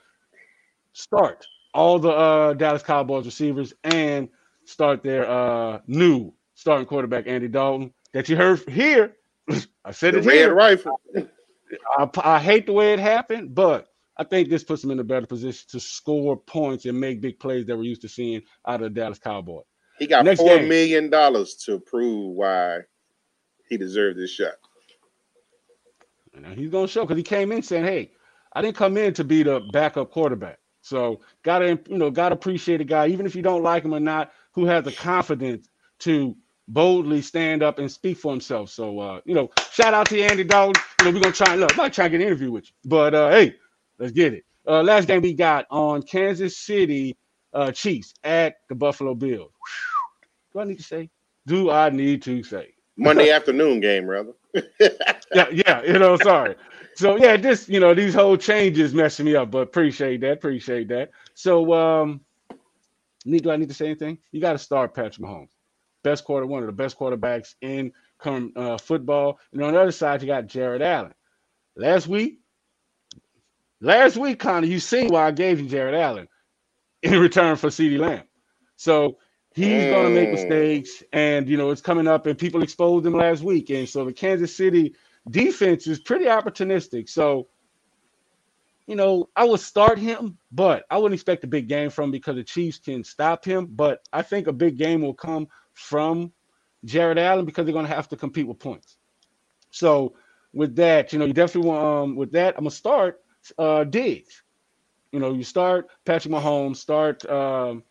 start 0.93 1.45
all 1.73 1.99
the 1.99 2.09
uh, 2.09 2.53
Dallas 2.53 2.83
Cowboys 2.83 3.25
receivers 3.25 3.73
and 3.83 4.29
start 4.63 5.03
their 5.03 5.29
uh, 5.29 5.79
new 5.87 6.33
starting 6.55 6.87
quarterback 6.87 7.27
Andy 7.27 7.49
Dalton 7.49 7.93
that 8.13 8.29
you 8.29 8.37
heard 8.37 8.67
here. 8.69 9.15
I 9.85 9.91
said 9.91 10.13
the 10.13 10.19
it 10.19 10.23
here. 10.23 10.53
Rifle. 10.53 10.99
I, 11.97 12.09
I 12.23 12.39
hate 12.39 12.65
the 12.65 12.73
way 12.73 12.93
it 12.93 12.99
happened, 12.99 13.53
but 13.53 13.87
I 14.17 14.23
think 14.23 14.49
this 14.49 14.63
puts 14.63 14.81
them 14.81 14.91
in 14.91 14.99
a 14.99 15.03
better 15.03 15.27
position 15.27 15.65
to 15.71 15.79
score 15.79 16.37
points 16.37 16.85
and 16.85 16.99
make 16.99 17.21
big 17.21 17.39
plays 17.39 17.65
that 17.65 17.75
we're 17.75 17.83
used 17.83 18.01
to 18.03 18.09
seeing 18.09 18.41
out 18.65 18.81
of 18.81 18.93
the 18.93 19.01
Dallas 19.01 19.19
Cowboys. 19.19 19.65
He 19.99 20.07
got 20.07 20.25
Next 20.25 20.39
four 20.39 20.57
game. 20.57 20.69
million 20.69 21.09
dollars 21.09 21.55
to 21.65 21.79
prove 21.79 22.35
why 22.35 22.79
he 23.69 23.77
deserved 23.77 24.17
this 24.19 24.31
shot. 24.31 24.53
And 26.33 26.45
he's 26.57 26.69
gonna 26.69 26.87
show 26.87 27.03
because 27.03 27.17
he 27.17 27.23
came 27.23 27.51
in 27.51 27.61
saying, 27.63 27.85
"Hey, 27.85 28.11
I 28.53 28.61
didn't 28.61 28.75
come 28.75 28.97
in 28.97 29.13
to 29.13 29.23
be 29.23 29.43
the 29.43 29.61
backup 29.71 30.11
quarterback." 30.11 30.59
So 30.81 31.21
gotta 31.43 31.79
you 31.89 31.97
know 31.97 32.11
gotta 32.11 32.35
appreciate 32.35 32.81
a 32.81 32.85
guy, 32.85 33.07
even 33.07 33.25
if 33.25 33.35
you 33.35 33.41
don't 33.41 33.63
like 33.63 33.83
him 33.83 33.93
or 33.93 33.99
not, 33.99 34.31
who 34.51 34.65
has 34.65 34.83
the 34.83 34.91
confidence 34.91 35.67
to 35.99 36.35
boldly 36.67 37.21
stand 37.21 37.63
up 37.63 37.79
and 37.79 37.91
speak 37.91 38.17
for 38.17 38.31
himself. 38.31 38.69
So 38.69 38.99
uh, 38.99 39.21
you 39.25 39.33
know, 39.33 39.49
shout 39.71 39.93
out 39.93 40.07
to 40.09 40.21
Andy 40.21 40.43
Dalton. 40.43 40.81
You 40.99 41.05
know, 41.05 41.11
we're 41.11 41.23
gonna 41.23 41.33
try 41.33 41.53
and 41.53 41.61
look, 41.61 41.73
I 41.73 41.77
might 41.77 41.93
try 41.93 42.05
and 42.05 42.11
get 42.11 42.21
an 42.21 42.27
interview 42.27 42.51
with 42.51 42.65
you. 42.65 42.73
But 42.85 43.15
uh, 43.15 43.29
hey, 43.31 43.55
let's 43.97 44.11
get 44.11 44.33
it. 44.33 44.45
Uh, 44.67 44.83
last 44.83 45.07
game 45.07 45.21
we 45.21 45.33
got 45.33 45.65
on 45.71 46.03
Kansas 46.03 46.57
City 46.57 47.15
uh, 47.53 47.71
Chiefs 47.71 48.13
at 48.23 48.57
the 48.69 48.75
Buffalo 48.75 49.15
Bills. 49.15 49.51
Do 50.53 50.59
I 50.59 50.65
need 50.65 50.77
to 50.77 50.83
say? 50.83 51.09
Do 51.47 51.71
I 51.71 51.89
need 51.89 52.21
to 52.23 52.43
say? 52.43 52.74
Monday 52.97 53.29
afternoon 53.31 53.79
game, 53.79 54.07
rather. 54.07 54.33
yeah, 54.79 55.49
yeah, 55.51 55.83
you 55.83 55.99
know, 55.99 56.17
sorry. 56.17 56.55
So 56.95 57.17
yeah, 57.17 57.35
this, 57.35 57.67
you 57.67 57.79
know, 57.79 57.93
these 57.93 58.13
whole 58.13 58.37
changes 58.37 58.93
messing 58.93 59.25
me 59.25 59.35
up, 59.35 59.51
but 59.51 59.59
appreciate 59.59 60.21
that, 60.21 60.33
appreciate 60.33 60.87
that. 60.89 61.11
So 61.33 61.73
um 61.73 62.21
need 63.25 63.43
do 63.43 63.51
I 63.51 63.57
need 63.57 63.67
to 63.69 63.75
say 63.75 63.85
anything? 63.87 64.17
You 64.31 64.39
got 64.39 64.53
to 64.53 64.57
start 64.59 64.93
Patrick 64.93 65.25
Mahomes. 65.27 65.49
Best 66.03 66.23
quarter, 66.23 66.45
one 66.45 66.61
of 66.61 66.67
the 66.67 66.73
best 66.73 66.97
quarterbacks 66.97 67.55
in 67.61 67.91
current 68.19 68.55
uh, 68.55 68.77
football. 68.77 69.39
And 69.51 69.63
on 69.63 69.73
the 69.73 69.81
other 69.81 69.91
side, 69.91 70.21
you 70.21 70.27
got 70.27 70.47
Jared 70.47 70.81
Allen. 70.81 71.13
Last 71.75 72.07
week, 72.07 72.39
last 73.81 74.15
week, 74.15 74.39
Connor, 74.39 74.67
you 74.67 74.79
seen 74.79 75.09
why 75.09 75.27
I 75.27 75.31
gave 75.31 75.59
you 75.59 75.67
Jared 75.67 75.95
Allen 75.95 76.27
in 77.01 77.19
return 77.19 77.55
for 77.55 77.69
CeeDee 77.69 77.99
Lamb. 77.99 78.23
So 78.77 79.17
he's 79.55 79.85
going 79.85 80.13
to 80.13 80.21
make 80.21 80.31
mistakes, 80.31 81.01
and 81.13 81.47
you 81.47 81.57
know 81.57 81.71
it's 81.71 81.81
coming 81.81 82.07
up, 82.07 82.27
and 82.27 82.37
people 82.37 82.61
exposed 82.61 83.05
him 83.05 83.13
last 83.13 83.41
week, 83.41 83.69
and 83.69 83.87
so 83.87 84.05
the 84.05 84.13
Kansas 84.13 84.55
City 84.55 84.93
defense 85.29 85.87
is 85.87 85.99
pretty 85.99 86.25
opportunistic. 86.25 87.09
So, 87.09 87.47
you 88.85 88.95
know, 88.95 89.29
I 89.35 89.45
would 89.45 89.61
start 89.61 89.97
him, 89.97 90.37
but 90.51 90.85
I 90.91 90.97
wouldn't 90.97 91.15
expect 91.15 91.43
a 91.43 91.47
big 91.47 91.67
game 91.67 91.89
from 91.89 92.05
him 92.05 92.11
because 92.11 92.35
the 92.35 92.43
Chiefs 92.43 92.79
can 92.79 93.03
stop 93.03 93.43
him. 93.43 93.67
But 93.67 94.07
I 94.13 94.21
think 94.21 94.47
a 94.47 94.53
big 94.53 94.77
game 94.77 95.01
will 95.01 95.15
come 95.15 95.47
from 95.73 96.31
Jared 96.83 97.17
Allen 97.17 97.45
because 97.45 97.65
they're 97.65 97.73
going 97.73 97.87
to 97.87 97.95
have 97.95 98.09
to 98.09 98.17
compete 98.17 98.47
with 98.47 98.59
points. 98.59 98.97
So, 99.71 100.15
with 100.53 100.75
that, 100.77 101.11
you 101.11 101.19
know, 101.19 101.25
you 101.25 101.33
definitely 101.33 101.69
want. 101.69 101.83
Um, 101.83 102.15
with 102.15 102.31
that, 102.33 102.55
I'm 102.57 102.63
gonna 102.63 102.71
start 102.71 103.21
uh, 103.57 103.83
Diggs. 103.83 104.43
You 105.11 105.19
know, 105.19 105.33
you 105.33 105.43
start 105.43 105.89
Patrick 106.05 106.33
Mahomes, 106.33 106.77
start. 106.77 107.25
Um, 107.29 107.83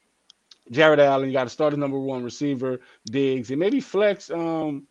Jared 0.70 1.00
Allen, 1.00 1.28
you 1.28 1.32
got 1.34 1.44
to 1.44 1.50
start 1.50 1.74
a 1.74 1.76
number 1.76 1.98
one 1.98 2.24
receiver, 2.24 2.80
Diggs, 3.06 3.50
and 3.50 3.60
maybe 3.60 3.80
flex 3.80 4.30
um 4.30 4.86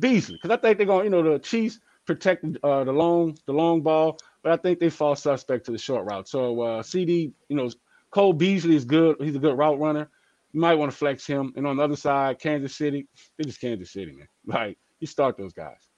Beasley 0.00 0.36
because 0.36 0.50
I 0.50 0.56
think 0.60 0.78
they're 0.78 0.86
going. 0.86 1.04
You 1.04 1.10
know, 1.10 1.22
the 1.22 1.38
Chiefs 1.38 1.80
protect 2.06 2.44
uh, 2.62 2.84
the 2.84 2.92
long 2.92 3.36
the 3.46 3.52
long 3.52 3.82
ball, 3.82 4.18
but 4.42 4.52
I 4.52 4.56
think 4.56 4.78
they 4.78 4.90
fall 4.90 5.16
suspect 5.16 5.66
to 5.66 5.72
the 5.72 5.78
short 5.78 6.06
route. 6.06 6.28
So 6.28 6.60
uh, 6.60 6.82
CeeDee, 6.82 7.32
you 7.48 7.56
know, 7.56 7.70
Cole 8.10 8.32
Beasley 8.32 8.76
is 8.76 8.84
good. 8.84 9.16
He's 9.20 9.36
a 9.36 9.40
good 9.40 9.56
route 9.56 9.78
runner. 9.78 10.08
You 10.52 10.60
might 10.60 10.74
want 10.74 10.90
to 10.90 10.96
flex 10.96 11.26
him. 11.26 11.52
And 11.56 11.66
on 11.66 11.76
the 11.76 11.82
other 11.82 11.96
side, 11.96 12.38
Kansas 12.38 12.74
City, 12.74 13.06
it 13.38 13.40
is 13.40 13.46
just 13.46 13.60
Kansas 13.60 13.92
City, 13.92 14.12
man. 14.12 14.28
Like 14.46 14.78
you 15.00 15.06
start 15.06 15.36
those 15.36 15.52
guys. 15.52 15.88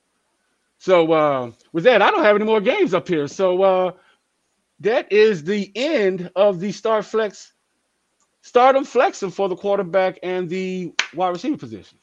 So 0.79 1.13
uh, 1.13 1.53
with 1.73 1.85
that, 1.85 2.03
I 2.03 2.11
don't 2.11 2.25
have 2.25 2.37
any 2.37 2.45
more 2.45 2.61
games 2.61 2.95
up 2.95 3.07
here. 3.07 3.29
So 3.29 3.63
uh, 3.63 3.93
that 4.81 5.13
is 5.13 5.45
the 5.45 5.71
end 5.75 6.31
of 6.35 6.59
the 6.59 6.73
Star 6.73 7.03
flex 7.03 7.53
Start 8.43 8.75
them 8.75 8.85
flexing 8.85 9.31
for 9.31 9.49
the 9.49 9.57
quarterback 9.57 10.19
and 10.23 10.49
the 10.49 10.93
wide 11.15 11.31
receiver 11.31 11.57
position. 11.57 11.99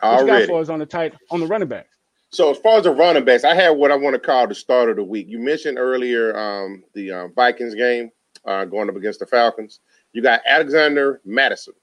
What 0.00 0.20
Already. 0.20 0.42
you 0.42 0.46
got 0.46 0.52
for 0.52 0.60
us 0.60 0.68
on 0.68 0.78
the 0.78 0.86
tight 0.86 1.14
on 1.30 1.40
the 1.40 1.46
running 1.46 1.68
backs? 1.68 1.96
So 2.30 2.50
as 2.50 2.58
far 2.58 2.78
as 2.78 2.84
the 2.84 2.92
running 2.92 3.24
backs, 3.24 3.42
I 3.42 3.54
have 3.54 3.76
what 3.76 3.90
I 3.90 3.96
want 3.96 4.14
to 4.14 4.20
call 4.20 4.46
the 4.46 4.54
start 4.54 4.88
of 4.88 4.96
the 4.96 5.04
week. 5.04 5.26
You 5.28 5.40
mentioned 5.40 5.78
earlier 5.78 6.36
um, 6.38 6.84
the 6.94 7.10
uh, 7.10 7.28
Vikings 7.28 7.74
game 7.74 8.10
uh, 8.44 8.64
going 8.66 8.88
up 8.88 8.96
against 8.96 9.18
the 9.18 9.26
Falcons. 9.26 9.80
You 10.12 10.22
got 10.22 10.40
Alexander 10.46 11.20
Mattison. 11.24 11.74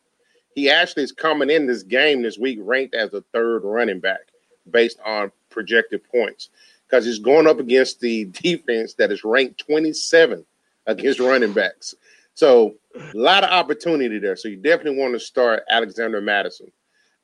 He 0.56 0.70
actually 0.70 1.04
is 1.04 1.12
coming 1.12 1.50
in 1.50 1.68
this 1.68 1.84
game 1.84 2.22
this 2.22 2.38
week 2.38 2.60
ranked 2.62 2.96
as 2.96 3.14
a 3.14 3.22
third 3.34 3.64
running 3.64 4.00
back 4.00 4.32
based 4.72 5.00
on 5.06 5.32
projected 5.50 6.02
points 6.10 6.50
because 6.88 7.06
he's 7.06 7.20
going 7.20 7.46
up 7.46 7.60
against 7.60 8.00
the 8.00 8.26
defense 8.32 8.94
that 8.96 9.12
is 9.12 9.24
ranked 9.24 9.60
27 9.60 10.46
against 10.88 11.20
running 11.20 11.54
backs. 11.54 11.94
So 12.38 12.76
a 12.94 13.18
lot 13.18 13.44
of 13.44 13.50
opportunity 13.50 14.20
there. 14.20 14.36
So 14.36 14.48
you 14.48 14.58
definitely 14.58 15.00
want 15.00 15.16
to 15.16 15.20
start 15.20 15.64
Alexander 15.72 16.22
Mattison. 16.22 16.72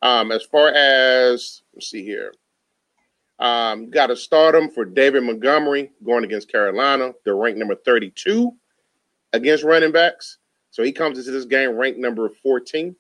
Um, 0.02 0.32
as 0.32 0.42
far 0.42 0.70
as 0.70 1.62
let's 1.76 1.92
see 1.92 2.04
here, 2.04 2.34
um, 3.38 3.92
got 3.92 4.08
to 4.08 4.16
start 4.16 4.56
him 4.56 4.72
for 4.72 4.86
David 4.86 5.22
Montgomery 5.22 5.92
going 6.04 6.24
against 6.24 6.52
Carolina. 6.52 7.14
They're 7.24 7.36
ranked 7.36 7.60
number 7.60 7.76
32 7.76 8.54
against 9.34 9.64
running 9.64 9.92
backs. 9.92 10.40
So 10.72 10.82
he 10.82 10.92
comes 10.92 11.20
into 11.20 11.30
this 11.30 11.46
game 11.46 11.74
ranked 11.74 12.00
number 12.00 12.32
14. 12.42 12.96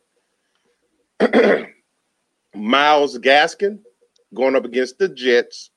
Myles 2.55 3.17
Gaskin 3.17 3.79
going 4.35 4.55
up 4.55 4.65
against 4.65 4.99
the 4.99 5.09
Jets, 5.09 5.71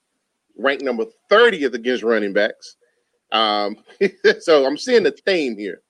ranked 0.55 0.83
number 0.83 1.05
30th 1.31 1.73
against 1.73 2.03
running 2.03 2.33
backs. 2.33 2.75
Um, 3.31 3.77
so 4.39 4.67
I'm 4.67 4.77
seeing 4.77 5.01
the 5.01 5.17
theme 5.25 5.57
here. 5.57 5.81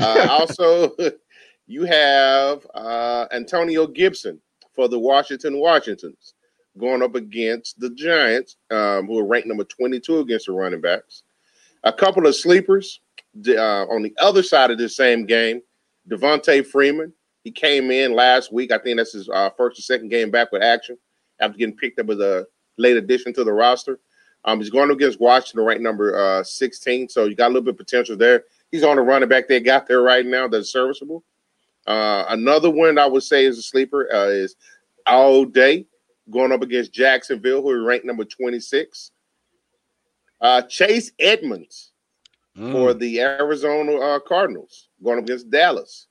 Uh, 0.00 0.26
also, 0.30 0.94
you 1.66 1.84
have 1.84 2.66
uh, 2.74 3.26
Antonio 3.32 3.86
Gibson 3.86 4.40
for 4.72 4.88
the 4.88 4.98
Washington 4.98 5.58
Washingtons 5.58 6.34
going 6.78 7.02
up 7.02 7.14
against 7.14 7.78
the 7.78 7.90
Giants, 7.90 8.56
um, 8.70 9.06
who 9.06 9.18
are 9.18 9.26
ranked 9.26 9.46
number 9.46 9.64
22 9.64 10.18
against 10.20 10.46
the 10.46 10.52
running 10.52 10.80
backs. 10.80 11.22
A 11.84 11.92
couple 11.92 12.26
of 12.26 12.34
sleepers 12.34 13.00
uh, 13.48 13.86
on 13.86 14.02
the 14.02 14.14
other 14.18 14.42
side 14.42 14.70
of 14.70 14.78
this 14.78 14.96
same 14.96 15.26
game. 15.26 15.62
Devonta 16.08 16.66
Freeman, 16.66 17.12
he 17.44 17.50
came 17.50 17.90
in 17.90 18.14
last 18.14 18.52
week. 18.52 18.72
I 18.72 18.78
think 18.78 18.96
that's 18.96 19.12
his 19.12 19.28
uh, 19.28 19.50
first 19.56 19.78
or 19.78 19.82
second 19.82 20.08
game 20.08 20.30
back 20.30 20.50
with 20.50 20.62
action 20.62 20.98
after 21.40 21.56
getting 21.56 21.76
picked 21.76 21.98
up 21.98 22.10
as 22.10 22.18
a 22.18 22.46
late 22.76 22.96
addition 22.96 23.32
to 23.34 23.44
the 23.44 23.52
roster. 23.52 24.00
Um, 24.44 24.58
he's 24.58 24.70
going 24.70 24.90
against 24.90 25.20
Washington, 25.20 25.64
ranked 25.64 25.82
number 25.82 26.18
uh, 26.18 26.44
16. 26.44 27.08
So 27.08 27.24
you 27.24 27.34
got 27.34 27.46
a 27.46 27.48
little 27.48 27.62
bit 27.62 27.74
of 27.74 27.78
potential 27.78 28.16
there. 28.16 28.44
He's 28.74 28.82
on 28.82 28.96
the 28.96 29.02
running 29.02 29.28
back 29.28 29.46
they 29.46 29.60
got 29.60 29.86
there 29.86 30.02
right 30.02 30.26
now 30.26 30.48
that's 30.48 30.72
serviceable. 30.72 31.22
Uh, 31.86 32.24
another 32.30 32.68
one 32.68 32.98
I 32.98 33.06
would 33.06 33.22
say 33.22 33.44
is 33.44 33.56
a 33.56 33.62
sleeper 33.62 34.12
uh, 34.12 34.30
is 34.30 34.56
All 35.06 35.44
Day 35.44 35.86
going 36.28 36.50
up 36.50 36.60
against 36.60 36.92
Jacksonville, 36.92 37.62
who 37.62 37.70
are 37.70 37.84
ranked 37.84 38.04
number 38.04 38.24
26. 38.24 39.12
Uh, 40.40 40.62
Chase 40.62 41.12
Edmonds 41.20 41.92
mm. 42.58 42.72
for 42.72 42.94
the 42.94 43.20
Arizona 43.20 43.94
uh, 43.94 44.18
Cardinals 44.18 44.88
going 45.04 45.18
up 45.18 45.24
against 45.24 45.50
Dallas. 45.50 46.08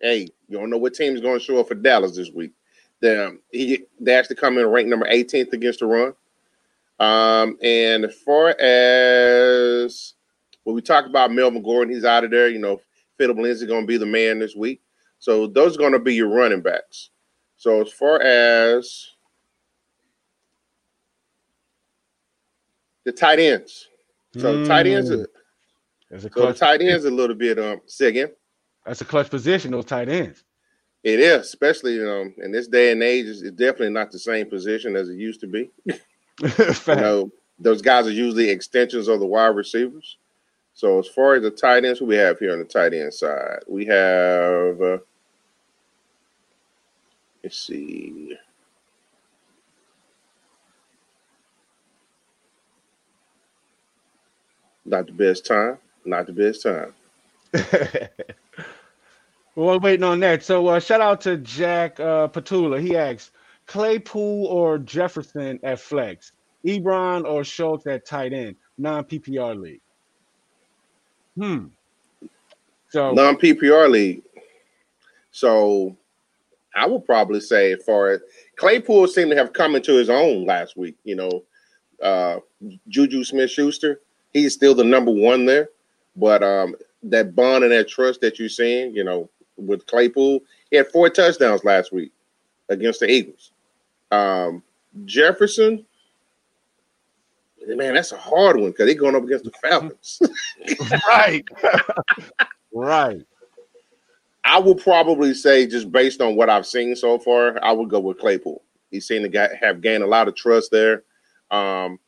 Hey, 0.00 0.28
you 0.46 0.56
don't 0.56 0.70
know 0.70 0.78
what 0.78 0.94
team 0.94 1.16
is 1.16 1.20
going 1.20 1.40
to 1.40 1.44
show 1.44 1.58
up 1.58 1.66
for 1.66 1.74
Dallas 1.74 2.14
this 2.14 2.30
week. 2.30 2.52
They, 3.00 3.18
um, 3.18 3.40
he, 3.50 3.82
they 3.98 4.14
actually 4.14 4.36
come 4.36 4.58
in 4.58 4.66
ranked 4.68 4.90
number 4.90 5.06
18th 5.06 5.52
against 5.52 5.80
the 5.80 5.86
run. 5.86 6.14
Um, 7.00 7.58
and 7.60 8.04
as 8.04 8.14
far 8.14 8.50
as 8.60 10.14
when 10.64 10.74
we 10.74 10.82
talk 10.82 11.06
about 11.06 11.32
Melvin 11.32 11.62
Gordon, 11.62 11.94
he's 11.94 12.04
out 12.04 12.24
of 12.24 12.30
there. 12.30 12.48
You 12.48 12.58
know, 12.58 12.80
Philip 13.18 13.38
Lindsay 13.38 13.66
going 13.66 13.82
to 13.82 13.86
be 13.86 13.96
the 13.96 14.06
man 14.06 14.38
this 14.38 14.56
week. 14.56 14.82
So 15.18 15.46
those 15.46 15.76
are 15.76 15.78
going 15.78 15.92
to 15.92 15.98
be 15.98 16.14
your 16.14 16.28
running 16.28 16.60
backs. 16.60 17.10
So 17.56 17.80
as 17.80 17.92
far 17.92 18.20
as 18.20 19.08
the 23.04 23.12
tight 23.12 23.38
ends, 23.38 23.88
so 24.36 24.56
mm. 24.56 24.66
tight 24.66 24.86
ends, 24.86 25.10
are, 25.10 25.26
That's 26.10 26.24
a 26.24 26.30
so 26.34 26.52
tight 26.52 26.82
ends 26.82 27.04
a 27.04 27.10
little 27.10 27.36
bit 27.36 27.58
um. 27.58 27.80
Say 27.86 28.08
again. 28.08 28.32
That's 28.84 29.00
a 29.00 29.04
clutch 29.04 29.30
position. 29.30 29.70
Those 29.70 29.84
tight 29.84 30.08
ends. 30.08 30.44
It 31.04 31.20
is, 31.20 31.46
especially 31.46 31.98
know, 31.98 32.30
in 32.38 32.50
this 32.50 32.66
day 32.66 32.90
and 32.90 33.02
age, 33.02 33.26
it's, 33.26 33.42
definitely 33.42 33.90
not 33.90 34.10
the 34.10 34.18
same 34.18 34.48
position 34.48 34.96
as 34.96 35.10
it 35.10 35.16
used 35.16 35.40
to 35.40 35.46
be. 35.46 35.70
you 35.86 35.96
know, 36.88 37.30
those 37.58 37.82
guys 37.82 38.06
are 38.06 38.12
usually 38.12 38.48
extensions 38.48 39.06
of 39.06 39.20
the 39.20 39.26
wide 39.26 39.54
receivers. 39.54 40.16
So 40.74 40.98
as 40.98 41.06
far 41.06 41.34
as 41.34 41.42
the 41.42 41.52
tight 41.52 41.84
ends, 41.84 42.00
who 42.00 42.06
we 42.06 42.16
have 42.16 42.40
here 42.40 42.52
on 42.52 42.58
the 42.58 42.64
tight 42.64 42.92
end 42.92 43.14
side, 43.14 43.60
we 43.68 43.86
have. 43.86 44.80
Uh, 44.80 44.98
let's 47.42 47.58
see. 47.58 48.36
Not 54.84 55.06
the 55.06 55.12
best 55.12 55.46
time. 55.46 55.78
Not 56.04 56.26
the 56.26 56.32
best 56.32 56.62
time. 56.64 56.92
well, 59.54 59.78
we're 59.78 59.78
waiting 59.78 60.02
on 60.02 60.20
that. 60.20 60.42
So, 60.42 60.66
uh, 60.66 60.80
shout 60.80 61.00
out 61.00 61.20
to 61.22 61.36
Jack 61.38 62.00
uh, 62.00 62.28
Patula. 62.28 62.80
He 62.80 62.96
asks 62.96 63.30
Claypool 63.66 64.46
or 64.46 64.78
Jefferson 64.78 65.60
at 65.62 65.78
flex, 65.78 66.32
Ebron 66.66 67.24
or 67.24 67.44
Schultz 67.44 67.86
at 67.86 68.04
tight 68.04 68.32
end, 68.32 68.56
non 68.76 69.04
PPR 69.04 69.58
league. 69.58 69.80
Hmm. 71.36 71.66
So 72.90 73.12
non 73.12 73.36
PPR 73.36 73.90
league. 73.90 74.22
So 75.32 75.96
I 76.74 76.86
would 76.86 77.04
probably 77.04 77.40
say 77.40 77.76
far 77.76 78.10
as 78.10 78.20
Claypool 78.56 79.08
seemed 79.08 79.30
to 79.30 79.36
have 79.36 79.52
come 79.52 79.74
into 79.74 79.96
his 79.96 80.10
own 80.10 80.46
last 80.46 80.76
week. 80.76 80.96
You 81.04 81.16
know, 81.16 81.42
uh, 82.02 82.38
Juju 82.88 83.24
Smith 83.24 83.50
Schuster, 83.50 84.00
he's 84.32 84.54
still 84.54 84.74
the 84.74 84.84
number 84.84 85.10
one 85.10 85.44
there. 85.46 85.70
But 86.16 86.42
um, 86.42 86.76
that 87.04 87.34
bond 87.34 87.64
and 87.64 87.72
that 87.72 87.88
trust 87.88 88.20
that 88.20 88.38
you're 88.38 88.48
seeing, 88.48 88.94
you 88.94 89.04
know, 89.04 89.28
with 89.56 89.86
Claypool, 89.86 90.40
he 90.70 90.76
had 90.76 90.88
four 90.88 91.10
touchdowns 91.10 91.64
last 91.64 91.92
week 91.92 92.12
against 92.68 93.00
the 93.00 93.08
Eagles. 93.08 93.52
Um, 94.10 94.62
Jefferson, 95.04 95.84
man, 97.66 97.94
that's 97.94 98.12
a 98.12 98.16
hard 98.16 98.56
one 98.56 98.70
because 98.70 98.86
they're 98.86 98.94
going 98.94 99.16
up 99.16 99.24
against 99.24 99.44
the 99.44 99.52
Falcons. 99.62 100.20
right. 101.08 101.44
right. 102.72 103.22
I 104.44 104.58
would 104.58 104.78
probably 104.78 105.32
say, 105.34 105.66
just 105.66 105.90
based 105.90 106.20
on 106.20 106.36
what 106.36 106.50
I've 106.50 106.66
seen 106.66 106.94
so 106.96 107.18
far, 107.18 107.62
I 107.64 107.72
would 107.72 107.88
go 107.88 108.00
with 108.00 108.18
Claypool. 108.18 108.62
He 108.90 109.00
seemed 109.00 109.32
to 109.32 109.58
have 109.60 109.80
gained 109.80 110.02
a 110.02 110.06
lot 110.06 110.28
of 110.28 110.34
trust 110.34 110.70
there. 110.70 111.02
Um, 111.50 111.98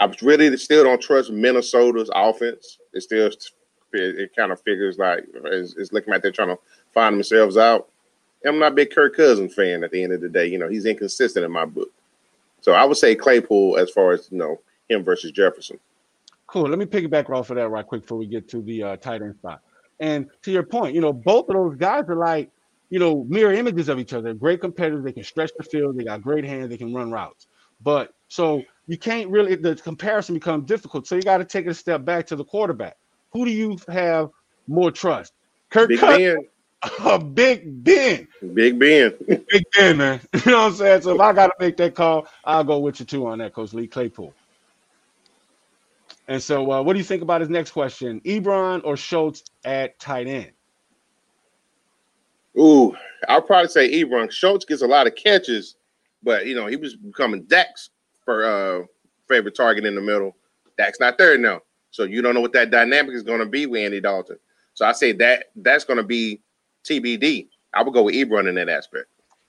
I 0.00 0.12
really 0.20 0.56
still 0.56 0.84
don't 0.84 1.00
trust 1.00 1.30
Minnesota's 1.30 2.10
offense. 2.12 2.78
It 2.92 3.02
still 3.02 3.26
it, 3.26 3.38
it 3.92 4.36
kind 4.36 4.50
of 4.50 4.60
figures 4.62 4.98
like 4.98 5.24
it's, 5.44 5.76
it's, 5.76 5.92
looking 5.92 6.12
like 6.12 6.22
they're 6.22 6.32
trying 6.32 6.48
to 6.48 6.58
find 6.92 7.14
themselves 7.14 7.56
out. 7.56 7.88
I'm 8.44 8.58
not 8.58 8.72
a 8.72 8.74
big 8.74 8.90
Kirk 8.90 9.16
Cousins 9.16 9.54
fan 9.54 9.84
at 9.84 9.92
the 9.92 10.02
end 10.02 10.12
of 10.12 10.20
the 10.20 10.28
day. 10.28 10.46
You 10.46 10.58
know, 10.58 10.68
he's 10.68 10.86
inconsistent 10.86 11.44
in 11.44 11.52
my 11.52 11.64
book. 11.64 11.90
So 12.60 12.72
I 12.72 12.84
would 12.84 12.96
say 12.96 13.14
Claypool 13.14 13.76
as 13.76 13.90
far 13.90 14.12
as 14.12 14.28
you 14.30 14.38
know 14.38 14.60
him 14.88 15.04
versus 15.04 15.32
Jefferson. 15.32 15.78
Cool. 16.46 16.68
Let 16.68 16.78
me 16.78 16.84
piggyback 16.84 17.30
off 17.30 17.50
of 17.50 17.56
that 17.56 17.68
right 17.68 17.86
quick 17.86 18.02
before 18.02 18.18
we 18.18 18.26
get 18.26 18.48
to 18.50 18.60
the 18.60 18.82
uh, 18.82 18.96
tight 18.96 19.22
end 19.22 19.36
spot. 19.36 19.62
And 20.00 20.28
to 20.42 20.50
your 20.50 20.64
point, 20.64 20.94
you 20.94 21.00
know, 21.00 21.12
both 21.12 21.48
of 21.48 21.54
those 21.54 21.76
guys 21.76 22.04
are 22.08 22.16
like, 22.16 22.50
you 22.90 22.98
know, 22.98 23.24
mirror 23.24 23.52
images 23.52 23.88
of 23.88 23.98
each 23.98 24.12
other. 24.12 24.34
Great 24.34 24.60
competitors. 24.60 25.02
They 25.04 25.12
can 25.12 25.24
stretch 25.24 25.50
the 25.56 25.64
field. 25.64 25.96
They 25.96 26.04
got 26.04 26.20
great 26.20 26.44
hands. 26.44 26.68
They 26.68 26.76
can 26.76 26.92
run 26.92 27.10
routes. 27.10 27.46
But 27.82 28.12
so 28.28 28.62
you 28.86 28.98
can't 28.98 29.30
really 29.30 29.54
the 29.54 29.76
comparison 29.76 30.34
becomes 30.34 30.66
difficult. 30.66 31.06
So 31.06 31.16
you 31.16 31.22
got 31.22 31.38
to 31.38 31.44
take 31.44 31.66
a 31.66 31.74
step 31.74 32.04
back 32.04 32.26
to 32.26 32.36
the 32.36 32.44
quarterback. 32.44 32.96
Who 33.32 33.44
do 33.44 33.50
you 33.50 33.78
have 33.88 34.30
more 34.66 34.90
trust? 34.90 35.32
Kirk 35.70 35.88
Big 35.88 36.00
Ben. 36.00 36.36
Uh, 36.98 37.16
Big 37.16 37.84
Ben. 37.84 38.26
Big 38.54 38.76
Ben. 38.76 39.14
Big 39.28 39.62
Ben, 39.76 39.96
man. 39.96 40.20
You 40.44 40.50
know 40.50 40.58
what 40.58 40.66
I'm 40.66 40.74
saying? 40.74 41.02
So 41.02 41.14
if 41.14 41.20
I 41.20 41.32
got 41.32 41.46
to 41.46 41.52
make 41.60 41.76
that 41.76 41.94
call, 41.94 42.26
I'll 42.44 42.64
go 42.64 42.80
with 42.80 42.98
you 42.98 43.06
too 43.06 43.24
on 43.28 43.38
that, 43.38 43.54
Coach 43.54 43.72
Lee 43.72 43.86
Claypool. 43.86 44.34
And 46.28 46.42
so, 46.42 46.70
uh, 46.70 46.82
what 46.82 46.92
do 46.92 46.98
you 46.98 47.04
think 47.04 47.22
about 47.22 47.40
his 47.40 47.50
next 47.50 47.72
question? 47.72 48.20
Ebron 48.20 48.80
or 48.84 48.96
Schultz 48.96 49.44
at 49.64 49.98
tight 49.98 50.26
end? 50.26 50.52
Ooh, 52.58 52.94
I'll 53.28 53.42
probably 53.42 53.68
say 53.68 53.90
Ebron. 53.90 54.30
Schultz 54.30 54.64
gets 54.64 54.82
a 54.82 54.86
lot 54.86 55.06
of 55.06 55.14
catches, 55.14 55.76
but 56.22 56.46
you 56.46 56.54
know 56.54 56.66
he 56.66 56.76
was 56.76 56.94
becoming 56.94 57.42
Dak's 57.44 57.90
for 58.24 58.44
uh, 58.44 58.86
favorite 59.28 59.56
target 59.56 59.84
in 59.84 59.94
the 59.94 60.00
middle. 60.00 60.36
Dak's 60.76 61.00
not 61.00 61.18
there 61.18 61.38
now, 61.38 61.60
so 61.90 62.04
you 62.04 62.22
don't 62.22 62.34
know 62.34 62.40
what 62.40 62.52
that 62.52 62.70
dynamic 62.70 63.14
is 63.14 63.22
going 63.22 63.40
to 63.40 63.46
be 63.46 63.66
with 63.66 63.82
Andy 63.82 64.00
Dalton. 64.00 64.38
So 64.74 64.86
I 64.86 64.92
say 64.92 65.12
that 65.12 65.46
that's 65.56 65.84
going 65.84 65.96
to 65.98 66.02
be 66.02 66.40
TBD. 66.84 67.48
I 67.74 67.82
would 67.82 67.94
go 67.94 68.02
with 68.02 68.14
Ebron 68.14 68.48
in 68.48 68.54
that 68.56 68.68
aspect. 68.68 69.06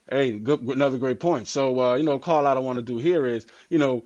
Hey, 0.09 0.37
good, 0.37 0.61
another 0.61 0.97
great 0.97 1.19
point. 1.19 1.47
So 1.47 1.79
uh, 1.79 1.95
you 1.95 2.03
know, 2.03 2.19
call 2.19 2.47
out 2.47 2.57
I 2.57 2.61
want 2.61 2.77
to 2.77 2.81
do 2.83 2.97
here 2.97 3.25
is 3.25 3.45
you 3.69 3.77
know 3.77 4.03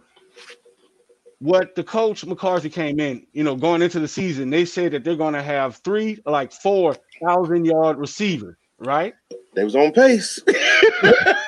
what 1.39 1.75
the 1.75 1.83
coach 1.83 2.25
McCarthy 2.25 2.69
came 2.69 2.99
in, 2.99 3.25
you 3.33 3.43
know, 3.43 3.55
going 3.55 3.81
into 3.81 3.99
the 3.99 4.07
season, 4.07 4.49
they 4.49 4.65
said 4.65 4.91
that 4.93 5.03
they're 5.03 5.15
going 5.15 5.33
to 5.33 5.43
have 5.43 5.77
three, 5.77 6.19
like 6.25 6.51
four 6.51 6.95
thousand 7.21 7.65
yard 7.65 7.97
receivers, 7.97 8.57
right? 8.79 9.13
They 9.55 9.63
was 9.63 9.75
on 9.75 9.91
pace. 9.91 10.39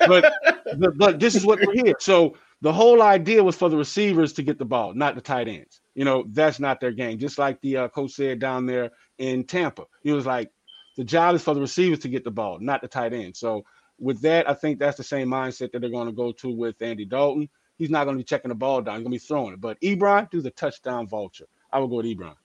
but 0.07 0.33
but, 0.77 0.97
but 0.97 1.19
this 1.19 1.35
is 1.35 1.45
what 1.45 1.59
we're 1.65 1.85
here. 1.85 1.95
So 1.99 2.35
the 2.61 2.73
whole 2.73 3.01
idea 3.01 3.43
was 3.43 3.55
for 3.55 3.69
the 3.69 3.77
receivers 3.77 4.33
to 4.33 4.43
get 4.43 4.59
the 4.59 4.65
ball, 4.65 4.93
not 4.93 5.15
the 5.15 5.21
tight 5.21 5.47
ends. 5.47 5.81
You 5.95 6.05
know, 6.05 6.25
that's 6.29 6.59
not 6.59 6.79
their 6.79 6.91
game. 6.91 7.17
Just 7.17 7.37
like 7.37 7.59
the 7.61 7.77
uh, 7.77 7.87
coach 7.87 8.11
said 8.11 8.39
down 8.39 8.65
there 8.65 8.91
in 9.17 9.45
Tampa, 9.45 9.85
he 10.03 10.11
was 10.11 10.25
like, 10.25 10.51
the 10.97 11.03
job 11.03 11.35
is 11.35 11.43
for 11.43 11.53
the 11.53 11.61
receivers 11.61 11.99
to 11.99 12.09
get 12.09 12.23
the 12.23 12.31
ball, 12.31 12.59
not 12.59 12.81
the 12.81 12.87
tight 12.87 13.13
end. 13.13 13.37
So 13.37 13.63
with 13.97 14.21
that, 14.21 14.49
I 14.49 14.53
think 14.53 14.79
that's 14.79 14.97
the 14.97 15.03
same 15.03 15.29
mindset 15.29 15.71
that 15.71 15.79
they're 15.79 15.89
going 15.89 16.07
to 16.07 16.13
go 16.13 16.31
to 16.33 16.49
with 16.49 16.81
Andy 16.81 17.05
Dalton. 17.05 17.49
He's 17.79 17.89
not 17.89 18.03
going 18.03 18.17
to 18.17 18.19
be 18.19 18.25
checking 18.25 18.49
the 18.49 18.55
ball 18.55 18.81
down. 18.81 18.95
He's 18.95 19.03
going 19.03 19.17
to 19.17 19.23
be 19.23 19.25
throwing 19.25 19.53
it. 19.53 19.61
But 19.61 19.79
Ebron, 19.79 20.29
do 20.29 20.41
the 20.41 20.51
touchdown 20.51 21.07
vulture. 21.07 21.45
I 21.71 21.79
will 21.79 21.87
go 21.87 21.95
with 21.95 22.05
Ebron. 22.05 22.35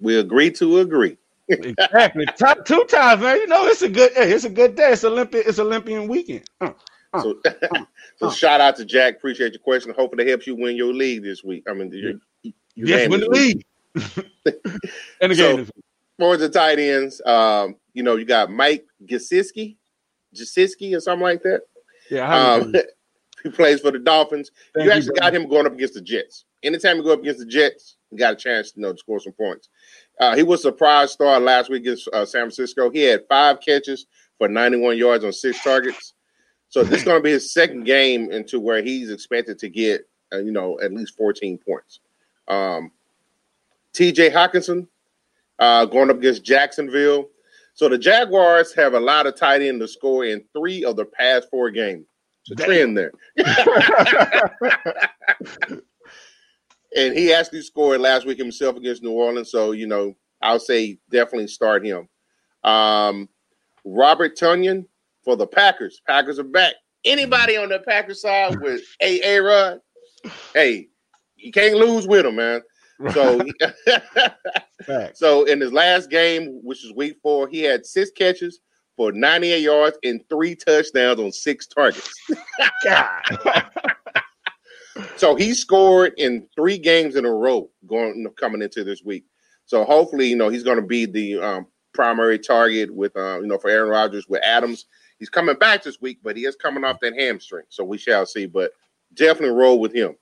We 0.00 0.18
agree 0.18 0.50
to 0.50 0.80
agree. 0.80 1.16
exactly. 1.48 2.26
Top 2.36 2.66
two 2.66 2.84
times, 2.84 3.22
man. 3.22 3.36
You 3.36 3.46
know, 3.46 3.66
it's 3.66 3.82
a 3.82 3.88
good 3.88 4.12
hey, 4.14 4.32
it's 4.32 4.44
a 4.44 4.50
good 4.50 4.74
day. 4.74 4.92
It's 4.92 5.04
Olympic, 5.04 5.46
it's 5.46 5.60
Olympian 5.60 6.08
weekend. 6.08 6.50
Uh, 6.60 6.72
uh, 7.12 7.22
so, 7.22 7.40
uh, 7.46 7.84
so 8.16 8.30
shout 8.30 8.60
out 8.60 8.76
to 8.76 8.84
Jack. 8.84 9.16
Appreciate 9.16 9.52
your 9.52 9.60
question. 9.60 9.94
Hopefully 9.96 10.24
that 10.24 10.30
helps 10.30 10.48
you 10.48 10.56
win 10.56 10.76
your 10.76 10.92
league 10.92 11.22
this 11.22 11.44
week. 11.44 11.64
I 11.68 11.72
mean, 11.72 11.92
you, 11.92 12.20
you 12.42 12.52
yes, 12.74 13.08
win 13.08 13.20
the 13.20 13.30
league. 13.30 13.64
and 15.20 15.32
again, 15.32 15.66
so, 15.66 15.72
for 16.18 16.36
the 16.36 16.48
tight 16.48 16.80
ends, 16.80 17.22
um, 17.24 17.76
you 17.94 18.02
know, 18.02 18.16
you 18.16 18.24
got 18.24 18.50
Mike 18.50 18.84
Gesicki, 19.04 19.76
Gesicki 20.34 20.96
or 20.96 21.00
something 21.00 21.22
like 21.22 21.42
that. 21.42 21.62
Yeah, 22.10 22.54
um, 22.54 22.74
he 23.42 23.50
plays 23.50 23.80
for 23.80 23.90
the 23.90 23.98
Dolphins. 23.98 24.50
Thank 24.74 24.86
you 24.86 24.92
actually 24.92 25.12
you, 25.14 25.20
got 25.20 25.34
him 25.34 25.48
going 25.48 25.66
up 25.66 25.74
against 25.74 25.94
the 25.94 26.00
Jets. 26.00 26.44
Anytime 26.62 26.96
you 26.96 27.02
go 27.02 27.12
up 27.12 27.20
against 27.20 27.40
the 27.40 27.46
Jets, 27.46 27.96
you 28.10 28.18
got 28.18 28.34
a 28.34 28.36
chance 28.36 28.72
you 28.74 28.82
know, 28.82 28.92
to 28.92 28.98
score 28.98 29.20
some 29.20 29.32
points. 29.32 29.68
Uh, 30.18 30.34
he 30.34 30.42
was 30.42 30.60
a 30.60 30.62
surprise 30.64 31.12
star 31.12 31.38
last 31.40 31.70
week 31.70 31.82
against 31.82 32.08
uh, 32.12 32.24
San 32.24 32.42
Francisco. 32.42 32.90
He 32.90 33.02
had 33.02 33.24
five 33.28 33.60
catches 33.60 34.06
for 34.38 34.48
91 34.48 34.96
yards 34.96 35.24
on 35.24 35.32
six 35.32 35.62
targets. 35.62 36.14
So 36.68 36.82
this 36.82 37.00
is 37.00 37.04
going 37.04 37.18
to 37.18 37.22
be 37.22 37.30
his 37.30 37.52
second 37.52 37.84
game 37.84 38.30
into 38.30 38.58
where 38.58 38.82
he's 38.82 39.10
expected 39.10 39.58
to 39.60 39.68
get, 39.68 40.08
uh, 40.32 40.38
you 40.38 40.52
know, 40.52 40.78
at 40.80 40.92
least 40.92 41.16
14 41.16 41.58
points. 41.58 42.00
Um, 42.48 42.90
T.J. 43.92 44.30
Hockenson 44.30 44.88
uh, 45.58 45.84
going 45.86 46.10
up 46.10 46.18
against 46.18 46.44
Jacksonville. 46.44 47.28
So 47.74 47.88
the 47.88 47.98
Jaguars 47.98 48.74
have 48.74 48.94
a 48.94 49.00
lot 49.00 49.26
of 49.26 49.36
tight 49.36 49.62
end 49.62 49.80
to 49.80 49.88
score 49.88 50.24
in 50.24 50.44
three 50.52 50.84
of 50.84 50.96
the 50.96 51.04
past 51.04 51.48
four 51.50 51.70
games. 51.70 52.06
The 52.48 52.56
trend 52.56 52.96
there. 52.96 53.12
and 56.96 57.16
he 57.16 57.32
actually 57.32 57.62
scored 57.62 58.00
last 58.00 58.26
week 58.26 58.38
himself 58.38 58.76
against 58.76 59.02
New 59.02 59.12
Orleans. 59.12 59.50
So 59.50 59.72
you 59.72 59.86
know, 59.86 60.14
I'll 60.42 60.60
say 60.60 60.98
definitely 61.10 61.48
start 61.48 61.84
him. 61.84 62.08
Um, 62.62 63.28
Robert 63.84 64.36
Tonyan 64.36 64.86
for 65.24 65.36
the 65.36 65.46
Packers. 65.46 66.00
Packers 66.06 66.38
are 66.38 66.44
back. 66.44 66.74
Anybody 67.04 67.56
on 67.56 67.68
the 67.68 67.80
Packers 67.80 68.22
side 68.22 68.60
with 68.60 68.82
A. 69.00 69.20
A. 69.22 69.42
Rod? 69.42 69.80
Hey, 70.54 70.88
you 71.36 71.52
can't 71.52 71.76
lose 71.76 72.06
with 72.06 72.26
him, 72.26 72.36
man. 72.36 72.62
So, 73.12 73.40
so 75.14 75.44
in 75.44 75.60
his 75.60 75.72
last 75.72 76.10
game, 76.10 76.60
which 76.62 76.84
is 76.84 76.92
week 76.94 77.16
four, 77.22 77.48
he 77.48 77.62
had 77.62 77.86
six 77.86 78.10
catches 78.10 78.60
for 78.96 79.12
98 79.12 79.60
yards 79.60 79.98
and 80.02 80.20
three 80.28 80.54
touchdowns 80.54 81.20
on 81.20 81.32
six 81.32 81.66
targets. 81.66 82.12
so 85.16 85.34
he 85.34 85.54
scored 85.54 86.14
in 86.16 86.46
three 86.54 86.78
games 86.78 87.16
in 87.16 87.24
a 87.24 87.32
row 87.32 87.70
going 87.86 88.26
coming 88.38 88.62
into 88.62 88.84
this 88.84 89.02
week. 89.04 89.24
So 89.66 89.84
hopefully, 89.84 90.28
you 90.28 90.36
know, 90.36 90.48
he's 90.48 90.62
going 90.62 90.80
to 90.80 90.86
be 90.86 91.06
the 91.06 91.40
um, 91.40 91.66
primary 91.92 92.38
target 92.38 92.94
with, 92.94 93.16
uh, 93.16 93.40
you 93.40 93.46
know, 93.46 93.58
for 93.58 93.68
Aaron 93.68 93.90
Rodgers 93.90 94.28
with 94.28 94.42
Adams. 94.42 94.86
He's 95.18 95.28
coming 95.28 95.56
back 95.56 95.82
this 95.82 96.00
week, 96.00 96.18
but 96.22 96.36
he 96.36 96.44
is 96.44 96.56
coming 96.56 96.84
off 96.84 97.00
that 97.00 97.14
hamstring, 97.14 97.64
so 97.68 97.84
we 97.84 97.98
shall 97.98 98.26
see. 98.26 98.46
But 98.46 98.72
definitely 99.14 99.56
roll 99.56 99.80
with 99.80 99.94
him. 99.94 100.14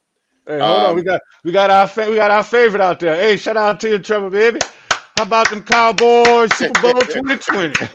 Hey, 0.47 0.61
hold 0.61 0.62
um, 0.62 0.91
on, 0.91 0.97
we 0.97 1.03
got 1.03 1.20
we 1.43 1.53
got 1.53 1.70
our 1.70 1.89
fa- 1.89 2.09
we 2.09 2.16
got 2.16 2.31
our 2.31 2.45
favorite 2.45 2.81
out 2.81 3.01
there. 3.01 3.16
Hey, 3.16 3.37
shout 3.37 3.57
out 3.57 3.81
to 3.81 3.91
you, 3.91 3.99
Trevor, 3.99 4.31
baby. 4.31 4.61
How 5.16 5.22
about 5.22 5.48
them 5.48 5.62
Cowboys 5.62 6.52
Super 6.56 6.80
Bowl 6.82 6.92
2020? 7.00 7.86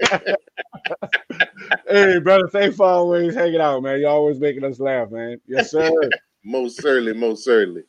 hey, 1.89 2.19
brother, 2.19 2.47
thanks 2.47 2.77
for 2.77 2.85
always 2.85 3.35
hanging 3.35 3.59
out, 3.59 3.83
man. 3.83 3.99
You're 3.99 4.09
always 4.09 4.39
making 4.39 4.63
us 4.63 4.79
laugh, 4.79 5.11
man. 5.11 5.41
Yes, 5.45 5.71
sir. 5.71 5.91
most 6.45 6.81
certainly, 6.81 7.13
most 7.13 7.43
certainly. 7.43 7.83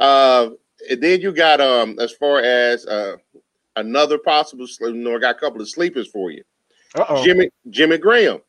Uh, 0.00 0.50
and 0.90 1.00
then 1.00 1.20
you 1.20 1.32
got 1.32 1.60
um 1.60 1.96
as 2.00 2.12
far 2.12 2.40
as 2.40 2.84
uh 2.86 3.16
another 3.76 4.18
possible 4.18 4.66
sleep. 4.66 4.96
You 4.96 5.00
know, 5.00 5.14
I 5.14 5.18
got 5.20 5.36
a 5.36 5.38
couple 5.38 5.60
of 5.60 5.68
sleepers 5.68 6.08
for 6.08 6.32
you. 6.32 6.42
Uh-oh. 6.96 7.24
Jimmy 7.24 7.50
Jimmy 7.70 7.98
Graham 7.98 8.40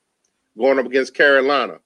going 0.58 0.80
up 0.80 0.88
against 0.88 1.14
Carolina. 1.14 1.80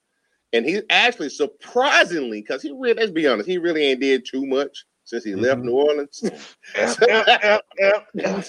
And 0.53 0.65
he 0.65 0.82
actually 0.89 1.29
surprisingly, 1.29 2.41
because 2.41 2.61
he 2.61 2.71
really, 2.71 2.93
let's 2.93 3.11
be 3.11 3.27
honest, 3.27 3.47
he 3.47 3.57
really 3.57 3.84
ain't 3.86 4.01
did 4.01 4.25
too 4.25 4.45
much 4.45 4.86
since 5.12 5.26
he 5.26 5.32
mm-hmm. 5.32 5.41
left 5.41 5.62
New 5.62 5.74
Orleans. 5.74 6.24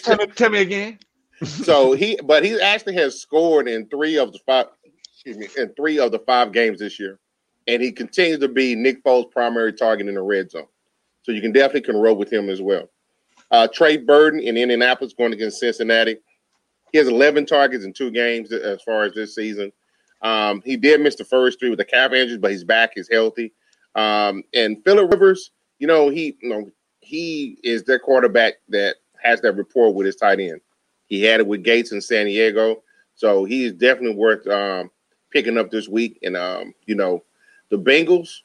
tell, 0.03 0.17
me, 0.17 0.27
tell 0.27 0.51
me 0.51 0.61
again. 0.61 0.99
so 1.45 1.93
he, 1.93 2.17
but 2.25 2.45
he 2.45 2.61
actually 2.61 2.95
has 2.95 3.21
scored 3.21 3.67
in 3.67 3.89
three 3.89 4.17
of 4.17 4.33
the 4.33 4.39
five, 4.47 4.67
excuse 5.13 5.37
me, 5.37 5.49
in 5.59 5.75
three 5.75 5.99
of 5.99 6.13
the 6.13 6.21
five 6.21 6.53
games 6.53 6.79
this 6.79 7.01
year, 7.01 7.19
and 7.67 7.83
he 7.83 7.91
continues 7.91 8.39
to 8.39 8.49
be 8.49 8.77
Nick 8.77 9.03
Foles' 9.03 9.29
primary 9.33 9.73
target 9.73 10.07
in 10.07 10.15
the 10.15 10.23
red 10.23 10.53
zone. 10.53 10.69
So 11.23 11.33
you 11.33 11.41
can 11.41 11.51
definitely 11.51 11.81
can 11.81 11.97
roll 11.97 12.15
with 12.15 12.33
him 12.33 12.49
as 12.49 12.63
well. 12.63 12.89
Uh, 13.51 13.67
Trey 13.67 13.97
Burton 13.97 14.39
in 14.39 14.57
Indianapolis 14.57 15.15
going 15.15 15.33
against 15.33 15.59
Cincinnati. 15.59 16.17
He 16.93 16.99
has 16.99 17.09
11 17.09 17.47
targets 17.47 17.85
in 17.85 17.93
two 17.93 18.13
games 18.13 18.53
as 18.53 18.81
far 18.83 19.03
as 19.03 19.15
this 19.15 19.35
season. 19.35 19.73
Um, 20.23 20.63
he 20.65 20.77
did 20.77 21.01
miss 21.01 21.17
the 21.17 21.25
first 21.25 21.59
three 21.59 21.71
with 21.71 21.79
the 21.79 21.85
calf 21.85 22.13
injuries, 22.13 22.39
but 22.39 22.53
he's 22.53 22.63
back. 22.63 22.93
He's 22.95 23.09
healthy. 23.11 23.53
Um, 23.97 24.45
and 24.55 24.79
Philip 24.85 25.11
Rivers, 25.11 25.51
you 25.83 25.89
know, 25.89 26.11
he 26.11 26.37
you 26.41 26.49
know 26.49 26.71
he 27.01 27.59
is 27.65 27.83
their 27.83 27.99
quarterback 27.99 28.55
that 28.69 28.95
has 29.21 29.41
that 29.41 29.57
rapport 29.57 29.93
with 29.93 30.07
his 30.07 30.15
tight 30.15 30.39
end. 30.39 30.61
He 31.07 31.25
had 31.25 31.41
it 31.41 31.47
with 31.49 31.65
Gates 31.65 31.91
in 31.91 32.01
San 32.01 32.27
Diego, 32.27 32.85
so 33.17 33.45
he 33.45 33.65
is 33.65 33.73
definitely 33.73 34.15
worth 34.15 34.47
um, 34.47 34.93
picking 35.31 35.59
up 35.59 35.73
this 35.73 35.89
week. 35.89 36.21
And 36.23 36.37
um, 36.37 36.73
you 36.87 36.95
know, 36.95 37.25
the 37.71 37.79
Bengals 37.79 38.43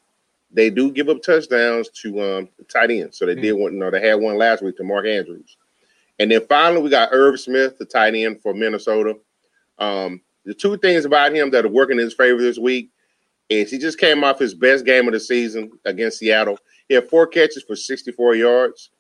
they 0.50 0.72
do 0.72 0.92
give 0.92 1.10
up 1.10 1.22
touchdowns 1.22 1.90
to 1.90 2.22
um, 2.24 2.50
tight 2.74 2.90
ends, 2.90 3.20
so 3.20 3.28
they 3.28 3.34
mm-hmm. 3.34 3.42
did 3.44 3.54
one. 3.54 3.74
You 3.74 3.80
know, 3.82 3.92
they 3.92 4.02
had 4.02 4.16
one 4.16 4.40
last 4.40 4.64
week 4.64 4.76
to 4.78 4.84
Mark 4.84 5.06
Andrews, 5.06 5.58
and 6.18 6.32
then 6.32 6.42
finally 6.50 6.82
we 6.82 6.90
got 6.90 7.10
Irv 7.12 7.40
Smith, 7.40 7.78
the 7.78 7.86
tight 7.86 8.16
end 8.16 8.42
for 8.42 8.56
Minnesota. 8.56 9.16
Um, 9.78 10.22
the 10.44 10.56
two 10.56 10.76
things 10.78 11.06
about 11.06 11.36
him 11.36 11.52
that 11.52 11.66
are 11.66 11.70
working 11.70 12.00
in 12.00 12.04
his 12.04 12.16
favor 12.16 12.42
this 12.42 12.58
week 12.58 12.90
is 13.48 13.70
he 13.70 13.78
just 13.78 14.00
came 14.00 14.24
off 14.24 14.40
his 14.40 14.56
best 14.56 14.86
game 14.86 15.08
of 15.08 15.14
the 15.14 15.20
season 15.20 15.72
against 15.86 16.18
Seattle. 16.18 16.58
He 16.88 16.96
had 16.96 17.10
four 17.10 17.28
catches 17.28 17.64
for 17.64 17.76
64 17.76 18.36
yards. 18.36 18.92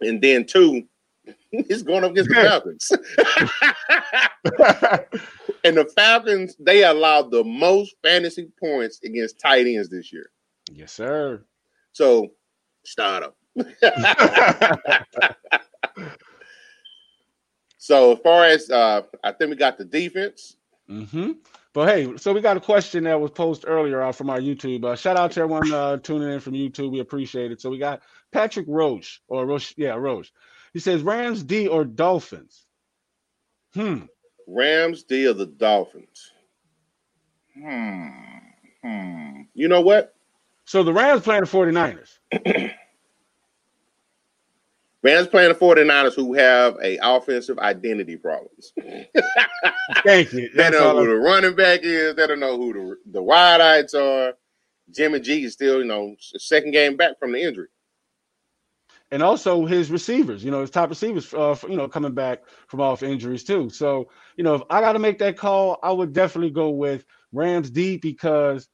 And 0.00 0.20
then 0.20 0.44
two, 0.44 0.86
he's 1.50 1.82
going 1.82 2.04
up 2.04 2.12
against 2.12 2.30
the 2.30 2.36
Falcons. 2.36 2.92
and 5.64 5.76
the 5.76 5.84
Falcons, 5.96 6.54
they 6.58 6.84
allowed 6.84 7.30
the 7.30 7.44
most 7.44 7.94
fantasy 8.02 8.48
points 8.60 9.00
against 9.04 9.40
tight 9.40 9.66
ends 9.66 9.88
this 9.88 10.12
year. 10.12 10.30
Yes, 10.70 10.92
sir. 10.92 11.42
So 11.92 12.32
start 12.84 13.24
them. 13.24 13.32
so 17.78 18.12
as 18.12 18.18
far 18.20 18.44
as 18.44 18.70
uh, 18.70 19.00
I 19.22 19.32
think 19.32 19.50
we 19.50 19.56
got 19.56 19.78
the 19.78 19.84
defense. 19.84 20.56
Mm-hmm. 20.90 21.32
But 21.74 21.88
hey, 21.88 22.16
so 22.16 22.32
we 22.32 22.40
got 22.40 22.56
a 22.56 22.60
question 22.60 23.02
that 23.04 23.20
was 23.20 23.32
posted 23.32 23.68
earlier 23.68 24.00
uh, 24.00 24.12
from 24.12 24.30
our 24.30 24.38
YouTube. 24.38 24.84
Uh, 24.84 24.94
shout 24.94 25.16
out 25.16 25.32
to 25.32 25.40
everyone 25.40 25.72
uh, 25.72 25.96
tuning 25.96 26.30
in 26.30 26.38
from 26.38 26.52
YouTube. 26.52 26.92
We 26.92 27.00
appreciate 27.00 27.50
it. 27.50 27.60
So 27.60 27.68
we 27.68 27.78
got 27.78 28.00
Patrick 28.30 28.66
Roach 28.68 29.20
or 29.26 29.44
Roche, 29.44 29.74
yeah, 29.76 29.94
Roach. 29.94 30.32
He 30.72 30.78
says 30.78 31.02
Rams 31.02 31.42
D 31.42 31.66
or 31.66 31.84
Dolphins. 31.84 32.64
Hmm. 33.74 34.02
Rams 34.46 35.02
D 35.02 35.26
or 35.26 35.32
the 35.32 35.46
Dolphins. 35.46 36.30
Hmm. 37.54 38.08
Hmm. 38.84 39.42
You 39.54 39.66
know 39.66 39.80
what? 39.80 40.14
So 40.66 40.84
the 40.84 40.92
Rams 40.92 41.22
playing 41.22 41.42
the 41.42 41.48
49ers. 41.48 42.70
Rams 45.04 45.28
playing 45.28 45.50
the 45.50 45.54
49ers 45.54 46.14
who 46.14 46.32
have 46.32 46.78
a 46.82 46.98
offensive 47.02 47.58
identity 47.58 48.16
problems. 48.16 48.72
Thank 50.02 50.32
you. 50.32 50.48
they 50.56 50.70
don't 50.70 50.96
know 50.96 51.04
who 51.04 51.08
the 51.08 51.16
running 51.16 51.54
back 51.54 51.80
is. 51.82 52.16
They 52.16 52.26
don't 52.26 52.40
know 52.40 52.56
who 52.56 52.72
the, 52.72 52.96
the 53.12 53.22
wide-eyes 53.22 53.92
are. 53.92 54.32
Jimmy 54.90 55.20
G 55.20 55.44
is 55.44 55.52
still, 55.52 55.80
you 55.80 55.84
know, 55.84 56.16
second 56.18 56.70
game 56.70 56.96
back 56.96 57.18
from 57.18 57.32
the 57.32 57.42
injury. 57.42 57.68
And 59.10 59.22
also 59.22 59.66
his 59.66 59.90
receivers, 59.90 60.42
you 60.42 60.50
know, 60.50 60.62
his 60.62 60.70
top 60.70 60.88
receivers, 60.88 61.32
uh, 61.34 61.54
you 61.68 61.76
know, 61.76 61.86
coming 61.86 62.14
back 62.14 62.42
from 62.68 62.80
off 62.80 63.02
injuries 63.02 63.44
too. 63.44 63.68
So, 63.68 64.08
you 64.36 64.42
know, 64.42 64.54
if 64.54 64.62
I 64.70 64.80
got 64.80 64.94
to 64.94 64.98
make 64.98 65.18
that 65.18 65.36
call, 65.36 65.78
I 65.82 65.92
would 65.92 66.14
definitely 66.14 66.50
go 66.50 66.70
with 66.70 67.04
Rams 67.30 67.70
D 67.70 67.98
because 67.98 68.68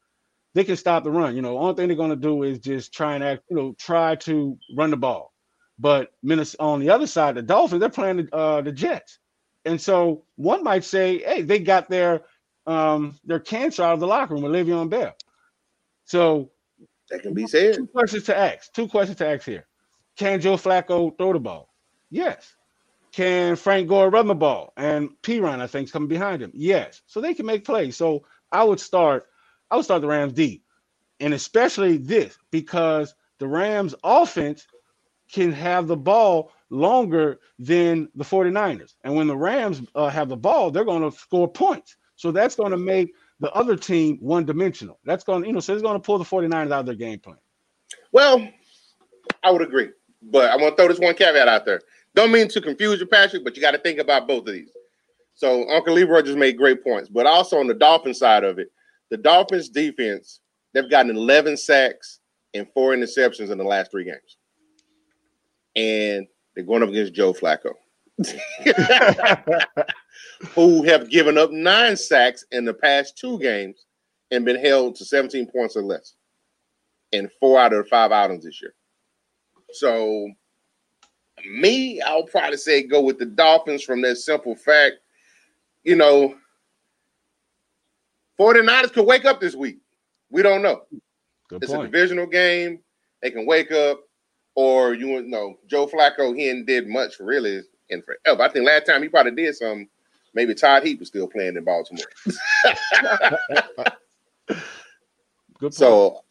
they 0.54 0.62
can 0.62 0.76
stop 0.76 1.02
the 1.02 1.10
run. 1.10 1.34
You 1.34 1.42
know, 1.42 1.58
only 1.58 1.74
thing 1.74 1.88
they're 1.88 1.96
going 1.96 2.10
to 2.10 2.16
do 2.16 2.44
is 2.44 2.60
just 2.60 2.94
try 2.94 3.16
and 3.16 3.24
act, 3.24 3.42
you 3.50 3.56
know, 3.56 3.74
try 3.78 4.14
to 4.16 4.56
run 4.76 4.90
the 4.90 4.96
ball. 4.96 5.32
But 5.80 6.12
Minnesota, 6.22 6.62
on 6.62 6.80
the 6.80 6.90
other 6.90 7.06
side, 7.06 7.36
the 7.36 7.42
Dolphins, 7.42 7.80
they're 7.80 7.88
playing 7.88 8.28
uh, 8.32 8.60
the 8.60 8.70
Jets. 8.70 9.18
And 9.64 9.80
so 9.80 10.24
one 10.36 10.62
might 10.62 10.84
say, 10.84 11.18
hey, 11.18 11.40
they 11.40 11.58
got 11.58 11.88
their 11.88 12.22
um, 12.66 13.18
their 13.24 13.40
cancer 13.40 13.82
out 13.82 13.94
of 13.94 14.00
the 14.00 14.06
locker 14.06 14.34
room 14.34 14.42
with 14.42 14.52
Le'Veon 14.52 14.90
Bell. 14.90 15.14
So 16.04 16.50
that 17.08 17.22
can 17.22 17.32
be 17.32 17.46
said. 17.46 17.76
Two 17.76 17.86
questions 17.86 18.24
to 18.24 18.36
ask. 18.36 18.72
Two 18.74 18.88
questions 18.88 19.16
to 19.18 19.26
ask 19.26 19.44
here. 19.44 19.66
Can 20.16 20.40
Joe 20.40 20.56
Flacco 20.56 21.16
throw 21.16 21.32
the 21.32 21.40
ball? 21.40 21.72
Yes. 22.10 22.54
Can 23.12 23.56
Frank 23.56 23.88
Gore 23.88 24.10
run 24.10 24.26
the 24.26 24.34
ball? 24.34 24.72
And 24.76 25.10
Perine, 25.22 25.60
I 25.60 25.66
think, 25.66 25.86
is 25.86 25.92
coming 25.92 26.08
behind 26.08 26.42
him. 26.42 26.52
Yes. 26.54 27.00
So 27.06 27.20
they 27.20 27.32
can 27.32 27.46
make 27.46 27.64
plays. 27.64 27.96
So 27.96 28.24
I 28.52 28.62
would 28.62 28.80
start, 28.80 29.26
I 29.70 29.76
would 29.76 29.84
start 29.84 30.02
the 30.02 30.08
Rams 30.08 30.34
deep. 30.34 30.62
And 31.20 31.32
especially 31.34 31.96
this, 31.96 32.36
because 32.50 33.14
the 33.38 33.48
Rams 33.48 33.94
offense 34.04 34.66
can 35.32 35.52
have 35.52 35.86
the 35.86 35.96
ball 35.96 36.52
longer 36.70 37.40
than 37.58 38.08
the 38.14 38.24
49ers. 38.24 38.94
And 39.04 39.14
when 39.14 39.26
the 39.26 39.36
Rams 39.36 39.82
uh, 39.94 40.08
have 40.08 40.28
the 40.28 40.36
ball, 40.36 40.70
they're 40.70 40.84
going 40.84 41.08
to 41.08 41.16
score 41.16 41.50
points. 41.50 41.96
So 42.16 42.30
that's 42.30 42.54
going 42.54 42.70
to 42.72 42.76
make 42.76 43.14
the 43.40 43.50
other 43.52 43.76
team 43.76 44.18
one 44.20 44.44
dimensional. 44.44 44.98
That's 45.04 45.24
going 45.24 45.42
to, 45.42 45.48
you 45.48 45.52
know, 45.52 45.60
so 45.60 45.72
it's 45.72 45.82
going 45.82 45.94
to 45.94 46.00
pull 46.00 46.18
the 46.18 46.24
49ers 46.24 46.72
out 46.72 46.80
of 46.80 46.86
their 46.86 46.94
game 46.94 47.18
plan. 47.18 47.38
Well, 48.12 48.46
I 49.42 49.50
would 49.50 49.62
agree. 49.62 49.90
But 50.22 50.50
I 50.50 50.56
want 50.56 50.76
to 50.76 50.82
throw 50.82 50.88
this 50.88 50.98
one 50.98 51.14
caveat 51.14 51.48
out 51.48 51.64
there. 51.64 51.80
Don't 52.14 52.32
mean 52.32 52.48
to 52.48 52.60
confuse 52.60 53.00
you, 53.00 53.06
Patrick, 53.06 53.44
but 53.44 53.56
you 53.56 53.62
got 53.62 53.70
to 53.70 53.78
think 53.78 53.98
about 53.98 54.28
both 54.28 54.46
of 54.46 54.52
these. 54.52 54.70
So 55.34 55.68
Uncle 55.70 55.94
Leroy 55.94 56.22
just 56.22 56.36
made 56.36 56.58
great 56.58 56.84
points. 56.84 57.08
But 57.08 57.26
also 57.26 57.58
on 57.58 57.66
the 57.66 57.74
Dolphins 57.74 58.18
side 58.18 58.44
of 58.44 58.58
it, 58.58 58.70
the 59.10 59.16
Dolphins 59.16 59.68
defense, 59.68 60.40
they've 60.74 60.90
gotten 60.90 61.16
11 61.16 61.56
sacks 61.56 62.20
and 62.52 62.66
four 62.74 62.92
interceptions 62.92 63.50
in 63.50 63.58
the 63.58 63.64
last 63.64 63.90
three 63.90 64.04
games. 64.04 64.36
And 65.76 66.26
they're 66.54 66.64
going 66.64 66.82
up 66.82 66.88
against 66.88 67.14
Joe 67.14 67.32
Flacco. 67.32 67.72
who 70.54 70.82
have 70.82 71.10
given 71.10 71.38
up 71.38 71.50
nine 71.50 71.96
sacks 71.96 72.44
in 72.50 72.64
the 72.64 72.74
past 72.74 73.16
two 73.16 73.38
games 73.38 73.86
and 74.30 74.44
been 74.44 74.62
held 74.62 74.94
to 74.96 75.04
17 75.04 75.46
points 75.46 75.76
or 75.76 75.82
less 75.82 76.14
in 77.12 77.30
four 77.40 77.60
out 77.60 77.72
of 77.72 77.88
five 77.88 78.12
outings 78.12 78.44
this 78.44 78.60
year. 78.62 78.74
So, 79.72 80.28
me, 81.46 82.00
I'll 82.00 82.24
probably 82.24 82.56
say 82.56 82.82
go 82.82 83.00
with 83.00 83.18
the 83.18 83.26
Dolphins 83.26 83.82
from 83.82 84.02
that 84.02 84.16
simple 84.16 84.54
fact. 84.54 84.96
You 85.84 85.96
know, 85.96 86.34
49ers 88.38 88.92
could 88.92 89.06
wake 89.06 89.24
up 89.24 89.40
this 89.40 89.54
week. 89.54 89.78
We 90.30 90.42
don't 90.42 90.62
know. 90.62 90.82
Good 91.48 91.62
it's 91.62 91.72
point. 91.72 91.84
a 91.84 91.86
divisional 91.86 92.26
game. 92.26 92.80
They 93.22 93.30
can 93.30 93.46
wake 93.46 93.72
up, 93.72 94.00
or 94.54 94.94
you 94.94 95.22
know, 95.22 95.58
Joe 95.66 95.86
Flacco, 95.86 96.36
he 96.36 96.46
didn't 96.46 96.66
did 96.66 96.88
much 96.88 97.20
really 97.20 97.62
in 97.88 98.02
forever. 98.02 98.42
I 98.42 98.48
think 98.48 98.66
last 98.66 98.86
time 98.86 99.02
he 99.02 99.08
probably 99.08 99.32
did 99.32 99.54
some. 99.56 99.88
Maybe 100.32 100.54
Todd 100.54 100.84
Heap 100.84 101.00
was 101.00 101.08
still 101.08 101.26
playing 101.26 101.56
in 101.56 101.64
Baltimore. 101.64 102.04
Good 105.58 105.74
so 105.74 106.22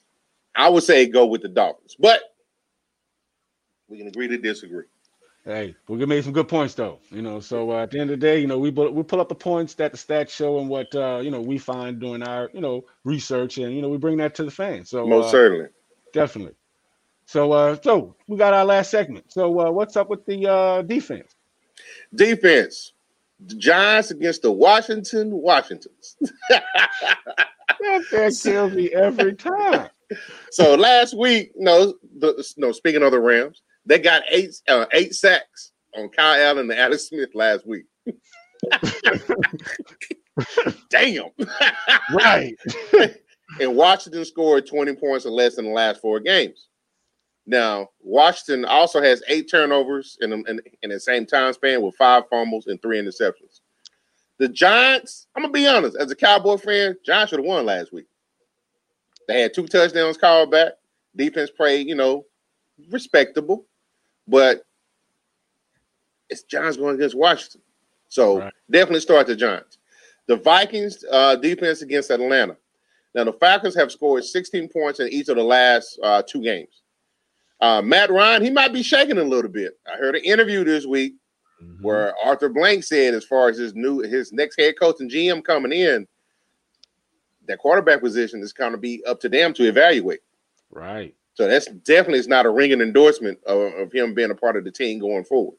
I 0.56 0.70
would 0.70 0.84
say 0.84 1.06
go 1.06 1.26
with 1.26 1.42
the 1.42 1.50
Dolphins, 1.50 1.96
but 2.00 2.22
we 3.88 3.98
can 3.98 4.08
agree 4.08 4.28
to 4.28 4.38
disagree. 4.38 4.86
Hey, 5.46 5.76
we 5.88 6.06
made 6.06 6.24
some 6.24 6.34
good 6.34 6.48
points 6.48 6.76
though. 6.76 7.00
You 7.12 7.22
know, 7.22 7.40
so 7.40 7.72
uh, 7.72 7.84
at 7.84 7.92
the 7.92 8.00
end 8.00 8.12
of 8.12 8.20
the 8.20 8.26
day, 8.26 8.40
you 8.40 8.48
know, 8.48 8.60
we 8.60 8.70
we 8.70 9.04
pull 9.04 9.22
up 9.22 9.30
the 9.30 9.36
points 9.36 9.74
that 9.76 9.92
the 9.92 9.98
stats 9.98 10.30
show 10.30 10.60
and 10.60 10.70
what 10.70 10.94
uh, 10.94 11.20
you 11.24 11.32
know 11.32 11.42
we 11.42 11.58
find 11.58 12.00
doing 12.00 12.22
our 12.24 12.50
you 12.54 12.62
know 12.62 12.84
research, 13.04 13.58
and 13.58 13.74
you 13.74 13.82
know 13.82 13.90
we 13.90 13.98
bring 13.98 14.18
that 14.18 14.36
to 14.36 14.44
the 14.44 14.52
fans. 14.52 14.90
So 14.90 15.08
most 15.08 15.28
uh, 15.28 15.32
certainly, 15.32 15.70
definitely. 16.14 16.54
So 17.30 17.52
uh, 17.52 17.78
so 17.84 18.16
we 18.28 18.38
got 18.38 18.56
our 18.56 18.66
last 18.66 18.90
segment. 18.90 19.32
So 19.32 19.60
uh, 19.60 19.70
what's 19.70 19.96
up 19.96 20.10
with 20.10 20.26
the 20.26 20.50
uh, 20.50 20.82
defense? 20.82 21.36
Defense 22.16 22.94
the 23.46 23.54
Giants 23.54 24.10
against 24.10 24.42
the 24.42 24.52
Washington 24.52 25.30
Washingtons. 25.32 26.18
that 26.50 28.40
kills 28.42 28.74
me 28.74 28.90
every 28.94 29.36
time. 29.36 29.90
So 30.50 30.74
last 30.74 31.16
week, 31.16 31.52
no, 31.56 31.94
the, 32.18 32.44
no. 32.58 32.72
Speaking 32.72 33.04
of 33.04 33.12
the 33.12 33.20
Rams, 33.20 33.62
they 33.86 34.00
got 34.00 34.24
eight 34.32 34.56
uh, 34.68 34.88
eight 34.92 35.14
sacks 35.14 35.72
on 35.96 36.10
Kyle 36.10 36.42
Allen 36.42 36.72
and 36.72 36.80
Alex 36.80 37.10
Smith 37.10 37.30
last 37.36 37.68
week. 37.68 37.86
Damn. 40.90 41.26
right. 42.12 42.56
and 43.62 43.76
Washington 43.76 44.26
scored 44.26 44.66
20 44.66 44.96
points 44.96 45.28
or 45.28 45.30
less 45.30 45.60
in 45.60 45.66
the 45.66 45.72
last 45.72 46.02
four 46.02 46.20
games. 46.20 46.70
Now, 47.50 47.90
Washington 48.04 48.64
also 48.64 49.02
has 49.02 49.24
eight 49.28 49.50
turnovers 49.50 50.20
in, 50.22 50.32
in, 50.32 50.62
in 50.84 50.92
the 50.92 51.00
same 51.00 51.26
time 51.26 51.52
span 51.52 51.82
with 51.82 51.96
five 51.96 52.26
fumbles 52.30 52.68
and 52.68 52.80
three 52.80 53.02
interceptions. 53.02 53.62
The 54.38 54.50
Giants, 54.50 55.26
I'm 55.36 55.42
gonna 55.42 55.52
be 55.52 55.66
honest, 55.66 55.98
as 55.98 56.12
a 56.12 56.16
Cowboy 56.16 56.58
fan, 56.58 56.96
Giants 57.04 57.32
should 57.32 57.40
have 57.40 57.48
won 57.48 57.66
last 57.66 57.92
week. 57.92 58.06
They 59.28 59.42
had 59.42 59.56
two 59.56 59.66
touchdowns 59.66 60.16
called 60.16 60.52
back. 60.52 60.74
Defense 61.16 61.50
played, 61.50 61.88
you 61.88 61.96
know, 61.96 62.24
respectable, 62.92 63.66
but 64.28 64.64
it's 66.30 66.44
Giants 66.44 66.78
going 66.78 66.98
against 66.98 67.18
Washington. 67.18 67.62
So 68.10 68.42
right. 68.42 68.54
definitely 68.70 69.00
start 69.00 69.26
the 69.26 69.36
Giants. 69.36 69.80
The 70.28 70.36
Vikings 70.36 71.04
uh, 71.12 71.36
defense 71.36 71.82
against 71.82 72.12
Atlanta. 72.12 72.58
Now 73.16 73.24
the 73.24 73.34
Falcons 73.34 73.76
have 73.76 73.92
scored 73.92 74.24
16 74.24 74.70
points 74.70 75.00
in 75.00 75.08
each 75.08 75.30
of 75.30 75.38
the 75.38 75.44
last 75.44 76.00
uh, 76.04 76.22
two 76.22 76.44
games. 76.44 76.79
Uh, 77.62 77.82
Matt 77.82 78.10
Ryan, 78.10 78.44
he 78.44 78.50
might 78.50 78.74
be 78.74 78.84
shaking 78.84 79.18
a 79.18 79.24
little 79.24 79.52
bit. 79.52 79.78
I 79.92 79.98
heard 79.98 80.16
an 80.16 80.24
interview 80.24 80.64
this 80.64 80.86
week 80.86 81.16
mm-hmm. 81.62 81.84
where 81.84 82.16
Arthur 82.24 82.50
Blank 82.50 82.84
said, 82.84 83.14
as 83.14 83.26
far 83.26 83.50
as 83.50 83.58
his 83.58 83.76
new 83.76 84.00
his 84.00 84.32
next 84.32 84.60
head 84.60 84.80
coach 84.80 84.98
and 85.00 85.12
GM 85.12 85.44
coming 85.44 85.74
in, 85.74 86.08
that 87.48 87.60
quarterback 87.60 88.02
position 88.02 88.42
is 88.42 88.54
going 88.54 88.72
to 88.72 88.78
be 88.78 89.04
up 89.06 89.20
to 89.22 89.30
them 89.30 89.54
to 89.56 89.68
evaluate. 89.68 90.22
Right. 90.72 91.16
So 91.34 91.48
that's 91.48 91.68
definitely 91.68 92.20
it's 92.20 92.28
not 92.28 92.46
a 92.46 92.50
ringing 92.50 92.82
endorsement 92.82 93.40
of, 93.46 93.74
of, 93.74 93.92
him 93.94 94.14
being 94.14 94.32
a 94.32 94.36
part 94.36 94.58
of 94.58 94.66
the 94.66 94.72
team 94.72 95.00
going 95.00 95.24
forward. 95.24 95.58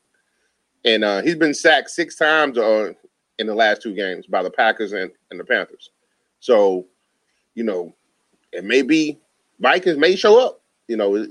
And 0.84 1.05
uh, 1.05 1.22
he's 1.22 1.36
been 1.36 1.55
sacked 1.55 1.90
six 1.90 2.16
times 2.16 2.59
uh, 2.59 2.92
in 3.38 3.46
the 3.46 3.55
last 3.55 3.82
two 3.82 3.94
games 3.94 4.26
by 4.26 4.42
the 4.42 4.51
Packers 4.51 4.92
and, 4.92 5.11
and 5.30 5.40
the 5.40 5.44
Panthers. 5.44 5.90
So, 6.38 6.86
you 7.55 7.64
know, 7.64 7.94
it 8.53 8.64
may 8.64 8.82
be 8.82 9.18
Vikings 9.59 9.96
may 9.96 10.16
show 10.16 10.38
up. 10.44 10.61
You 10.86 10.96
know, 10.96 11.26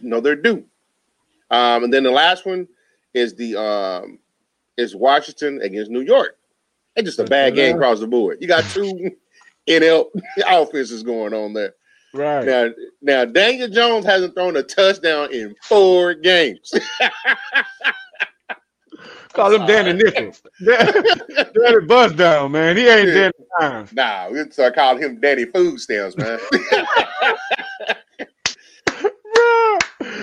know 0.00 0.20
they're 0.20 0.36
due. 0.36 0.64
Um, 1.50 1.84
and 1.84 1.92
then 1.92 2.02
the 2.02 2.10
last 2.10 2.46
one 2.46 2.66
is 3.12 3.34
the 3.34 3.56
um, 3.56 4.18
is 4.76 4.96
Washington 4.96 5.60
against 5.62 5.90
New 5.90 6.00
York. 6.00 6.38
It's 6.96 7.06
just 7.06 7.18
a 7.18 7.24
bad 7.24 7.54
game 7.54 7.76
across 7.76 8.00
the 8.00 8.06
board. 8.06 8.38
You 8.40 8.48
got 8.48 8.64
two 8.64 9.10
NL 9.68 10.06
offenses 10.48 11.02
going 11.02 11.34
on 11.34 11.52
there. 11.52 11.74
Right 12.12 12.46
now, 12.46 12.68
now 13.02 13.24
Daniel 13.24 13.68
Jones 13.68 14.06
hasn't 14.06 14.34
thrown 14.34 14.56
a 14.56 14.62
touchdown 14.62 15.32
in 15.32 15.56
four 15.62 16.14
games. 16.14 16.72
Call 19.32 19.52
him 19.52 19.66
Danny 19.66 19.92
Nichols. 19.94 20.42
Danny 20.64 21.86
Buzz 21.88 22.12
down, 22.12 22.52
man. 22.52 22.76
He 22.76 22.86
ain't 22.86 23.08
Danny 23.08 23.32
Times. 23.58 23.92
Nah, 23.92 24.28
we 24.30 24.48
start 24.52 24.76
calling 24.76 25.02
him 25.02 25.18
Danny 25.18 25.44
Food 25.46 25.80
Stamps, 25.80 26.16
man. 26.16 26.38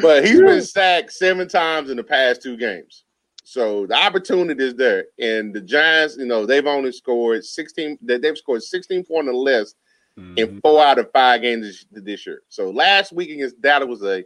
But 0.02 0.26
he's 0.26 0.39
been 0.39 0.62
sacked 0.62 1.12
seven 1.12 1.47
times 1.47 1.89
in 1.89 1.97
the 1.97 2.04
past 2.04 2.41
two 2.41 2.58
games. 2.58 3.04
So 3.43 3.86
the 3.86 3.95
opportunity 3.95 4.64
is 4.64 4.76
there. 4.76 5.06
And 5.20 5.54
the 5.54 5.62
Giants, 5.62 6.16
you 6.18 6.26
know, 6.26 6.45
they've 6.45 6.66
only 6.66 6.91
scored 6.91 7.43
16, 7.43 7.97
they've 8.02 8.38
scored 8.38 8.64
16 8.64 9.04
points 9.04 9.30
or 9.30 9.34
less 9.34 9.76
mm-hmm. 10.18 10.38
in 10.38 10.62
four 10.62 10.82
out 10.82 10.99
of 10.99 11.12
five 11.12 11.41
games 11.41 11.86
this, 11.91 12.04
this, 12.04 12.26
year. 12.26 12.43
So 12.49 12.70
last 12.70 13.12
week 13.12 13.30
against 13.30 13.62
Dallas 13.62 13.88
was 13.88 14.04
a 14.04 14.24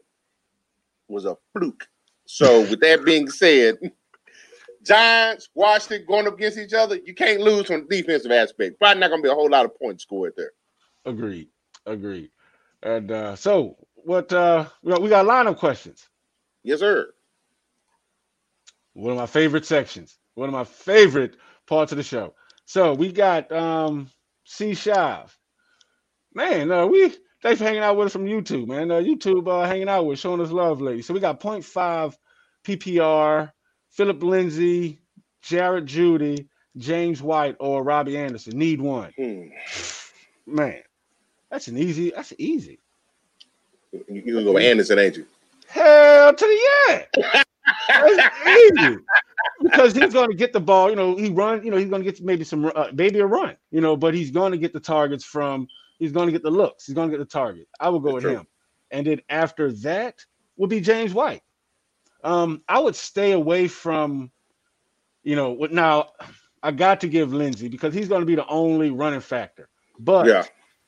was 1.07 1.25
a 1.25 1.37
fluke. 1.53 1.87
So 2.25 2.61
with 2.69 2.81
that 2.81 3.03
being 3.03 3.29
said, 3.29 3.77
Giants, 4.83 5.49
Washington 5.55 6.05
going 6.07 6.27
up 6.27 6.35
against 6.35 6.59
each 6.59 6.73
other, 6.73 6.99
you 7.03 7.15
can't 7.15 7.41
lose 7.41 7.67
from 7.67 7.87
the 7.89 8.01
defensive 8.01 8.31
aspect. 8.31 8.79
Probably 8.79 8.99
not 8.99 9.09
gonna 9.09 9.23
be 9.23 9.29
a 9.29 9.33
whole 9.33 9.49
lot 9.49 9.65
of 9.65 9.77
points 9.79 10.03
scored 10.03 10.33
there. 10.37 10.51
Agreed. 11.05 11.47
Agreed. 11.85 12.29
And 12.83 13.11
uh, 13.11 13.35
so 13.35 13.75
what 14.05 14.31
uh 14.31 14.65
we 14.83 14.91
got, 14.91 15.01
we 15.01 15.09
got 15.09 15.25
lineup 15.25 15.57
questions. 15.57 16.07
Yes, 16.63 16.79
sir. 16.79 17.07
One 18.93 19.11
of 19.11 19.17
my 19.17 19.25
favorite 19.25 19.65
sections. 19.65 20.17
One 20.35 20.49
of 20.49 20.53
my 20.53 20.63
favorite 20.63 21.37
parts 21.67 21.91
of 21.91 21.97
the 21.97 22.03
show. 22.03 22.33
So 22.65 22.93
we 22.93 23.11
got 23.11 23.51
um 23.51 24.09
C 24.45 24.71
Shav. 24.71 25.31
Man, 26.33 26.71
uh, 26.71 26.85
we 26.85 27.13
thanks 27.41 27.59
for 27.59 27.65
hanging 27.65 27.81
out 27.81 27.95
with 27.97 28.07
us 28.07 28.11
from 28.13 28.25
YouTube, 28.25 28.67
man. 28.67 28.91
Uh, 28.91 28.95
YouTube 28.95 29.47
uh, 29.47 29.65
hanging 29.67 29.89
out 29.89 30.05
with, 30.05 30.19
showing 30.19 30.41
us 30.41 30.51
love, 30.51 30.81
lady. 30.81 31.01
So 31.01 31.13
we 31.13 31.19
got 31.19 31.39
0.5 31.39 32.15
PPR, 32.65 33.51
Philip 33.91 34.21
Lindsay, 34.21 34.99
Jerry 35.41 35.81
Jeudy, 35.81 36.47
James 36.77 37.21
White, 37.21 37.55
or 37.59 37.83
Robbie 37.83 38.17
Anderson. 38.17 38.57
Need 38.57 38.81
one. 38.81 39.13
Hmm. 39.17 39.47
Man, 40.45 40.81
that's 41.49 41.67
an 41.69 41.77
easy. 41.77 42.11
That's 42.11 42.33
easy. 42.37 42.79
You, 44.07 44.33
gonna 44.33 44.43
go 44.43 44.57
Anderson, 44.57 44.99
ain't 44.99 45.17
you? 45.17 45.25
Hell 45.67 46.33
to 46.33 46.45
the 46.45 47.05
yeah. 47.17 47.43
That's 47.87 48.47
easy. 48.47 48.97
because 49.61 49.93
he's 49.93 50.13
going 50.13 50.29
to 50.29 50.35
get 50.35 50.53
the 50.53 50.59
ball. 50.59 50.89
You 50.89 50.95
know, 50.95 51.15
he 51.15 51.29
run. 51.29 51.63
You 51.63 51.71
know, 51.71 51.77
he's 51.77 51.89
going 51.89 52.03
to 52.03 52.11
get 52.11 52.21
maybe 52.23 52.43
some 52.43 52.71
uh, 52.75 52.87
maybe 52.93 53.19
a 53.19 53.25
run. 53.25 53.55
You 53.71 53.81
know, 53.81 53.97
but 53.97 54.13
he's 54.13 54.31
going 54.31 54.51
to 54.51 54.57
get 54.57 54.73
the 54.73 54.79
targets 54.79 55.23
from. 55.23 55.67
He's 55.97 56.11
going 56.11 56.27
to 56.27 56.31
get 56.31 56.43
the 56.43 56.51
looks. 56.51 56.85
He's 56.85 56.95
going 56.95 57.09
to 57.09 57.17
get 57.17 57.23
the 57.23 57.31
target. 57.31 57.67
I 57.79 57.89
will 57.89 57.99
go 57.99 58.13
That's 58.13 58.15
with 58.15 58.23
true. 58.23 58.35
him. 58.41 58.47
And 58.91 59.07
then 59.07 59.21
after 59.29 59.71
that 59.71 60.23
would 60.57 60.69
be 60.69 60.81
James 60.81 61.13
White. 61.13 61.41
Um, 62.23 62.63
I 62.67 62.79
would 62.79 62.95
stay 62.95 63.33
away 63.33 63.67
from, 63.67 64.31
you 65.23 65.35
know, 65.35 65.55
now 65.71 66.09
I 66.63 66.71
got 66.71 67.01
to 67.01 67.07
give 67.07 67.33
Lindsay 67.33 67.67
because 67.67 67.93
he's 67.93 68.07
going 68.07 68.21
to 68.21 68.25
be 68.25 68.35
the 68.35 68.47
only 68.47 68.89
running 68.89 69.19
factor. 69.19 69.69
But 69.99 70.25
yeah, 70.25 70.43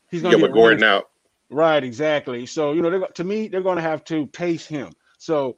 he's 0.10 0.22
going 0.22 0.36
to 0.36 0.41
get 0.41 0.53
Gordon 0.53 0.84
out. 0.84 1.10
Right, 1.50 1.84
exactly. 1.84 2.45
So 2.45 2.74
you 2.74 2.82
know, 2.82 3.06
to 3.06 3.24
me, 3.24 3.48
they're 3.48 3.62
going 3.62 3.78
to 3.78 3.82
have 3.82 4.04
to 4.06 4.28
pace 4.28 4.66
him. 4.66 4.91
So 5.18 5.58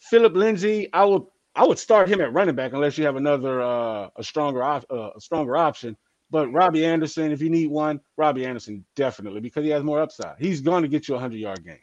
Philip 0.00 0.34
Lindsay, 0.34 0.92
I 0.92 1.04
would 1.04 1.22
I 1.54 1.64
would 1.66 1.78
start 1.78 2.08
him 2.08 2.20
at 2.20 2.32
running 2.32 2.54
back 2.54 2.72
unless 2.72 2.98
you 2.98 3.04
have 3.04 3.16
another 3.16 3.62
uh, 3.62 4.08
a 4.16 4.24
stronger 4.24 4.62
op- 4.62 4.90
uh, 4.90 5.10
a 5.16 5.20
stronger 5.20 5.56
option. 5.56 5.96
But 6.30 6.48
Robbie 6.52 6.84
Anderson, 6.84 7.30
if 7.30 7.40
you 7.40 7.48
need 7.48 7.70
one, 7.70 8.00
Robbie 8.16 8.44
Anderson 8.44 8.84
definitely 8.96 9.40
because 9.40 9.64
he 9.64 9.70
has 9.70 9.84
more 9.84 10.00
upside. 10.00 10.36
He's 10.38 10.60
going 10.60 10.82
to 10.82 10.88
get 10.88 11.06
you 11.06 11.14
a 11.14 11.18
hundred 11.18 11.38
yard 11.38 11.64
game. 11.64 11.78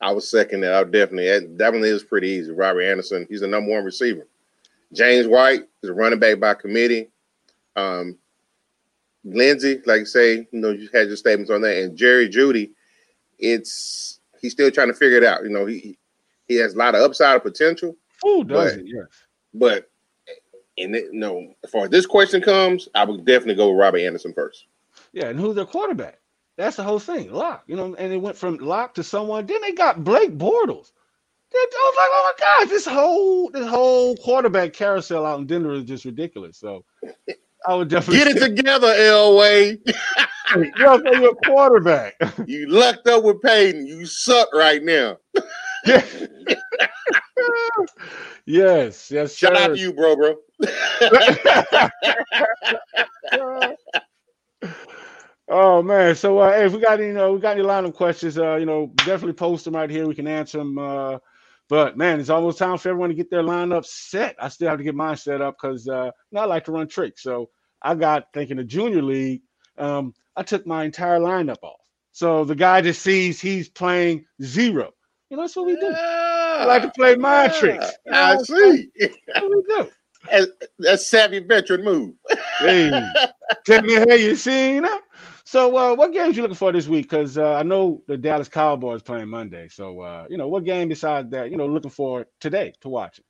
I 0.00 0.10
was 0.10 0.28
second 0.28 0.62
that. 0.62 0.72
I 0.72 0.82
would 0.82 0.92
definitely 0.92 1.28
that 1.56 1.72
one 1.72 1.84
is 1.84 2.02
pretty 2.02 2.30
easy. 2.30 2.50
Robbie 2.50 2.86
Anderson, 2.86 3.26
he's 3.30 3.40
the 3.42 3.46
number 3.46 3.70
one 3.70 3.84
receiver. 3.84 4.26
James 4.92 5.26
White 5.26 5.62
is 5.82 5.90
a 5.90 5.94
running 5.94 6.18
back 6.18 6.40
by 6.40 6.54
committee. 6.54 7.10
Um, 7.76 8.18
Lindsay, 9.24 9.80
like 9.86 10.00
you 10.00 10.06
say, 10.06 10.48
you 10.50 10.60
know, 10.60 10.70
you 10.70 10.88
had 10.92 11.08
your 11.08 11.16
statements 11.16 11.50
on 11.50 11.60
that, 11.62 11.76
and 11.78 11.96
Jerry 11.96 12.28
Jeudy, 12.28 12.70
it's 13.38 14.20
he's 14.40 14.52
still 14.52 14.70
trying 14.70 14.88
to 14.88 14.94
figure 14.94 15.18
it 15.18 15.24
out. 15.24 15.44
You 15.44 15.50
know, 15.50 15.66
he 15.66 15.98
he 16.46 16.56
has 16.56 16.74
a 16.74 16.78
lot 16.78 16.94
of 16.94 17.02
upside 17.02 17.42
potential. 17.42 17.96
Oh, 18.24 18.44
does 18.44 18.76
but, 18.76 18.86
Yes. 18.86 19.06
But 19.54 19.90
and 20.78 20.96
it, 20.96 21.12
no, 21.12 21.54
as 21.62 21.70
far 21.70 21.84
as 21.84 21.90
this 21.90 22.06
question 22.06 22.40
comes, 22.40 22.88
I 22.94 23.04
would 23.04 23.24
definitely 23.24 23.56
go 23.56 23.70
with 23.70 23.78
Robbie 23.78 24.06
Anderson 24.06 24.32
first. 24.32 24.66
Yeah, 25.12 25.26
and 25.26 25.38
who's 25.38 25.54
their 25.54 25.66
quarterback? 25.66 26.18
That's 26.56 26.76
the 26.76 26.82
whole 26.82 26.98
thing. 26.98 27.32
Lock, 27.32 27.64
you 27.66 27.76
know, 27.76 27.94
and 27.94 28.12
it 28.12 28.18
went 28.18 28.36
from 28.36 28.56
lock 28.56 28.94
to 28.94 29.02
someone. 29.02 29.46
Then 29.46 29.60
they 29.62 29.72
got 29.72 30.04
Blake 30.04 30.36
Bortles. 30.36 30.92
I 31.54 31.66
was 31.70 31.94
like, 31.96 32.08
oh 32.10 32.32
my 32.38 32.44
god, 32.44 32.70
this 32.70 32.86
whole 32.86 33.50
this 33.50 33.68
whole 33.68 34.16
quarterback 34.16 34.72
carousel 34.72 35.26
out 35.26 35.40
in 35.40 35.46
Denver 35.46 35.72
is 35.72 35.84
just 35.84 36.04
ridiculous. 36.04 36.56
So 36.56 36.84
I 37.66 37.74
would 37.74 37.88
definitely 37.88 38.24
get 38.24 38.36
it 38.36 38.40
together, 38.40 38.88
Elway. 38.88 39.78
you're, 40.76 41.28
a 41.28 41.34
quarterback. 41.46 42.14
you 42.46 42.66
lucked 42.68 43.06
up 43.08 43.24
with 43.24 43.40
Peyton. 43.42 43.86
You 43.86 44.06
suck 44.06 44.48
right 44.54 44.82
now. 44.82 45.18
yes, 48.46 49.10
yes. 49.10 49.34
Shout 49.34 49.56
sir. 49.56 49.62
out 49.62 49.68
to 49.68 49.78
you, 49.78 49.92
bro, 49.92 50.16
bro. 50.16 50.36
oh 55.48 55.82
man, 55.82 56.14
so 56.14 56.38
uh, 56.38 56.52
hey, 56.52 56.66
if 56.66 56.72
we 56.72 56.80
got 56.80 56.98
any, 57.00 57.08
you 57.08 57.14
know, 57.14 57.32
we 57.32 57.40
got 57.40 57.56
any 57.56 57.62
line 57.62 57.84
of 57.84 57.94
questions, 57.94 58.38
uh, 58.38 58.56
you 58.56 58.66
know, 58.66 58.92
definitely 58.98 59.32
post 59.32 59.64
them 59.64 59.74
right 59.74 59.90
here. 59.90 60.06
We 60.06 60.14
can 60.14 60.28
answer 60.28 60.58
them. 60.58 60.78
Uh, 60.78 61.18
but 61.72 61.96
man, 61.96 62.20
it's 62.20 62.28
almost 62.28 62.58
time 62.58 62.76
for 62.76 62.90
everyone 62.90 63.08
to 63.08 63.14
get 63.14 63.30
their 63.30 63.42
lineup 63.42 63.86
set. 63.86 64.36
I 64.38 64.50
still 64.50 64.68
have 64.68 64.76
to 64.76 64.84
get 64.84 64.94
mine 64.94 65.16
set 65.16 65.40
up 65.40 65.56
because 65.56 65.88
uh, 65.88 66.10
I 66.36 66.44
like 66.44 66.66
to 66.66 66.72
run 66.72 66.86
tricks. 66.86 67.22
So 67.22 67.48
I 67.80 67.94
got 67.94 68.26
thinking 68.34 68.58
the 68.58 68.64
junior 68.64 69.00
league. 69.00 69.40
Um, 69.78 70.12
I 70.36 70.42
took 70.42 70.66
my 70.66 70.84
entire 70.84 71.18
lineup 71.18 71.62
off. 71.62 71.80
So 72.12 72.44
the 72.44 72.54
guy 72.54 72.82
just 72.82 73.00
sees 73.00 73.40
he's 73.40 73.70
playing 73.70 74.26
zero. 74.42 74.90
You 75.30 75.38
know, 75.38 75.44
that's 75.44 75.56
what 75.56 75.64
we 75.64 75.76
do. 75.76 75.86
Yeah, 75.86 76.56
I 76.60 76.64
like 76.66 76.82
to 76.82 76.90
play 76.90 77.16
mind 77.16 77.52
yeah, 77.54 77.60
tricks. 77.60 77.86
I 78.12 78.36
see. 78.36 78.90
That's 79.00 79.40
what 79.40 79.50
we 79.50 79.62
do. 79.66 79.90
That's, 80.30 80.46
that's 80.78 81.06
savvy 81.08 81.40
veteran 81.40 81.82
move. 81.82 82.14
hey, 82.60 82.92
tell 83.66 83.82
me 83.82 83.94
how 83.94 84.12
you 84.12 84.36
seen 84.36 84.84
it. 84.84 85.02
So, 85.52 85.76
uh, 85.76 85.94
what 85.94 86.14
games 86.14 86.34
you 86.34 86.40
looking 86.40 86.56
for 86.56 86.72
this 86.72 86.88
week? 86.88 87.10
Because 87.10 87.36
uh, 87.36 87.52
I 87.52 87.62
know 87.62 88.02
the 88.08 88.16
Dallas 88.16 88.48
Cowboys 88.48 89.02
playing 89.02 89.28
Monday. 89.28 89.68
So, 89.68 90.00
uh, 90.00 90.24
you 90.30 90.38
know, 90.38 90.48
what 90.48 90.64
game 90.64 90.88
besides 90.88 91.28
that, 91.32 91.50
you 91.50 91.58
know, 91.58 91.66
looking 91.66 91.90
for 91.90 92.24
today 92.40 92.72
to 92.80 92.88
watch 92.88 93.18
it? 93.18 93.26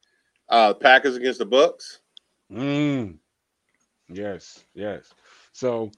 Uh, 0.49 0.73
Packers 0.73 1.17
against 1.17 1.41
the 1.41 1.47
Bucs. 1.47 1.99
Mm. 2.49 3.17
Yes, 4.09 4.63
yes. 4.73 5.13
So, 5.53 5.91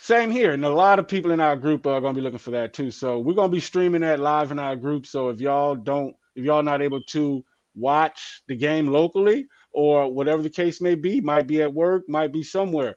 same 0.00 0.30
here, 0.30 0.52
and 0.52 0.64
a 0.64 0.70
lot 0.70 0.98
of 0.98 1.06
people 1.06 1.32
in 1.32 1.40
our 1.40 1.54
group 1.54 1.86
are 1.86 2.00
going 2.00 2.14
to 2.14 2.18
be 2.18 2.24
looking 2.24 2.38
for 2.38 2.52
that 2.52 2.72
too. 2.72 2.90
So, 2.90 3.18
we're 3.18 3.34
going 3.34 3.50
to 3.50 3.54
be 3.54 3.60
streaming 3.60 4.00
that 4.00 4.20
live 4.20 4.50
in 4.50 4.58
our 4.58 4.74
group. 4.74 5.04
So, 5.04 5.28
if 5.28 5.38
y'all 5.38 5.74
don't, 5.74 6.16
if 6.34 6.46
y'all 6.46 6.62
not 6.62 6.80
able 6.80 7.02
to 7.02 7.44
watch 7.74 8.40
the 8.48 8.56
game 8.56 8.86
locally 8.86 9.46
or 9.72 10.10
whatever 10.10 10.40
the 10.40 10.48
case 10.48 10.80
may 10.80 10.94
be, 10.94 11.20
might 11.20 11.46
be 11.46 11.60
at 11.60 11.74
work, 11.74 12.08
might 12.08 12.32
be 12.32 12.42
somewhere, 12.42 12.96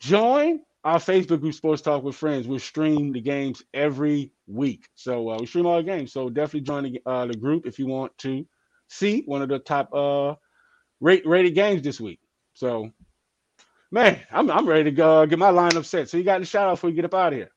join 0.00 0.62
our 0.84 0.98
Facebook 0.98 1.40
group, 1.40 1.54
Sports 1.54 1.82
Talk 1.82 2.02
with 2.02 2.16
Friends. 2.16 2.48
We 2.48 2.58
stream 2.58 3.12
the 3.12 3.20
games 3.20 3.62
every 3.72 4.32
week. 4.46 4.88
So 4.94 5.30
uh, 5.30 5.38
we 5.38 5.46
stream 5.46 5.66
all 5.66 5.76
the 5.76 5.82
games. 5.84 6.12
So 6.12 6.28
definitely 6.28 6.62
join 6.62 6.84
the, 6.84 7.02
uh, 7.06 7.26
the 7.26 7.34
group 7.34 7.66
if 7.66 7.78
you 7.78 7.86
want 7.86 8.16
to 8.18 8.46
see 8.88 9.22
one 9.26 9.42
of 9.42 9.48
the 9.48 9.60
top 9.60 9.94
uh, 9.94 10.34
rate, 11.00 11.26
rated 11.26 11.54
games 11.54 11.82
this 11.82 12.00
week. 12.00 12.18
So, 12.54 12.90
man, 13.90 14.20
I'm, 14.30 14.50
I'm 14.50 14.66
ready 14.66 14.84
to 14.84 14.90
go 14.90 15.22
uh, 15.22 15.26
get 15.26 15.38
my 15.38 15.50
lineup 15.50 15.84
set. 15.84 16.10
So 16.10 16.16
you 16.16 16.24
got 16.24 16.40
the 16.40 16.46
shout 16.46 16.68
out 16.68 16.74
before 16.74 16.90
we 16.90 16.96
get 16.96 17.04
up 17.04 17.14
out 17.14 17.32
of 17.32 17.38
here. 17.38 17.50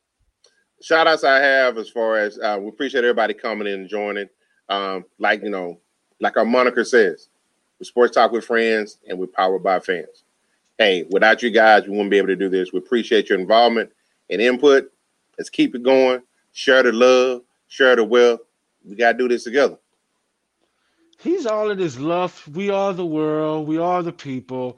Shout 0.81 1.07
outs 1.07 1.23
I 1.23 1.37
have 1.37 1.77
as 1.77 1.89
far 1.89 2.17
as 2.17 2.37
uh, 2.37 2.59
we 2.61 2.67
appreciate 2.67 3.03
everybody 3.03 3.33
coming 3.33 3.67
in 3.67 3.81
and 3.81 3.89
joining. 3.89 4.29
Um, 4.69 5.05
like, 5.19 5.41
you 5.41 5.49
know, 5.49 5.79
like 6.19 6.37
our 6.37 6.45
moniker 6.45 6.83
says, 6.83 7.29
we 7.79 7.85
sports 7.85 8.13
talk 8.13 8.31
with 8.31 8.45
friends 8.45 8.99
and 9.07 9.17
we're 9.17 9.27
powered 9.27 9.63
by 9.63 9.79
fans 9.79 10.24
hey, 10.77 11.05
without 11.09 11.41
you 11.41 11.49
guys, 11.51 11.83
we 11.83 11.91
wouldn't 11.91 12.11
be 12.11 12.17
able 12.17 12.27
to 12.27 12.35
do 12.35 12.49
this. 12.49 12.73
We 12.73 12.79
appreciate 12.79 13.29
your 13.29 13.39
involvement 13.39 13.91
and 14.29 14.41
input. 14.41 14.91
Let's 15.37 15.49
keep 15.49 15.75
it 15.75 15.83
going. 15.83 16.21
Share 16.53 16.83
the 16.83 16.91
love, 16.91 17.41
share 17.67 17.95
the 17.95 18.03
wealth. 18.03 18.41
We 18.83 18.95
got 18.95 19.13
to 19.13 19.17
do 19.17 19.27
this 19.27 19.43
together. 19.43 19.77
He's 21.19 21.45
all 21.45 21.71
of 21.71 21.77
this 21.77 21.97
love. 21.97 22.47
We 22.53 22.69
are 22.69 22.93
the 22.93 23.05
world. 23.05 23.67
We 23.67 23.77
are 23.77 24.03
the 24.03 24.11
people. 24.11 24.77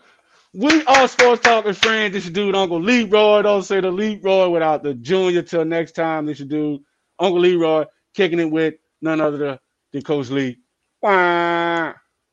We 0.53 0.83
are 0.85 1.07
sports 1.07 1.41
talking 1.41 1.73
friends. 1.73 2.13
This 2.13 2.29
dude, 2.29 2.55
Uncle 2.55 2.81
Leroy. 2.81 3.41
Don't 3.41 3.63
say 3.63 3.81
the 3.81 3.91
Leroy 3.91 4.49
without 4.49 4.81
the 4.81 4.93
junior. 4.93 5.41
Till 5.41 5.65
next 5.65 5.91
time, 5.91 6.25
this 6.25 6.39
dude, 6.39 6.81
Uncle 7.19 7.41
Leroy, 7.41 7.85
kicking 8.13 8.39
it 8.39 8.49
with 8.49 8.75
none 9.01 9.19
other 9.19 9.59
than 9.91 10.01
Coach 10.03 10.29
Lee. 10.29 10.57
Wah. 11.01 11.93